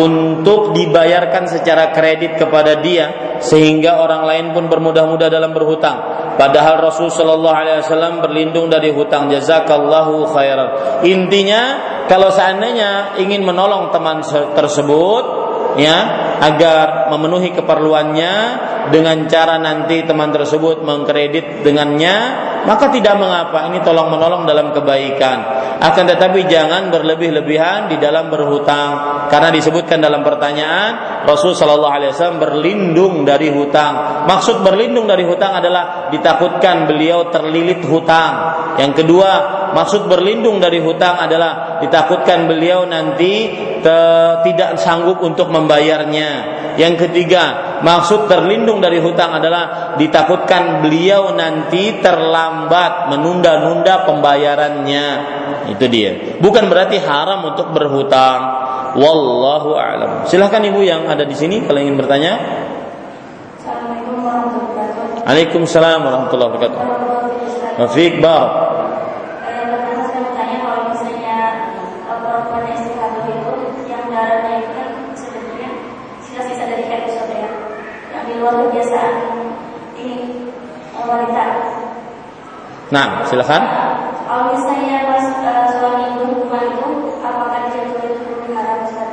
Untuk 0.00 0.72
dibayarkan 0.72 1.44
secara 1.44 1.92
kredit 1.92 2.40
kepada 2.40 2.80
dia 2.80 3.36
Sehingga 3.44 4.00
orang 4.00 4.24
lain 4.24 4.46
pun 4.56 4.64
bermudah-mudah 4.72 5.28
dalam 5.28 5.52
berhutang? 5.52 6.00
Padahal 6.40 6.80
Rasul 6.80 7.12
Shallallahu 7.12 7.54
Alaihi 7.60 7.84
Wasallam 7.84 8.24
berlindung 8.24 8.72
dari 8.72 8.96
hutang. 8.96 9.28
Jazakallahu 9.28 10.24
khairan. 10.32 11.04
Intinya 11.04 11.92
kalau 12.08 12.32
seandainya 12.32 13.20
ingin 13.20 13.44
menolong 13.44 13.92
teman 13.92 14.24
tersebut, 14.56 15.43
ya 15.78 16.24
agar 16.42 17.08
memenuhi 17.14 17.54
keperluannya 17.54 18.34
dengan 18.90 19.24
cara 19.30 19.56
nanti 19.56 20.04
teman 20.04 20.28
tersebut 20.28 20.84
mengkredit 20.84 21.64
dengannya, 21.64 22.16
maka 22.68 22.92
tidak 22.92 23.16
mengapa. 23.16 23.70
Ini 23.72 23.80
tolong 23.80 24.12
menolong 24.12 24.44
dalam 24.44 24.74
kebaikan. 24.76 25.64
Akan 25.80 26.04
tetapi 26.04 26.44
jangan 26.48 26.92
berlebih-lebihan 26.92 27.92
di 27.92 27.96
dalam 28.00 28.28
berhutang 28.28 29.26
karena 29.28 29.48
disebutkan 29.52 30.00
dalam 30.00 30.20
pertanyaan 30.24 31.24
Rasul 31.24 31.56
Shallallahu 31.56 31.92
Alaihi 31.92 32.10
Wasallam 32.12 32.40
berlindung 32.40 33.24
dari 33.24 33.48
hutang. 33.52 34.24
Maksud 34.28 34.64
berlindung 34.64 35.08
dari 35.08 35.24
hutang 35.24 35.60
adalah 35.60 36.08
ditakutkan 36.12 36.88
beliau 36.88 37.28
terlilit 37.32 37.84
hutang. 37.84 38.32
Yang 38.80 39.04
kedua, 39.04 39.30
maksud 39.74 40.06
berlindung 40.06 40.62
dari 40.62 40.78
hutang 40.78 41.18
adalah 41.18 41.82
ditakutkan 41.82 42.46
beliau 42.46 42.86
nanti 42.86 43.50
te, 43.82 43.98
tidak 44.46 44.80
sanggup 44.80 45.20
untuk 45.20 45.50
membayarnya. 45.50 46.62
Yang 46.74 47.06
ketiga, 47.06 47.78
maksud 47.86 48.26
terlindung 48.26 48.82
dari 48.82 48.98
hutang 48.98 49.38
adalah 49.38 49.94
ditakutkan 49.94 50.82
beliau 50.82 51.30
nanti 51.36 52.02
terlambat 52.02 53.14
menunda-nunda 53.14 54.02
pembayarannya. 54.08 55.06
Itu 55.70 55.86
dia. 55.86 56.38
Bukan 56.42 56.66
berarti 56.66 56.98
haram 56.98 57.46
untuk 57.46 57.70
berhutang. 57.70 58.64
Wallahu 58.94 59.74
a'lam. 59.74 60.10
Silahkan 60.26 60.62
ibu 60.66 60.82
yang 60.82 61.06
ada 61.06 61.22
di 61.26 61.34
sini 61.34 61.62
kalau 61.62 61.78
ingin 61.78 61.98
bertanya. 61.98 62.32
Assalamualaikum 63.58 64.18
warahmatullahi 64.22 64.86
wabarakatuh. 64.90 65.26
Waalaikumsalam 65.26 65.98
warahmatullahi 66.02 66.50
wabarakatuh. 66.50 66.80
Wafiq 67.74 68.22
barak. 68.22 68.74
luar 78.44 78.68
kebiasaan 78.68 79.16
ini 79.96 80.52
wanita. 81.00 81.44
Nah, 82.94 83.26
silakan. 83.26 83.58
Kalau 84.22 84.54
misalnya 84.54 85.02
pas 85.10 85.26
uh, 85.42 85.66
suami 85.66 86.14
berhubungan 86.14 86.62
itu, 86.78 86.88
apakah 87.26 87.66
boleh 87.74 88.14
hukum 88.22 88.54
haram 88.54 88.86
Ustaz? 88.86 89.10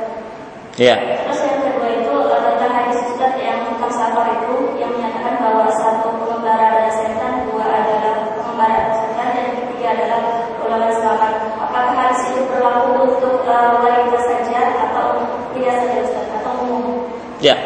Iya. 0.78 1.18
Terus 1.26 1.38
yang 1.42 1.58
kedua 1.66 1.88
itu 1.90 2.14
uh, 2.14 2.40
tentang 2.46 2.72
hadis 2.78 3.02
Ustaz 3.10 3.34
yang 3.42 3.58
Kasafar 3.82 4.38
itu 4.38 4.78
yang 4.78 4.94
menyatakan 4.94 5.34
bahwa 5.42 5.66
satu 5.74 6.14
pengembara 6.14 6.78
adalah 6.78 6.94
setan, 6.94 7.50
dua 7.50 7.66
adalah 7.66 8.14
pengembara 8.38 8.94
setan, 9.02 9.28
dan 9.34 9.46
ketiga 9.58 9.86
adalah 9.98 10.20
ulama 10.62 10.88
selamat. 10.94 11.32
Apakah 11.58 11.94
hadis 11.98 12.22
itu 12.30 12.40
berlaku 12.54 12.90
untuk 13.02 13.34
uh, 13.50 13.82
wanita 13.82 14.18
saja 14.30 14.60
atau 14.78 15.26
tidak 15.58 15.74
saja 15.82 15.98
Ustaz 16.06 16.26
atau 16.38 16.54
umum? 16.70 17.10
Ya. 17.42 17.58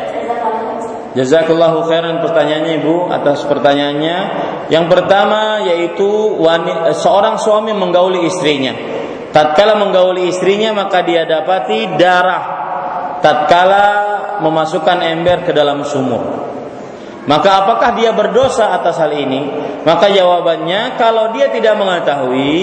Jazakallahu 1.16 1.88
khairan 1.88 2.20
pertanyaannya 2.20 2.84
Ibu 2.84 3.08
atas 3.08 3.48
pertanyaannya. 3.48 4.16
Yang 4.66 4.86
pertama 4.90 5.62
yaitu 5.62 6.06
wanita, 6.42 6.90
seorang 6.98 7.38
suami 7.38 7.70
menggauli 7.70 8.26
istrinya. 8.26 8.74
Tatkala 9.30 9.78
menggauli 9.78 10.32
istrinya 10.32 10.74
maka 10.74 11.04
dia 11.06 11.28
dapati 11.28 11.98
darah 12.00 12.44
tatkala 13.20 13.86
memasukkan 14.42 15.02
ember 15.02 15.46
ke 15.46 15.52
dalam 15.54 15.84
sumur. 15.86 16.46
Maka 17.26 17.66
apakah 17.66 17.98
dia 17.98 18.14
berdosa 18.14 18.70
atas 18.70 19.02
hal 19.02 19.10
ini? 19.10 19.50
Maka 19.82 20.10
jawabannya 20.14 20.94
kalau 20.94 21.34
dia 21.34 21.50
tidak 21.50 21.74
mengetahui 21.74 22.62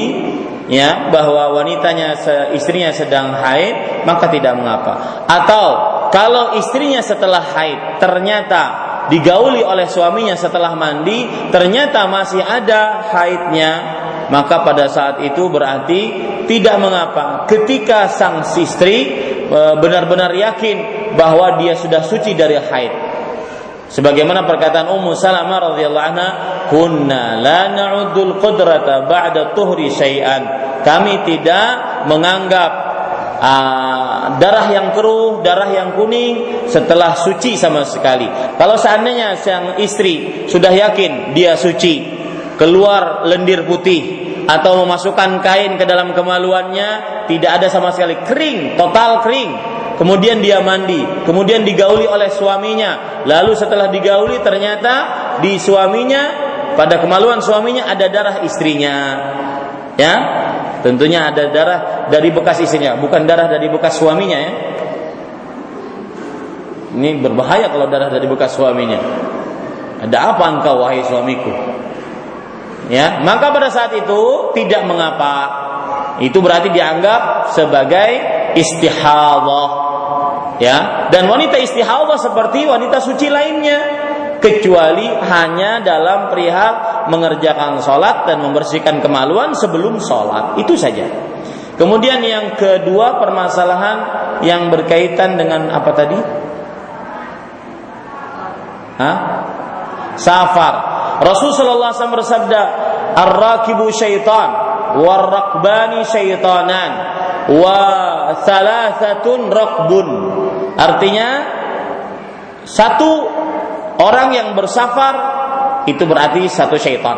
ya 0.71 1.11
bahwa 1.11 1.59
wanitanya 1.59 2.15
istrinya 2.55 2.95
sedang 2.95 3.35
haid 3.35 4.07
maka 4.07 4.31
tidak 4.31 4.55
mengapa 4.55 5.25
atau 5.27 5.65
kalau 6.07 6.55
istrinya 6.55 7.03
setelah 7.03 7.43
haid 7.43 7.99
ternyata 7.99 8.82
digauli 9.11 9.63
oleh 9.63 9.89
suaminya 9.89 10.35
setelah 10.38 10.75
mandi 10.77 11.49
ternyata 11.51 12.07
masih 12.07 12.43
ada 12.43 13.03
haidnya. 13.11 13.71
Maka 14.23 14.63
pada 14.63 14.88
saat 14.88 15.19
itu 15.19 15.51
berarti 15.51 16.01
tidak 16.47 16.80
mengapa. 16.80 17.43
Ketika 17.43 18.07
sang 18.07 18.41
istri 18.55 19.11
e, 19.45 19.59
benar-benar 19.77 20.31
yakin 20.31 20.77
bahwa 21.19 21.59
dia 21.59 21.75
sudah 21.75 22.01
suci 22.01 22.31
dari 22.31 22.55
haid. 22.55 22.93
Sebagaimana 23.93 24.47
perkataan 24.49 24.89
Ummu 24.89 25.13
Salamah 25.13 25.75
radhiyallahu 25.75 26.07
anha 26.07 26.30
kunna 26.71 27.38
la 27.38 27.69
na'uddul 27.69 28.41
qudrata 28.41 29.05
ba'da 29.05 29.53
tuhri 29.53 29.93
syai'an. 29.93 30.41
Kami 30.81 31.21
tidak 31.30 31.67
menganggap 32.09 32.82
uh, 33.44 34.40
darah 34.40 34.68
yang 34.72 34.88
keruh, 34.95 35.44
darah 35.44 35.70
yang 35.70 35.99
kuning 35.99 36.65
setelah 36.72 37.20
suci 37.20 37.60
sama 37.60 37.84
sekali. 37.84 38.26
Kalau 38.56 38.80
seandainya 38.80 39.36
sang 39.36 39.76
istri 39.84 40.48
sudah 40.48 40.72
yakin 40.72 41.36
dia 41.36 41.60
suci, 41.60 42.07
keluar 42.56 43.28
lendir 43.28 43.68
putih 43.68 44.24
atau 44.48 44.84
memasukkan 44.84 45.44
kain 45.44 45.76
ke 45.76 45.84
dalam 45.84 46.15
kemaluannya, 46.15 47.24
tidak 47.28 47.52
ada 47.60 47.68
sama 47.68 47.91
sekali 47.91 48.24
kering, 48.24 48.80
total 48.80 49.20
kering. 49.24 49.52
Kemudian 49.94 50.41
dia 50.41 50.57
mandi, 50.57 51.06
kemudian 51.22 51.61
digauli 51.61 52.10
oleh 52.10 52.34
suaminya. 52.34 53.24
Lalu 53.30 53.53
setelah 53.53 53.94
digauli 53.94 54.41
ternyata 54.41 54.94
di 55.38 55.61
suaminya 55.61 56.24
pada 56.74 56.98
kemaluan 56.98 57.45
suaminya 57.45 57.86
ada 57.86 58.10
darah 58.10 58.41
istrinya. 58.41 58.95
Ya, 59.94 60.14
tentunya 60.84 61.31
ada 61.31 61.49
darah 61.49 61.80
dari 62.11 62.30
bekas 62.30 62.60
istrinya, 62.60 62.99
bukan 62.99 63.23
darah 63.23 63.47
dari 63.47 63.72
bekas 63.72 63.97
suaminya 63.97 64.38
ya. 64.38 64.51
Ini 66.93 67.23
berbahaya 67.23 67.73
kalau 67.73 67.89
darah 67.89 68.11
dari 68.14 68.27
bekas 68.30 68.53
suaminya. 68.53 68.99
Ada 70.03 70.35
apa 70.35 70.43
engkau 70.60 70.84
wahai 70.84 71.01
suamiku? 71.07 71.49
Ya, 72.91 73.23
maka 73.23 73.55
pada 73.55 73.72
saat 73.72 73.95
itu 73.95 74.51
tidak 74.51 74.84
mengapa. 74.84 75.64
Itu 76.19 76.43
berarti 76.43 76.69
dianggap 76.69 77.55
sebagai 77.55 78.11
istihadah. 78.60 79.69
Ya, 80.61 81.10
dan 81.10 81.26
wanita 81.26 81.57
istihadah 81.57 82.19
seperti 82.19 82.69
wanita 82.69 83.01
suci 83.01 83.26
lainnya 83.31 84.02
kecuali 84.44 85.07
hanya 85.07 85.80
dalam 85.80 86.28
perihal 86.28 87.07
mengerjakan 87.07 87.80
sholat 87.80 88.28
dan 88.28 88.44
membersihkan 88.44 88.99
kemaluan 88.99 89.56
sebelum 89.56 90.03
sholat 90.03 90.60
itu 90.60 90.76
saja. 90.76 91.07
Kemudian 91.80 92.20
yang 92.20 92.60
kedua 92.60 93.24
permasalahan 93.24 93.98
yang 94.44 94.68
berkaitan 94.68 95.40
dengan 95.40 95.72
apa 95.72 95.91
tadi? 95.95 96.20
Hah? 98.99 99.18
Safar. 100.20 100.76
Rasulullah 101.24 101.90
SAW 101.95 102.14
bersabda, 102.14 102.61
"Ar-rakibu 103.15 103.90
syaitan, 103.90 104.49
war-rakbani 105.02 106.06
syaitanan, 106.06 106.91
wa 107.57 107.80
thalathatun 108.45 109.49
rakbun." 109.49 110.07
Artinya 110.78 111.30
satu 112.68 113.43
Orang 114.02 114.34
yang 114.34 114.57
bersafar 114.57 115.15
itu 115.86 116.03
berarti 116.07 116.49
satu 116.49 116.80
syaitan. 116.80 117.18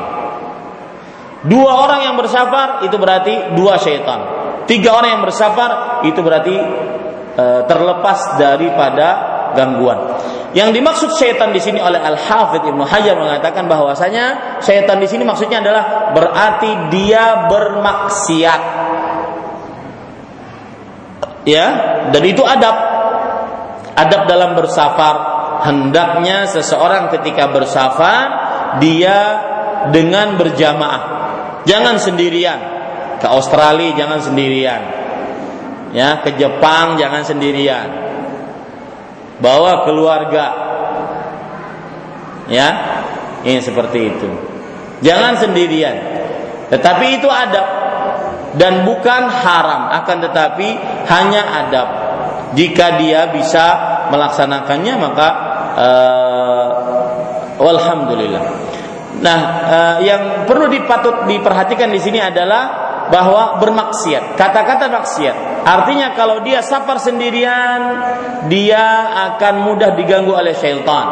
Dua 1.46 1.72
orang 1.86 2.10
yang 2.10 2.16
bersafar 2.18 2.82
itu 2.84 2.98
berarti 2.98 3.54
dua 3.54 3.78
syaitan. 3.78 4.20
Tiga 4.66 4.98
orang 4.98 5.20
yang 5.20 5.24
bersafar 5.24 6.02
itu 6.02 6.18
berarti 6.26 6.56
e, 7.38 7.46
terlepas 7.70 8.42
daripada 8.42 9.08
gangguan. 9.54 10.18
Yang 10.58 10.70
dimaksud 10.82 11.10
syaitan 11.20 11.54
di 11.54 11.62
sini 11.62 11.78
oleh 11.78 12.02
Al 12.02 12.18
Hafidh 12.18 12.66
Ibnu 12.66 12.82
Hajar 12.88 13.14
mengatakan 13.20 13.70
bahwasanya 13.70 14.58
syaitan 14.64 14.98
di 14.98 15.06
sini 15.06 15.28
maksudnya 15.28 15.62
adalah 15.62 16.16
berarti 16.16 16.90
dia 16.90 17.46
bermaksiat. 17.46 18.62
Ya, 21.46 21.66
dan 22.10 22.24
itu 22.26 22.42
adab. 22.42 22.74
Adab 23.96 24.28
dalam 24.28 24.58
bersafar, 24.58 25.35
hendaknya 25.64 26.50
seseorang 26.50 27.14
ketika 27.14 27.48
bersafar 27.54 28.28
dia 28.84 29.20
dengan 29.94 30.36
berjamaah. 30.36 31.04
Jangan 31.64 31.96
sendirian. 32.02 32.60
Ke 33.22 33.28
Australia 33.32 33.96
jangan 33.96 34.20
sendirian. 34.22 34.82
Ya, 35.96 36.20
ke 36.20 36.36
Jepang 36.36 37.00
jangan 37.00 37.24
sendirian. 37.24 37.88
Bawa 39.40 39.88
keluarga. 39.88 40.48
Ya. 42.52 42.70
Ini 43.46 43.62
seperti 43.62 44.00
itu. 44.10 44.30
Jangan 45.06 45.38
sendirian. 45.38 45.98
Tetapi 46.74 47.22
itu 47.22 47.30
adab 47.30 47.68
dan 48.58 48.88
bukan 48.88 49.30
haram, 49.30 49.94
akan 50.02 50.18
tetapi 50.26 50.68
hanya 51.06 51.44
adab. 51.66 51.88
Jika 52.56 52.98
dia 52.98 53.30
bisa 53.30 53.95
melaksanakannya 54.12 54.94
maka 55.00 55.28
uh, 55.76 56.66
walhamdulillah. 57.60 58.44
Nah, 59.16 59.40
uh, 59.64 59.98
yang 60.04 60.44
perlu 60.44 60.68
dipatut 60.68 61.24
diperhatikan 61.30 61.88
di 61.88 62.00
sini 62.04 62.20
adalah 62.20 62.86
bahwa 63.08 63.62
bermaksiat. 63.62 64.36
Kata-kata 64.36 64.90
maksiat 64.90 65.36
artinya 65.66 66.14
kalau 66.18 66.42
dia 66.42 66.62
safar 66.66 66.98
sendirian, 67.02 67.82
dia 68.52 69.14
akan 69.34 69.54
mudah 69.66 69.94
diganggu 69.98 70.34
oleh 70.34 70.54
syaitan. 70.58 71.06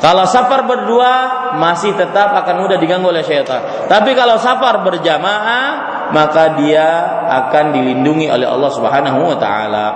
Kalau 0.00 0.24
safar 0.24 0.64
berdua 0.64 1.12
masih 1.60 1.92
tetap 1.92 2.32
akan 2.32 2.64
mudah 2.64 2.80
diganggu 2.80 3.12
oleh 3.12 3.20
syaitan. 3.20 3.84
Tapi 3.84 4.16
kalau 4.16 4.40
safar 4.40 4.80
berjamaah 4.80 5.90
maka 6.10 6.56
dia 6.58 6.86
akan 7.28 7.76
dilindungi 7.76 8.32
oleh 8.32 8.48
Allah 8.48 8.70
Subhanahu 8.72 9.20
wa 9.28 9.36
taala. 9.36 9.86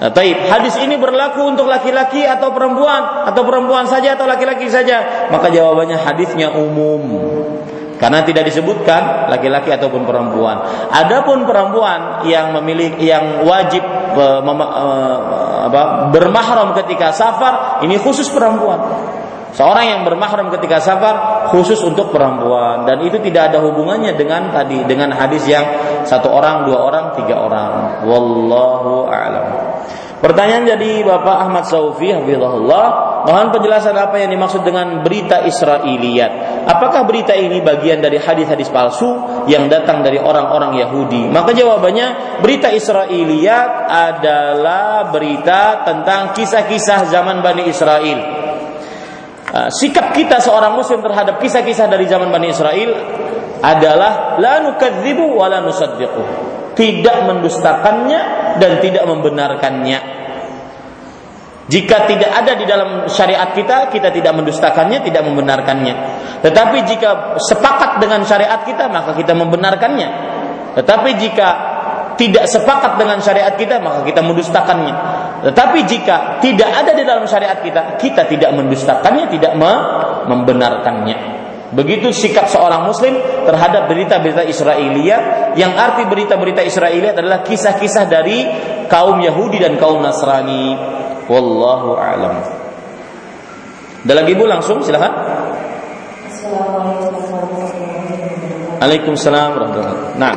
Nah, 0.00 0.08
taib. 0.08 0.48
Hadis 0.48 0.80
ini 0.80 0.96
berlaku 0.96 1.44
untuk 1.44 1.68
laki-laki 1.68 2.24
atau 2.24 2.56
perempuan 2.56 3.28
atau 3.28 3.44
perempuan 3.44 3.84
saja 3.84 4.16
atau 4.16 4.24
laki-laki 4.24 4.72
saja? 4.72 5.28
Maka 5.28 5.52
jawabannya 5.52 6.00
hadisnya 6.00 6.56
umum. 6.56 7.04
Karena 8.00 8.24
tidak 8.24 8.48
disebutkan 8.48 9.28
laki-laki 9.28 9.68
ataupun 9.68 10.08
perempuan. 10.08 10.88
Adapun 10.88 11.44
perempuan 11.44 12.24
yang 12.24 12.56
memiliki 12.56 13.12
yang 13.12 13.44
wajib 13.44 13.84
uh, 14.16 14.40
uh, 14.40 15.68
apa, 15.68 16.08
bermahram 16.08 16.72
ketika 16.80 17.12
safar 17.12 17.84
ini 17.84 18.00
khusus 18.00 18.32
perempuan. 18.32 18.80
Seorang 19.50 19.84
yang 19.86 20.00
bermahram 20.06 20.46
ketika 20.54 20.78
safar 20.78 21.46
khusus 21.50 21.82
untuk 21.82 22.14
perempuan 22.14 22.86
dan 22.86 23.02
itu 23.02 23.18
tidak 23.18 23.50
ada 23.50 23.58
hubungannya 23.58 24.14
dengan 24.14 24.54
tadi 24.54 24.86
dengan 24.86 25.10
hadis 25.10 25.42
yang 25.50 25.66
satu 26.06 26.30
orang, 26.30 26.70
dua 26.70 26.78
orang, 26.78 27.04
tiga 27.18 27.34
orang. 27.42 27.70
Wallahu 28.06 29.10
a'lam. 29.10 29.46
Pertanyaan 30.20 30.68
jadi 30.76 31.00
Bapak 31.00 31.48
Ahmad 31.48 31.64
Saufi 31.64 32.12
Hafizahullah 32.12 32.86
Mohon 33.24 33.56
penjelasan 33.56 33.96
apa 33.96 34.20
yang 34.20 34.28
dimaksud 34.28 34.60
dengan 34.60 35.00
berita 35.00 35.40
Israiliyat 35.48 36.60
Apakah 36.68 37.08
berita 37.08 37.32
ini 37.32 37.64
bagian 37.64 38.04
dari 38.04 38.20
hadis-hadis 38.20 38.68
palsu 38.68 39.08
Yang 39.48 39.80
datang 39.80 40.04
dari 40.04 40.20
orang-orang 40.20 40.76
Yahudi 40.76 41.24
Maka 41.32 41.56
jawabannya 41.56 42.36
Berita 42.44 42.68
Israiliyat 42.68 43.88
adalah 43.88 45.08
berita 45.08 45.88
tentang 45.88 46.36
kisah-kisah 46.36 47.08
zaman 47.08 47.40
Bani 47.40 47.64
Israel 47.64 48.39
Sikap 49.50 50.14
kita 50.14 50.38
seorang 50.38 50.78
muslim 50.78 51.02
terhadap 51.02 51.42
kisah-kisah 51.42 51.90
dari 51.90 52.06
zaman 52.06 52.30
Bani 52.30 52.54
Israel 52.54 52.90
Adalah 53.60 54.38
La 54.38 54.62
nukadzibu 54.62 55.36
wa 55.36 55.50
la 55.50 55.58
nusaddiqu 55.60 56.50
tidak 56.80 57.28
mendustakannya 57.28 58.20
dan 58.56 58.80
tidak 58.80 59.04
membenarkannya. 59.04 60.00
Jika 61.70 62.08
tidak 62.10 62.30
ada 62.34 62.52
di 62.58 62.66
dalam 62.66 63.06
syariat 63.06 63.54
kita, 63.54 63.94
kita 63.94 64.10
tidak 64.10 64.32
mendustakannya, 64.34 65.06
tidak 65.06 65.22
membenarkannya. 65.22 65.94
Tetapi 66.42 66.82
jika 66.82 67.38
sepakat 67.38 68.02
dengan 68.02 68.26
syariat 68.26 68.66
kita, 68.66 68.90
maka 68.90 69.14
kita 69.14 69.38
membenarkannya. 69.38 70.08
Tetapi 70.74 71.10
jika 71.20 71.48
tidak 72.18 72.50
sepakat 72.50 72.98
dengan 72.98 73.22
syariat 73.22 73.54
kita, 73.54 73.78
maka 73.78 74.02
kita 74.02 74.18
mendustakannya. 74.18 74.94
Tetapi 75.40 75.78
jika 75.88 76.42
tidak 76.44 76.68
ada 76.68 76.92
di 76.92 77.04
dalam 77.04 77.24
syariat 77.24 77.56
kita, 77.64 77.96
kita 77.96 78.28
tidak 78.28 78.52
mendustakannya, 78.52 79.32
tidak 79.32 79.56
membenarkannya. 80.28 81.40
Begitu 81.70 82.10
sikap 82.10 82.50
seorang 82.50 82.82
muslim 82.82 83.14
terhadap 83.46 83.86
berita-berita 83.86 84.42
Israiliyat 84.42 85.54
yang 85.54 85.70
arti 85.78 86.02
berita-berita 86.02 86.66
Israiliyat 86.66 87.14
adalah 87.14 87.46
kisah-kisah 87.46 88.10
dari 88.10 88.42
kaum 88.90 89.22
Yahudi 89.22 89.62
dan 89.62 89.78
kaum 89.78 90.02
Nasrani. 90.02 90.74
Wallahu 91.30 91.94
a'lam. 91.94 92.42
Ada 94.02 94.12
lagi 94.18 94.34
Bu 94.34 94.50
langsung 94.50 94.82
silakan. 94.82 95.14
Assalamualaikum 96.26 97.22
warahmatullahi 97.22 97.78
wabarakatuh. 97.78 98.80
Waalaikumsalam 98.82 99.48
warahmatullahi 99.54 99.94
wabarakatuh. 99.94 100.18
Nah. 100.18 100.34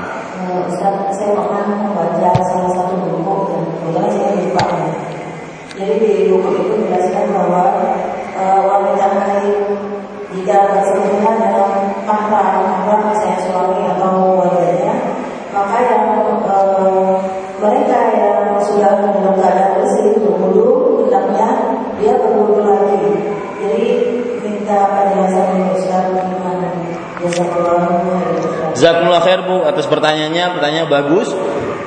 Jazakumullah 28.84 29.23
khair 29.23 29.47
Bu 29.47 29.64
atas 29.64 29.88
pertanyaannya, 29.88 30.60
pertanyaan 30.60 30.91
bagus. 30.91 31.31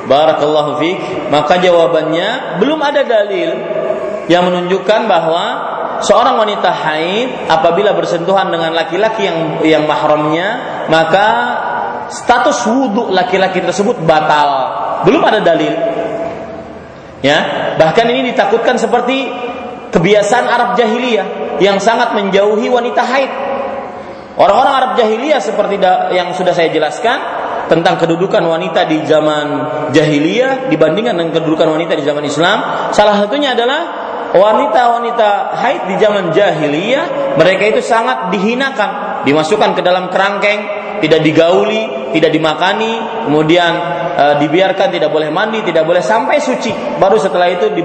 Barakallahu 0.09 0.81
fiik. 0.81 1.29
Maka 1.29 1.61
jawabannya 1.61 2.57
belum 2.57 2.81
ada 2.81 3.05
dalil 3.05 3.53
yang 4.33 4.49
menunjukkan 4.49 5.05
bahwa 5.05 5.45
seorang 6.01 6.41
wanita 6.41 6.73
haid 6.73 7.53
apabila 7.53 7.93
bersentuhan 7.93 8.49
dengan 8.49 8.73
laki-laki 8.73 9.29
yang 9.29 9.39
yang 9.61 9.85
mahramnya 9.85 10.49
maka 10.89 11.27
status 12.09 12.65
wudhu 12.65 13.13
laki-laki 13.13 13.61
tersebut 13.61 14.01
batal. 14.09 14.51
Belum 15.05 15.21
ada 15.21 15.45
dalil. 15.45 15.77
Ya, 17.21 17.75
bahkan 17.77 18.09
ini 18.09 18.33
ditakutkan 18.33 18.81
seperti 18.81 19.29
kebiasaan 19.93 20.47
Arab 20.49 20.81
jahiliyah 20.81 21.59
yang 21.61 21.77
sangat 21.77 22.17
menjauhi 22.17 22.73
wanita 22.73 23.03
haid. 23.03 23.46
Orang-orang 24.37 24.75
Arab 24.77 24.91
jahiliyah 25.01 25.41
seperti 25.41 25.81
yang 26.13 26.37
sudah 26.37 26.53
saya 26.53 26.69
jelaskan 26.69 27.19
tentang 27.73 27.97
kedudukan 27.97 28.45
wanita 28.45 28.85
di 28.85 29.01
zaman 29.09 29.47
jahiliyah 29.97 30.69
dibandingkan 30.69 31.17
dengan 31.17 31.33
kedudukan 31.41 31.73
wanita 31.73 31.97
di 31.97 32.05
zaman 32.05 32.25
Islam, 32.29 32.59
salah 32.93 33.17
satunya 33.17 33.57
adalah 33.57 33.81
wanita-wanita 34.37 35.57
haid 35.57 35.83
di 35.89 35.97
zaman 35.97 36.37
jahiliyah 36.37 37.37
mereka 37.41 37.65
itu 37.65 37.81
sangat 37.81 38.29
dihinakan, 38.29 39.23
dimasukkan 39.25 39.73
ke 39.73 39.81
dalam 39.81 40.13
kerangkeng, 40.13 40.61
tidak 41.01 41.21
digauli, 41.25 42.13
tidak 42.17 42.33
dimakani, 42.33 43.25
kemudian 43.29 43.73
e, 44.17 44.25
dibiarkan 44.45 44.89
tidak 44.93 45.13
boleh 45.13 45.29
mandi, 45.29 45.61
tidak 45.65 45.85
boleh 45.85 46.01
sampai 46.01 46.41
suci. 46.41 46.73
Baru 47.01 47.21
setelah 47.21 47.53
itu 47.53 47.73
di, 47.73 47.83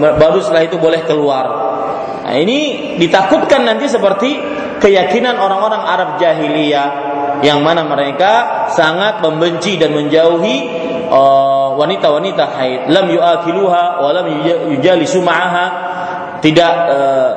baru 0.00 0.38
setelah 0.40 0.64
itu 0.64 0.76
boleh 0.80 1.04
keluar. 1.04 1.46
Nah, 2.24 2.36
ini 2.40 2.96
ditakutkan 2.96 3.68
nanti 3.68 3.84
seperti 3.84 4.40
keyakinan 4.80 5.36
orang-orang 5.38 5.82
Arab 5.82 6.10
jahiliyah 6.18 6.88
yang 7.42 7.60
mana 7.60 7.84
mereka 7.84 8.66
sangat 8.72 9.20
membenci 9.20 9.76
dan 9.76 9.92
menjauhi 9.92 10.56
eh, 11.10 11.68
wanita-wanita 11.74 12.44
haid. 12.54 12.80
Lam 12.90 13.10
yuakiluha 13.10 13.84
wa 14.00 14.10
lam 14.14 14.26
yujalisu 14.70 15.20
ma'aha. 15.20 15.66
Tidak 16.44 16.74
uh, 16.92 17.30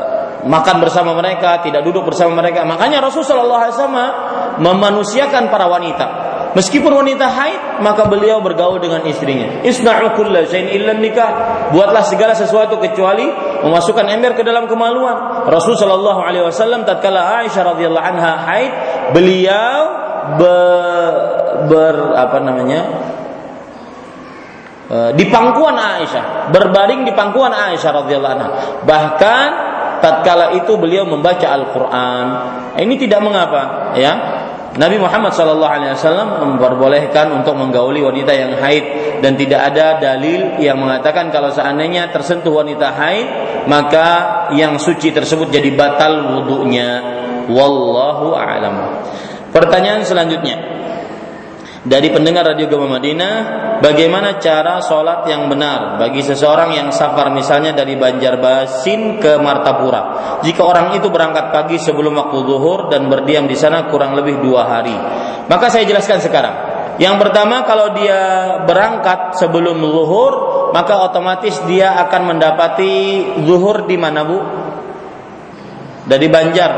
makan 0.43 0.83
bersama 0.83 1.15
mereka, 1.15 1.63
tidak 1.63 1.79
duduk 1.87 2.11
bersama 2.11 2.43
mereka. 2.43 2.67
Makanya 2.67 2.99
Rasulullah 2.99 3.71
SAW 3.71 4.59
memanusiakan 4.59 5.47
para 5.47 5.71
wanita. 5.71 6.05
Meskipun 6.51 6.91
wanita 6.91 7.31
haid, 7.31 7.79
maka 7.79 8.03
beliau 8.11 8.43
bergaul 8.43 8.83
dengan 8.83 8.99
istrinya. 9.07 9.63
Isna'u 9.63 10.11
kulla 10.19 10.43
illa 10.49 10.91
nikah. 10.91 11.29
Buatlah 11.71 12.03
segala 12.03 12.35
sesuatu 12.35 12.83
kecuali 12.83 13.31
memasukkan 13.65 14.05
ember 14.11 14.37
ke 14.37 14.43
dalam 14.45 14.69
kemaluan. 14.69 15.47
Rasul 15.49 15.73
sallallahu 15.73 16.21
alaihi 16.21 16.45
wasallam 16.45 16.85
tatkala 16.85 17.41
Aisyah 17.41 17.63
radhiyallahu 17.73 18.05
anha 18.05 18.31
haid, 18.45 18.71
beliau 19.15 19.79
ber, 20.37 21.13
ber 21.71 21.95
apa 22.13 22.37
namanya? 22.43 22.81
E, 24.87 24.97
di 25.17 25.25
pangkuan 25.31 25.75
Aisyah, 25.79 26.53
berbaring 26.53 27.07
di 27.07 27.13
pangkuan 27.17 27.55
Aisyah 27.55 27.91
radhiyallahu 28.05 28.33
anha. 28.37 28.49
Bahkan 28.85 29.47
tatkala 30.03 30.53
itu 30.53 30.77
beliau 30.77 31.09
membaca 31.09 31.47
Al-Qur'an. 31.49 32.27
Ini 32.77 32.95
tidak 33.01 33.25
mengapa, 33.25 33.93
ya. 33.97 34.36
Nabi 34.77 35.01
Muhammad 35.01 35.33
SAW 35.33 36.45
memperbolehkan 36.45 37.33
untuk 37.33 37.57
menggauli 37.57 38.05
wanita 38.05 38.29
yang 38.29 38.53
haid 38.61 38.85
dan 39.25 39.33
tidak 39.33 39.73
ada 39.73 39.97
dalil 39.97 40.61
yang 40.61 40.77
mengatakan 40.77 41.33
kalau 41.33 41.49
seandainya 41.49 42.13
tersentuh 42.13 42.53
wanita 42.53 42.93
haid 42.93 43.27
maka 43.65 44.07
yang 44.53 44.77
suci 44.77 45.09
tersebut 45.09 45.49
jadi 45.49 45.73
batal 45.73 46.37
wudhunya. 46.37 47.17
Wallahu 47.47 48.35
a'lam. 48.35 48.75
Pertanyaan 49.55 50.03
selanjutnya 50.03 50.76
dari 51.87 52.11
pendengar 52.11 52.43
Radio 52.43 52.67
Gema 52.67 52.99
Madinah, 52.99 53.35
bagaimana 53.79 54.43
cara 54.43 54.83
sholat 54.83 55.23
yang 55.31 55.47
benar 55.47 55.95
bagi 55.95 56.19
seseorang 56.19 56.75
yang 56.75 56.91
safar 56.91 57.31
misalnya 57.31 57.71
dari 57.71 57.95
Banjarbasin 57.95 59.23
ke 59.23 59.39
Martapura. 59.39 60.03
Jika 60.43 60.61
orang 60.67 60.99
itu 60.99 61.07
berangkat 61.07 61.55
pagi 61.55 61.79
sebelum 61.79 62.11
waktu 62.19 62.37
zuhur 62.43 62.91
dan 62.91 63.07
berdiam 63.07 63.47
di 63.47 63.55
sana 63.55 63.87
kurang 63.87 64.19
lebih 64.19 64.43
dua 64.43 64.67
hari. 64.67 64.95
Maka 65.47 65.71
saya 65.71 65.87
jelaskan 65.87 66.19
sekarang. 66.19 66.55
Yang 66.99 67.15
pertama 67.23 67.63
kalau 67.63 67.95
dia 67.95 68.19
berangkat 68.67 69.39
sebelum 69.39 69.79
zuhur, 69.79 70.33
maka 70.75 71.07
otomatis 71.07 71.55
dia 71.71 71.95
akan 72.03 72.35
mendapati 72.35 72.93
zuhur 73.47 73.87
di 73.87 73.95
mana 73.95 74.27
bu? 74.27 74.39
Dari 76.03 76.27
Banjar, 76.27 76.71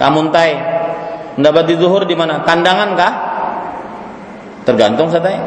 Kamuntai. 0.00 0.52
Mendapati 1.36 1.72
zuhur 1.76 2.04
di 2.08 2.12
mana? 2.16 2.44
Kandangan 2.44 2.90
kah? 2.92 3.31
Tergantung 4.62 5.10
saya 5.10 5.42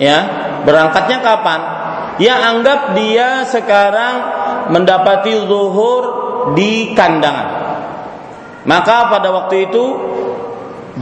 Ya, 0.00 0.18
berangkatnya 0.64 1.20
kapan? 1.20 1.60
Ya 2.16 2.40
anggap 2.40 2.96
dia 2.96 3.44
sekarang 3.44 4.14
mendapati 4.72 5.44
zuhur 5.44 6.04
di 6.56 6.96
kandangan. 6.96 7.48
Maka 8.64 9.12
pada 9.12 9.28
waktu 9.28 9.68
itu 9.68 9.84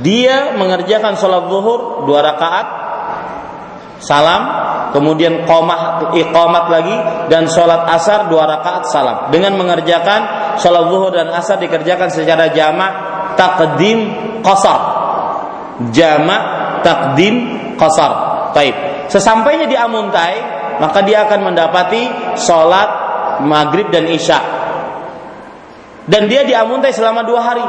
dia 0.03 0.59
mengerjakan 0.59 1.15
sholat 1.15 1.47
zuhur 1.47 2.07
dua 2.11 2.27
rakaat, 2.27 2.67
salam, 4.03 4.43
kemudian 4.91 5.47
komah 5.47 6.15
iqamat 6.19 6.65
lagi 6.71 6.97
dan 7.31 7.47
sholat 7.47 7.87
asar 7.95 8.27
dua 8.27 8.51
rakaat 8.51 8.91
salam. 8.91 9.31
Dengan 9.31 9.55
mengerjakan 9.55 10.55
sholat 10.59 10.91
zuhur 10.91 11.15
dan 11.15 11.31
asar 11.31 11.63
dikerjakan 11.63 12.11
secara 12.11 12.51
jamak 12.51 12.93
takdim 13.39 14.11
qasar 14.43 14.98
jamak 15.95 16.43
takdim 16.83 17.35
qasar. 17.79 18.13
Taib. 18.53 18.75
Sesampainya 19.09 19.65
di 19.69 19.77
Amuntai, 19.77 20.37
maka 20.83 21.01
dia 21.05 21.25
akan 21.25 21.53
mendapati 21.53 22.35
sholat 22.37 22.91
maghrib 23.45 23.89
dan 23.89 24.05
isya. 24.09 24.41
Dan 26.09 26.27
dia 26.27 26.45
di 26.45 26.57
Amuntai 26.57 26.93
selama 26.93 27.25
dua 27.25 27.41
hari 27.45 27.65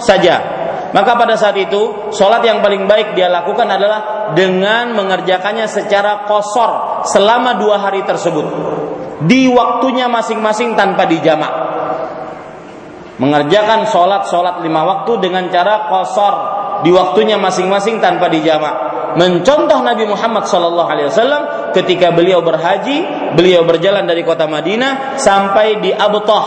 saja. 0.00 0.60
Maka 0.92 1.16
pada 1.16 1.40
saat 1.40 1.56
itu, 1.56 2.12
sholat 2.12 2.44
yang 2.44 2.60
paling 2.60 2.84
baik 2.84 3.16
dia 3.16 3.32
lakukan 3.32 3.64
adalah 3.64 4.32
dengan 4.36 4.92
mengerjakannya 4.92 5.64
secara 5.64 6.28
kosor 6.28 7.04
selama 7.08 7.56
dua 7.56 7.80
hari 7.80 8.04
tersebut. 8.04 8.44
Di 9.24 9.48
waktunya 9.48 10.12
masing-masing 10.12 10.76
tanpa 10.76 11.08
dijamak. 11.08 11.52
Mengerjakan 13.16 13.88
sholat-sholat 13.88 14.60
lima 14.60 14.84
waktu 14.84 15.12
dengan 15.24 15.48
cara 15.48 15.88
kosor 15.88 16.61
di 16.82 16.90
waktunya 16.90 17.38
masing-masing 17.38 18.02
tanpa 18.02 18.26
dijamak. 18.28 18.92
Mencontoh 19.16 19.80
Nabi 19.84 20.08
Muhammad 20.08 20.48
sallallahu 20.48 20.88
alaihi 20.88 21.08
wasallam 21.12 21.42
ketika 21.76 22.10
beliau 22.10 22.40
berhaji, 22.40 23.32
beliau 23.36 23.62
berjalan 23.62 24.08
dari 24.08 24.24
kota 24.26 24.48
Madinah 24.48 25.16
sampai 25.20 25.78
di 25.80 25.92
Abtah. 25.92 26.46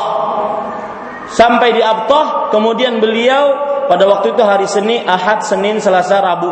Sampai 1.29 1.73
di 1.73 1.81
Abtah, 1.81 2.53
kemudian 2.53 3.01
beliau 3.01 3.65
pada 3.85 4.05
waktu 4.09 4.33
itu 4.33 4.41
hari 4.41 4.65
Senin, 4.65 5.05
Ahad, 5.05 5.45
Senin, 5.45 5.77
Selasa, 5.77 6.21
Rabu. 6.21 6.49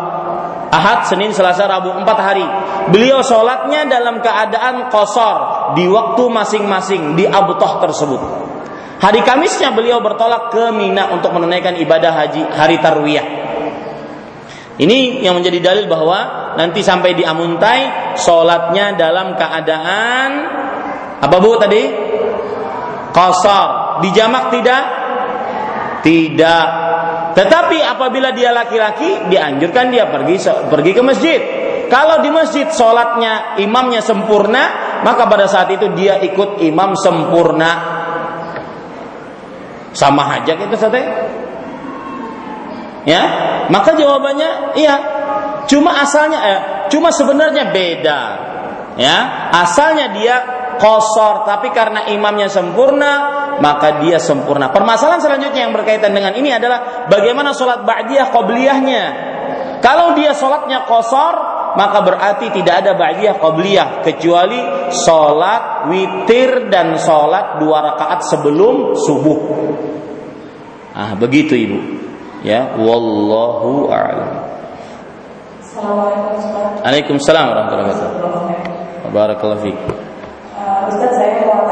Ahad, 0.74 1.06
Senin, 1.06 1.30
Selasa, 1.34 1.70
Rabu, 1.70 1.94
empat 1.94 2.18
hari. 2.18 2.46
Beliau 2.90 3.22
sholatnya 3.22 3.86
dalam 3.86 4.22
keadaan 4.22 4.90
kosor 4.90 5.74
di 5.78 5.86
waktu 5.90 6.24
masing-masing 6.30 7.18
di 7.18 7.26
Abtah 7.26 7.82
tersebut. 7.86 8.22
Hari 9.02 9.20
Kamisnya 9.26 9.76
beliau 9.76 10.00
bertolak 10.00 10.48
ke 10.54 10.72
Mina 10.72 11.12
untuk 11.12 11.36
menunaikan 11.36 11.76
ibadah 11.76 12.24
haji 12.24 12.48
hari 12.56 12.80
Tarwiyah. 12.80 13.43
Ini 14.74 15.22
yang 15.22 15.38
menjadi 15.38 15.62
dalil 15.62 15.86
bahwa 15.86 16.54
nanti 16.58 16.82
sampai 16.82 17.14
di 17.14 17.22
Amuntai 17.22 18.14
sholatnya 18.18 18.98
dalam 18.98 19.38
keadaan 19.38 20.30
apa 21.22 21.36
bu 21.38 21.56
tadi? 21.62 21.84
Kosor. 23.14 24.02
Dijamak 24.02 24.50
tidak? 24.50 24.84
Tidak. 26.02 26.68
Tetapi 27.38 27.78
apabila 27.86 28.34
dia 28.34 28.50
laki-laki, 28.50 29.30
dianjurkan 29.30 29.94
dia 29.94 30.10
pergi 30.10 30.36
pergi 30.68 30.92
ke 30.92 31.02
masjid. 31.06 31.40
Kalau 31.88 32.26
di 32.26 32.34
masjid 32.34 32.66
sholatnya 32.74 33.62
imamnya 33.62 34.02
sempurna, 34.02 34.98
maka 35.06 35.30
pada 35.30 35.46
saat 35.46 35.70
itu 35.70 35.94
dia 35.94 36.18
ikut 36.26 36.58
imam 36.66 36.98
sempurna. 36.98 37.72
Sama 39.94 40.42
aja 40.42 40.58
kita 40.58 40.74
gitu, 40.74 41.02
Ya, 43.04 43.24
maka 43.68 43.96
jawabannya 43.96 44.80
iya. 44.80 44.96
Cuma 45.68 45.96
asalnya 46.04 46.40
eh, 46.44 46.60
cuma 46.92 47.12
sebenarnya 47.12 47.72
beda. 47.72 48.22
Ya, 49.00 49.18
asalnya 49.52 50.14
dia 50.14 50.36
kosor 50.78 51.48
tapi 51.48 51.74
karena 51.74 52.12
imamnya 52.12 52.52
sempurna 52.52 53.12
maka 53.60 54.04
dia 54.04 54.18
sempurna. 54.18 54.70
Permasalahan 54.74 55.22
selanjutnya 55.22 55.68
yang 55.70 55.74
berkaitan 55.76 56.14
dengan 56.14 56.34
ini 56.34 56.50
adalah 56.52 57.08
bagaimana 57.10 57.54
sholat 57.54 57.86
ba'diyah 57.86 58.28
qobliyahnya. 58.34 59.04
Kalau 59.84 60.16
dia 60.16 60.32
sholatnya 60.36 60.88
kosor 60.88 61.34
maka 61.74 62.06
berarti 62.06 62.54
tidak 62.54 62.86
ada 62.86 62.92
ba'diyah 62.94 63.36
qabliyah 63.40 63.88
kecuali 64.06 64.60
sholat 64.94 65.90
witir 65.90 66.70
dan 66.70 67.00
sholat 67.00 67.58
dua 67.64 67.94
rakaat 67.94 68.20
sebelum 68.28 68.94
subuh. 68.94 69.40
Ah, 70.94 71.18
begitu 71.18 71.58
Ibu. 71.58 72.03
Ya, 72.44 72.76
wallahu 72.76 73.88
a'lam. 73.88 74.32
Assalamualaikum 75.64 76.36
warahmatullahi 77.48 77.88
wabarakatuh. 77.96 79.12
Barakallahu 79.16 79.64
fiik. 79.64 79.80
Uh, 80.60 80.92
Ustaz 80.92 81.12
saya 81.16 81.48
mau 81.48 81.64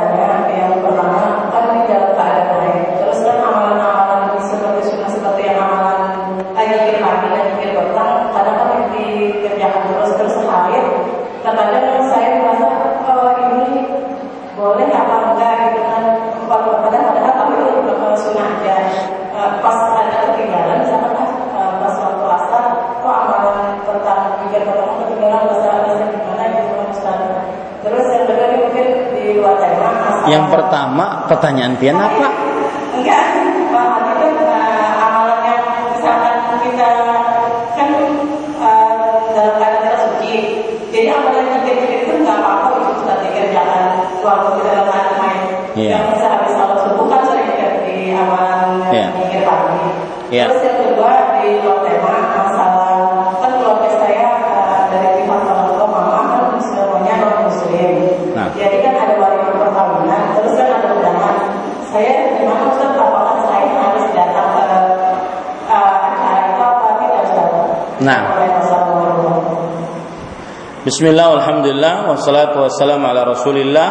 pertama 30.52 31.06
pertanyaan 31.32 31.74
pian 31.80 31.96
apa? 31.96 32.28
Enggak, 33.00 33.24
Pak 33.72 33.88
itu 34.20 34.28
uh, 34.44 34.92
amalan 35.00 35.40
yang 35.48 35.64
misalkan 35.96 36.38
kita 36.68 36.92
kan 37.80 37.90
uh, 38.60 39.16
dalam 39.32 39.74
kita 39.80 39.94
suci. 40.06 40.36
Jadi 40.92 41.08
amalan 41.08 41.44
yang 41.48 41.62
kita 41.64 41.84
itu 42.04 42.14
nggak 42.20 42.38
apa-apa 42.44 42.68
itu 42.84 42.92
kita 43.00 43.14
dikerjakan 43.24 43.84
waktu 44.22 44.48
kita 44.60 44.70
dalam 44.76 44.88
keadaan 44.92 45.16
main. 45.24 45.42
Iya. 45.72 45.98
Yang 46.04 46.20
sehabis 46.20 46.52
sholat 46.52 46.78
subuh 46.84 47.06
kan 47.08 47.22
sering 47.24 47.48
di 47.88 47.98
amalan 48.12 48.62
Iya. 48.92 49.06
mikir 49.16 49.42
pagi. 49.48 49.88
Iya. 50.32 50.44
Terus 50.52 50.61
Bismillah, 70.82 71.38
alhamdulillah, 71.38 72.10
wassalatu 72.10 72.66
wassalamu 72.66 73.06
ala 73.06 73.22
rasulillah. 73.22 73.90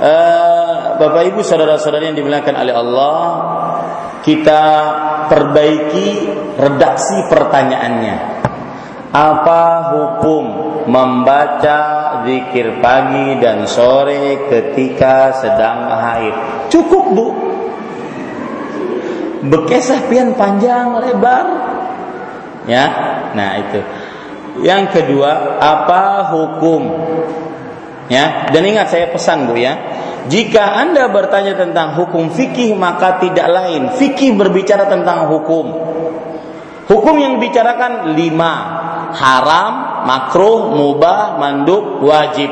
Eh, 0.00 0.76
Bapak 0.96 1.28
ibu 1.28 1.44
saudara-saudari 1.44 2.08
yang 2.08 2.16
dimuliakan 2.16 2.56
oleh 2.58 2.74
Allah 2.74 3.18
Kita 4.24 4.62
perbaiki 5.28 6.08
redaksi 6.56 7.28
pertanyaannya. 7.28 8.16
Apa 9.12 9.92
hukum 9.92 10.44
membaca 10.88 11.80
zikir 12.24 12.80
pagi 12.80 13.36
dan 13.36 13.68
sore 13.68 14.48
ketika 14.48 15.36
sedang 15.44 15.92
haid? 15.92 16.34
Cukup 16.72 17.04
bu. 17.12 17.28
Bekesah 19.44 20.08
pian 20.08 20.32
panjang 20.40 20.96
lebar. 21.04 21.44
Ya, 22.64 22.86
nah 23.36 23.60
itu 23.60 23.84
yang 24.60 24.92
kedua, 24.92 25.56
apa 25.56 26.28
hukum? 26.28 26.82
Ya, 28.12 28.52
dan 28.52 28.62
ingat 28.68 28.92
saya 28.92 29.08
pesan 29.08 29.48
Bu 29.48 29.56
ya. 29.56 29.78
Jika 30.28 30.78
Anda 30.78 31.08
bertanya 31.08 31.56
tentang 31.56 31.96
hukum 31.96 32.28
fikih 32.30 32.76
maka 32.76 33.16
tidak 33.18 33.48
lain. 33.48 33.96
Fikih 33.96 34.36
berbicara 34.36 34.86
tentang 34.86 35.32
hukum. 35.32 35.66
Hukum 36.86 37.14
yang 37.16 37.40
dibicarakan 37.40 38.12
lima. 38.12 38.54
Haram, 39.12 40.04
makruh, 40.08 40.72
mubah, 40.76 41.40
mandub, 41.40 42.04
wajib. 42.04 42.48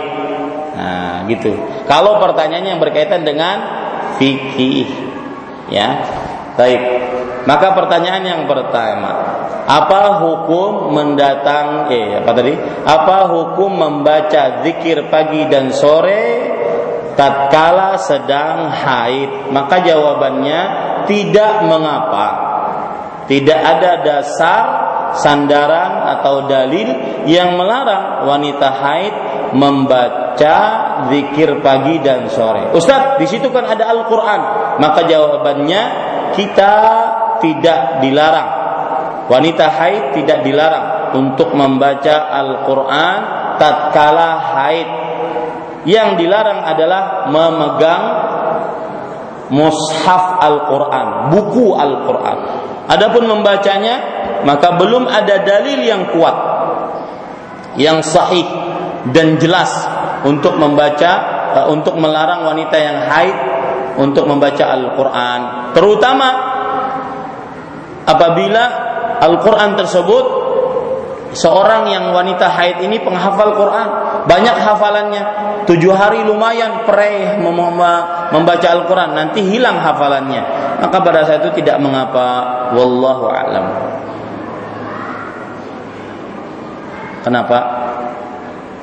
Nah, 0.77 1.28
gitu. 1.28 1.52
Kalau 1.85 2.20
pertanyaannya 2.20 2.77
yang 2.77 2.82
berkaitan 2.82 3.22
dengan 3.22 3.56
fikih. 4.16 4.89
Ya. 5.68 6.05
Baik. 6.56 6.81
Maka 7.48 7.72
pertanyaan 7.72 8.20
yang 8.20 8.43
pertama, 8.44 9.40
apa 9.66 10.24
hukum 10.24 10.95
mendatang 10.95 11.91
eh 11.93 12.20
apa 12.20 12.31
tadi? 12.32 12.55
Apa 12.85 13.28
hukum 13.28 13.70
membaca 13.77 14.65
zikir 14.65 15.12
pagi 15.12 15.47
dan 15.47 15.74
sore 15.74 16.24
tatkala 17.15 18.01
sedang 18.01 18.73
haid? 18.73 19.53
Maka 19.53 19.85
jawabannya 19.85 20.61
tidak 21.05 21.66
mengapa. 21.66 22.28
Tidak 23.31 23.61
ada 23.62 24.03
dasar 24.03 24.65
sandaran 25.15 26.19
atau 26.19 26.47
dalil 26.51 27.23
yang 27.27 27.55
melarang 27.55 28.27
wanita 28.27 28.69
haid 28.74 29.15
membaca 29.55 30.57
zikir 31.11 31.59
pagi 31.62 31.99
dan 32.03 32.31
sore. 32.31 32.70
Ustaz, 32.74 33.19
di 33.19 33.27
situ 33.27 33.51
kan 33.51 33.66
ada 33.66 33.91
Al-Qur'an. 33.91 34.43
Maka 34.78 35.07
jawabannya 35.07 35.82
kita 36.35 36.74
tidak 37.43 38.03
dilarang. 38.03 38.60
Wanita 39.31 39.70
haid 39.70 40.19
tidak 40.19 40.43
dilarang 40.43 41.15
untuk 41.15 41.55
membaca 41.55 42.35
Al-Qur'an 42.35 43.19
tatkala 43.62 44.31
haid. 44.59 44.89
Yang 45.86 46.27
dilarang 46.27 46.66
adalah 46.66 47.31
memegang 47.31 48.05
mushaf 49.55 50.43
Al-Qur'an, 50.43 51.31
buku 51.31 51.78
Al-Qur'an. 51.78 52.39
Adapun 52.90 53.31
membacanya 53.31 54.20
maka 54.43 54.74
belum 54.74 55.07
ada 55.07 55.47
dalil 55.47 55.78
yang 55.78 56.11
kuat 56.11 56.36
yang 57.78 58.02
sahih 58.02 58.44
dan 59.15 59.39
jelas 59.39 59.70
untuk 60.27 60.59
membaca 60.59 61.11
uh, 61.55 61.66
untuk 61.70 61.94
melarang 61.97 62.44
wanita 62.44 62.77
yang 62.77 62.98
haid 63.07 63.36
untuk 64.01 64.27
membaca 64.27 64.65
Al-Qur'an 64.74 65.70
terutama 65.77 66.28
apabila 68.11 68.90
Al-Qur'an 69.21 69.77
tersebut 69.77 70.25
seorang 71.37 71.93
yang 71.93 72.11
wanita 72.11 72.49
haid 72.49 72.81
ini 72.83 73.05
penghafal 73.05 73.55
Quran. 73.55 73.89
Banyak 74.27 74.57
hafalannya. 74.57 75.23
Tujuh 75.69 75.93
hari 75.93 76.25
lumayan 76.25 76.83
mem- 77.39 78.07
membaca 78.33 78.69
Al-Quran. 78.73 79.13
Nanti 79.13 79.45
hilang 79.45 79.79
hafalannya. 79.79 80.43
Maka 80.81 80.97
pada 81.05 81.29
saat 81.29 81.45
itu 81.45 81.63
tidak 81.63 81.79
mengapa. 81.79 82.27
Wallahu 82.73 83.29
a'lam. 83.29 83.67
Kenapa? 87.21 87.59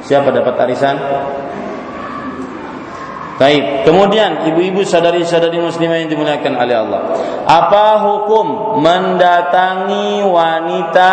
Siapa 0.06 0.30
dapat 0.30 0.56
arisan 0.70 0.96
Baik, 3.38 3.86
kemudian 3.86 4.50
ibu-ibu 4.50 4.82
sadari-sadari 4.82 5.62
muslimah 5.62 6.02
yang 6.02 6.10
dimuliakan 6.10 6.58
oleh 6.58 6.74
Allah. 6.74 7.02
Apa 7.46 8.02
hukum 8.02 8.82
mendatangi 8.82 10.26
wanita 10.26 11.12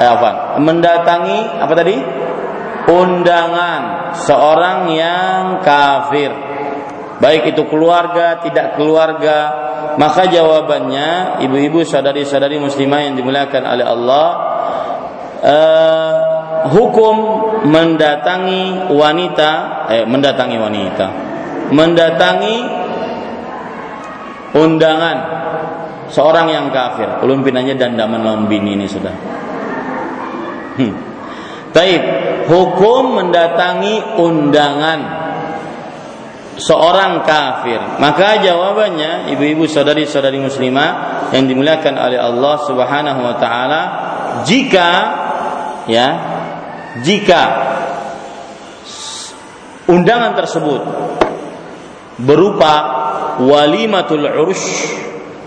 eh, 0.00 0.08
apa? 0.08 0.56
Mendatangi 0.56 1.60
apa 1.60 1.72
tadi? 1.76 1.96
Undangan 2.88 3.80
seorang 4.16 4.88
yang 4.96 5.60
kafir. 5.60 6.32
Baik 7.20 7.52
itu 7.52 7.68
keluarga, 7.68 8.40
tidak 8.40 8.80
keluarga, 8.80 9.36
maka 10.00 10.24
jawabannya 10.24 11.44
ibu-ibu 11.44 11.84
sadari-sadari 11.84 12.56
muslimah 12.56 13.04
yang 13.04 13.20
dimuliakan 13.20 13.62
oleh 13.68 13.84
Allah 13.84 14.26
eh, 15.44 16.16
hukum 16.72 17.16
mendatangi 17.68 18.88
wanita 18.88 19.50
eh 19.92 20.04
mendatangi 20.08 20.56
wanita 20.56 21.33
mendatangi 21.72 22.56
undangan 24.56 25.16
seorang 26.08 26.46
yang 26.52 26.66
kafir. 26.70 27.22
Ulun 27.24 27.40
pinanya 27.40 27.74
dandaman 27.78 28.20
lawan 28.20 28.44
bini 28.46 28.76
ini 28.76 28.86
sudah. 28.86 29.14
Hmm. 30.74 30.94
Taib, 31.74 32.02
hukum 32.46 33.18
mendatangi 33.18 34.18
undangan 34.18 35.00
seorang 36.54 37.26
kafir. 37.26 37.98
Maka 37.98 38.38
jawabannya, 38.42 39.34
ibu-ibu 39.34 39.66
saudari-saudari 39.66 40.38
muslimah 40.38 40.90
yang 41.34 41.50
dimuliakan 41.50 41.94
oleh 41.98 42.18
Allah 42.18 42.54
Subhanahu 42.62 43.20
wa 43.26 43.34
taala, 43.42 43.82
jika 44.46 44.90
ya, 45.90 46.08
jika 47.02 47.42
undangan 49.90 50.38
tersebut 50.38 50.82
berupa 52.20 52.74
walimatul 53.42 54.22
urus 54.22 54.62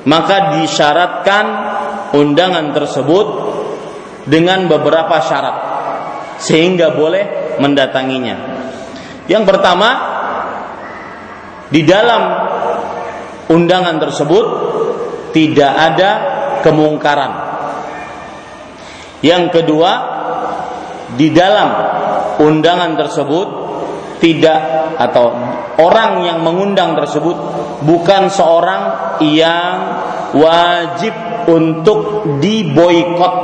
maka 0.07 0.60
disyaratkan 0.60 1.45
undangan 2.15 2.72
tersebut 2.72 3.27
dengan 4.27 4.68
beberapa 4.72 5.19
syarat 5.23 5.57
sehingga 6.39 6.95
boleh 6.95 7.57
mendatanginya. 7.60 8.35
Yang 9.27 9.44
pertama, 9.44 9.89
di 11.68 11.84
dalam 11.84 12.22
undangan 13.52 13.99
tersebut 13.99 14.45
tidak 15.35 15.72
ada 15.76 16.11
kemungkaran. 16.64 17.31
Yang 19.19 19.60
kedua, 19.60 19.91
di 21.19 21.34
dalam 21.35 21.69
undangan 22.39 22.95
tersebut 22.95 23.48
tidak 24.23 24.60
atau 24.95 25.56
orang 25.77 26.25
yang 26.25 26.41
mengundang 26.41 26.97
tersebut 26.97 27.37
bukan 27.85 28.29
seorang 28.33 28.81
yang 29.21 29.75
wajib 30.33 31.13
untuk 31.47 32.27
diboikot 32.41 33.35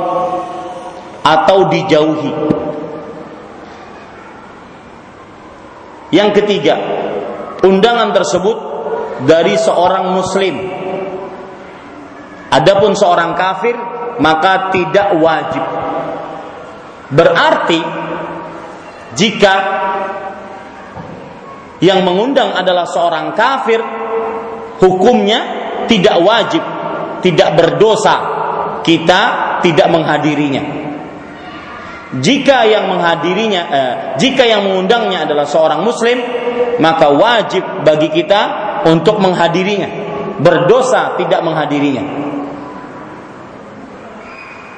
atau 1.24 1.58
dijauhi. 1.72 2.32
Yang 6.12 6.30
ketiga, 6.42 6.76
undangan 7.64 8.14
tersebut 8.14 8.58
dari 9.26 9.56
seorang 9.58 10.14
muslim. 10.14 10.54
Adapun 12.54 12.94
seorang 12.94 13.34
kafir 13.34 13.74
maka 14.22 14.70
tidak 14.70 15.16
wajib. 15.18 15.64
Berarti 17.10 17.80
jika 19.18 19.54
yang 21.84 22.00
mengundang 22.00 22.56
adalah 22.56 22.88
seorang 22.88 23.36
kafir, 23.36 23.76
hukumnya 24.80 25.40
tidak 25.84 26.16
wajib, 26.24 26.62
tidak 27.20 27.52
berdosa. 27.52 28.32
Kita 28.80 29.20
tidak 29.60 29.88
menghadirinya. 29.92 30.64
Jika 32.14 32.68
yang 32.68 32.88
menghadirinya 32.92 33.62
eh, 33.68 33.94
jika 34.20 34.44
yang 34.44 34.68
mengundangnya 34.68 35.24
adalah 35.24 35.48
seorang 35.48 35.82
muslim 35.82 36.20
maka 36.78 37.10
wajib 37.10 37.64
bagi 37.84 38.12
kita 38.12 38.40
untuk 38.88 39.20
menghadirinya. 39.20 39.88
Berdosa 40.40 41.16
tidak 41.16 41.40
menghadirinya. 41.40 42.04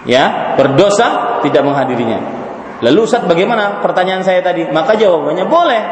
Ya 0.06 0.54
berdosa 0.54 1.42
tidak 1.42 1.66
menghadirinya. 1.66 2.18
Lalu 2.78 2.98
Ustaz 3.02 3.26
bagaimana 3.26 3.82
pertanyaan 3.82 4.22
saya 4.22 4.38
tadi? 4.44 4.70
Maka 4.70 4.94
jawabannya 4.94 5.44
boleh 5.50 5.82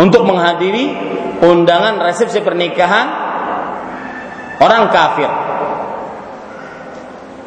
untuk 0.00 0.26
menghadiri 0.26 0.90
undangan 1.42 2.02
resepsi 2.02 2.42
pernikahan 2.42 3.06
orang 4.58 4.90
kafir 4.90 5.30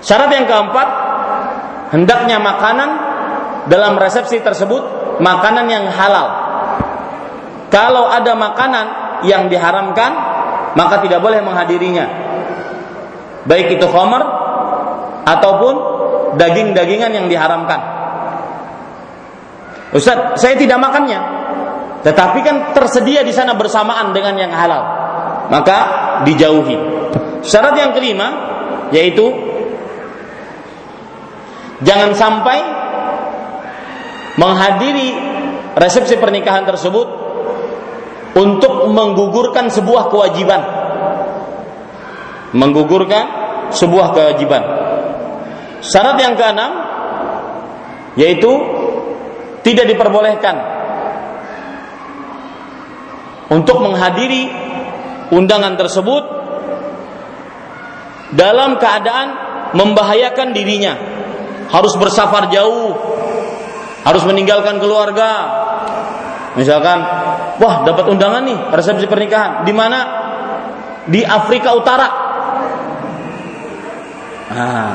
syarat 0.04 0.30
yang 0.32 0.46
keempat 0.48 0.88
hendaknya 1.92 2.38
makanan 2.40 2.90
dalam 3.68 4.00
resepsi 4.00 4.40
tersebut 4.40 4.98
makanan 5.20 5.68
yang 5.68 5.86
halal. 5.92 6.28
Kalau 7.68 8.08
ada 8.08 8.34
makanan 8.34 8.86
yang 9.28 9.52
diharamkan, 9.52 10.12
maka 10.74 11.04
tidak 11.04 11.20
boleh 11.20 11.44
menghadirinya. 11.44 12.06
Baik 13.44 13.80
itu 13.80 13.88
khamar 13.88 14.24
ataupun 15.28 15.76
daging-dagingan 16.40 17.12
yang 17.12 17.28
diharamkan. 17.28 17.80
Ustaz, 19.92 20.40
saya 20.40 20.56
tidak 20.56 20.80
makannya. 20.80 21.20
Tetapi 22.06 22.40
kan 22.46 22.56
tersedia 22.78 23.26
di 23.26 23.34
sana 23.34 23.58
bersamaan 23.58 24.14
dengan 24.14 24.38
yang 24.38 24.54
halal. 24.54 24.84
Maka 25.50 25.78
dijauhi. 26.28 26.78
Syarat 27.42 27.76
yang 27.80 27.92
kelima 27.96 28.28
yaitu 28.92 29.48
Jangan 31.78 32.18
sampai 32.18 32.58
menghadiri 34.38 35.14
resepsi 35.78 36.18
pernikahan 36.18 36.66
tersebut 36.66 37.08
untuk 38.34 38.90
menggugurkan 38.90 39.70
sebuah 39.70 40.10
kewajiban. 40.10 40.62
Menggugurkan 42.58 43.26
sebuah 43.70 44.08
kewajiban. 44.18 44.64
Syarat 45.86 46.18
yang 46.18 46.34
keenam 46.34 46.72
yaitu 48.18 48.50
tidak 49.62 49.86
diperbolehkan 49.86 50.77
untuk 53.48 53.80
menghadiri 53.80 54.52
undangan 55.32 55.80
tersebut 55.80 56.24
dalam 58.36 58.76
keadaan 58.76 59.28
membahayakan 59.72 60.52
dirinya 60.52 60.94
harus 61.68 61.96
bersafar 62.00 62.48
jauh, 62.52 62.96
harus 64.04 64.24
meninggalkan 64.28 64.80
keluarga. 64.80 65.32
Misalkan, 66.56 67.00
wah 67.62 67.86
dapat 67.86 68.10
undangan 68.10 68.42
nih 68.44 68.60
resepsi 68.74 69.06
pernikahan 69.06 69.64
di 69.68 69.74
mana? 69.76 70.00
Di 71.08 71.24
Afrika 71.24 71.72
Utara. 71.76 72.08
Ah, 74.48 74.94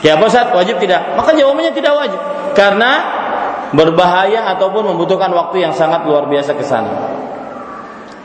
ya 0.00 0.18
Ustaz, 0.20 0.52
wajib 0.52 0.80
tidak? 0.82 1.16
Maka 1.16 1.36
jawabannya 1.36 1.72
tidak 1.72 1.92
wajib 1.94 2.20
karena 2.56 2.90
berbahaya 3.76 4.52
ataupun 4.56 4.92
membutuhkan 4.94 5.30
waktu 5.32 5.64
yang 5.64 5.72
sangat 5.76 6.04
luar 6.04 6.28
biasa 6.28 6.56
ke 6.56 6.64
sana. 6.64 7.15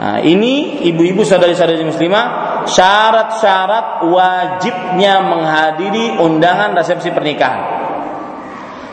Nah, 0.02 0.18
ini 0.18 0.82
ibu-ibu 0.90 1.22
saudari-saudari 1.22 1.86
muslimah 1.86 2.26
syarat-syarat 2.66 4.02
wajibnya 4.10 5.22
menghadiri 5.22 6.18
undangan 6.18 6.74
resepsi 6.74 7.14
pernikahan. 7.14 7.62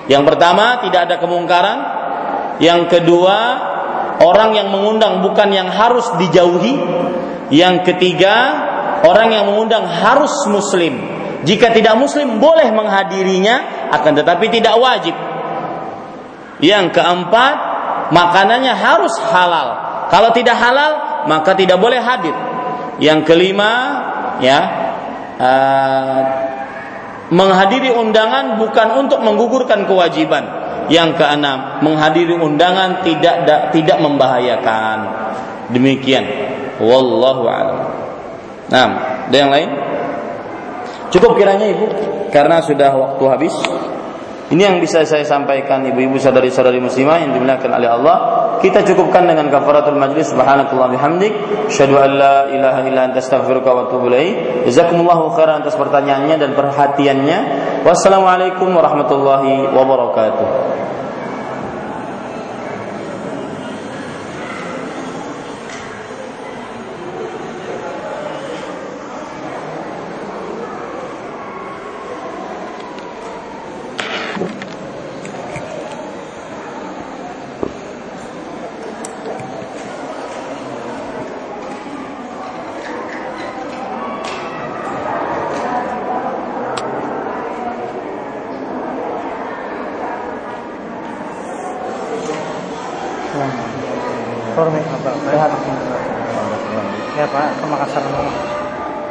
Yang 0.05 0.22
pertama 0.28 0.85
tidak 0.85 1.09
ada 1.09 1.16
kemungkaran. 1.16 1.78
Yang 2.60 2.93
kedua 2.93 3.36
orang 4.20 4.52
yang 4.52 4.68
mengundang 4.68 5.24
bukan 5.24 5.48
yang 5.48 5.72
harus 5.72 6.12
dijauhi. 6.20 6.76
Yang 7.48 7.89
ketiga 7.89 8.35
orang 9.09 9.32
yang 9.32 9.48
mengundang 9.48 9.89
harus 9.89 10.44
muslim. 10.44 10.93
Jika 11.48 11.72
tidak 11.72 11.97
muslim 11.97 12.36
boleh 12.36 12.68
menghadirinya 12.68 13.89
akan 13.97 14.12
tetapi 14.12 14.52
tidak 14.52 14.76
wajib. 14.76 15.16
Yang 16.60 17.01
keempat 17.01 17.56
makanannya 18.12 18.76
harus 18.76 19.16
halal. 19.32 19.88
Kalau 20.09 20.32
tidak 20.32 20.56
halal 20.56 21.24
maka 21.28 21.52
tidak 21.52 21.76
boleh 21.76 22.01
hadir. 22.01 22.32
Yang 22.98 23.20
kelima 23.28 23.72
ya 24.40 24.59
uh, 25.39 26.20
menghadiri 27.28 27.93
undangan 27.93 28.56
bukan 28.56 28.89
untuk 28.97 29.20
menggugurkan 29.20 29.85
kewajiban. 29.85 30.66
Yang 30.89 31.20
keenam, 31.20 31.85
menghadiri 31.85 32.32
undangan 32.32 33.05
tidak 33.05 33.44
da, 33.44 33.56
tidak 33.68 34.01
membahayakan. 34.01 34.98
Demikian. 35.68 36.24
Wallahu 36.80 37.44
a'lam. 37.44 37.78
Nah, 38.72 38.89
ada 39.28 39.36
yang 39.36 39.52
lain? 39.52 39.68
Cukup 41.12 41.36
kiranya 41.36 41.68
Ibu 41.68 41.86
karena 42.32 42.64
sudah 42.64 42.89
waktu 42.97 43.24
habis. 43.28 43.55
Ini 44.49 44.65
yang 44.65 44.81
bisa 44.81 45.05
saya 45.05 45.29
sampaikan 45.29 45.85
ibu-ibu 45.85 46.16
saudari-saudari 46.16 46.81
muslimah 46.81 47.20
yang 47.20 47.37
dimuliakan 47.37 47.69
oleh 47.69 47.89
Allah. 47.93 48.16
Kita 48.65 48.81
cukupkan 48.81 49.29
dengan 49.29 49.53
kafaratul 49.53 50.01
majlis 50.01 50.33
subhanakallah 50.33 50.89
bihamdik. 50.89 51.37
Asyhadu 51.69 52.01
an 52.01 52.11
la 52.16 52.35
ilaha 52.49 52.81
illa 52.89 53.12
anta 53.12 53.20
astaghfiruka 53.20 53.69
wa 53.69 53.81
atubu 53.93 54.09
ilaik. 54.09 54.65
Jazakumullahu 54.65 55.37
khairan 55.37 55.61
atas 55.61 55.77
pertanyaannya 55.77 56.41
dan 56.41 56.57
perhatiannya. 56.57 57.39
Wassalamualaikum 57.85 58.73
warahmatullahi 58.73 59.69
wabarakatuh. 59.69 60.79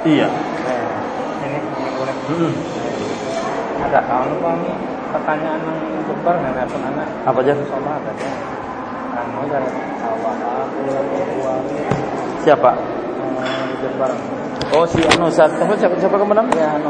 Iya. 0.08 0.28
ini 1.44 1.60
boleh. 2.00 2.16
Hmm. 2.32 2.54
Ada 3.84 4.00
tahun 4.08 4.40
apa 4.40 4.52
pertanyaan 5.12 5.60
yang 5.68 6.00
jebar 6.08 6.36
nggak 6.40 6.64
ada 6.64 6.78
anak. 6.80 7.08
Apa 7.28 7.40
aja? 7.44 7.54
Sama 7.68 8.00
ada. 8.00 8.12
Kamu 9.18 9.52
dari 9.52 9.68
awal 10.00 11.62
Siapa? 12.40 12.72
Jebar. 13.84 14.12
Oh 14.72 14.88
si 14.88 15.04
Anu 15.04 15.28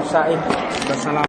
Said. 0.08 0.40
Siapa 0.88 1.12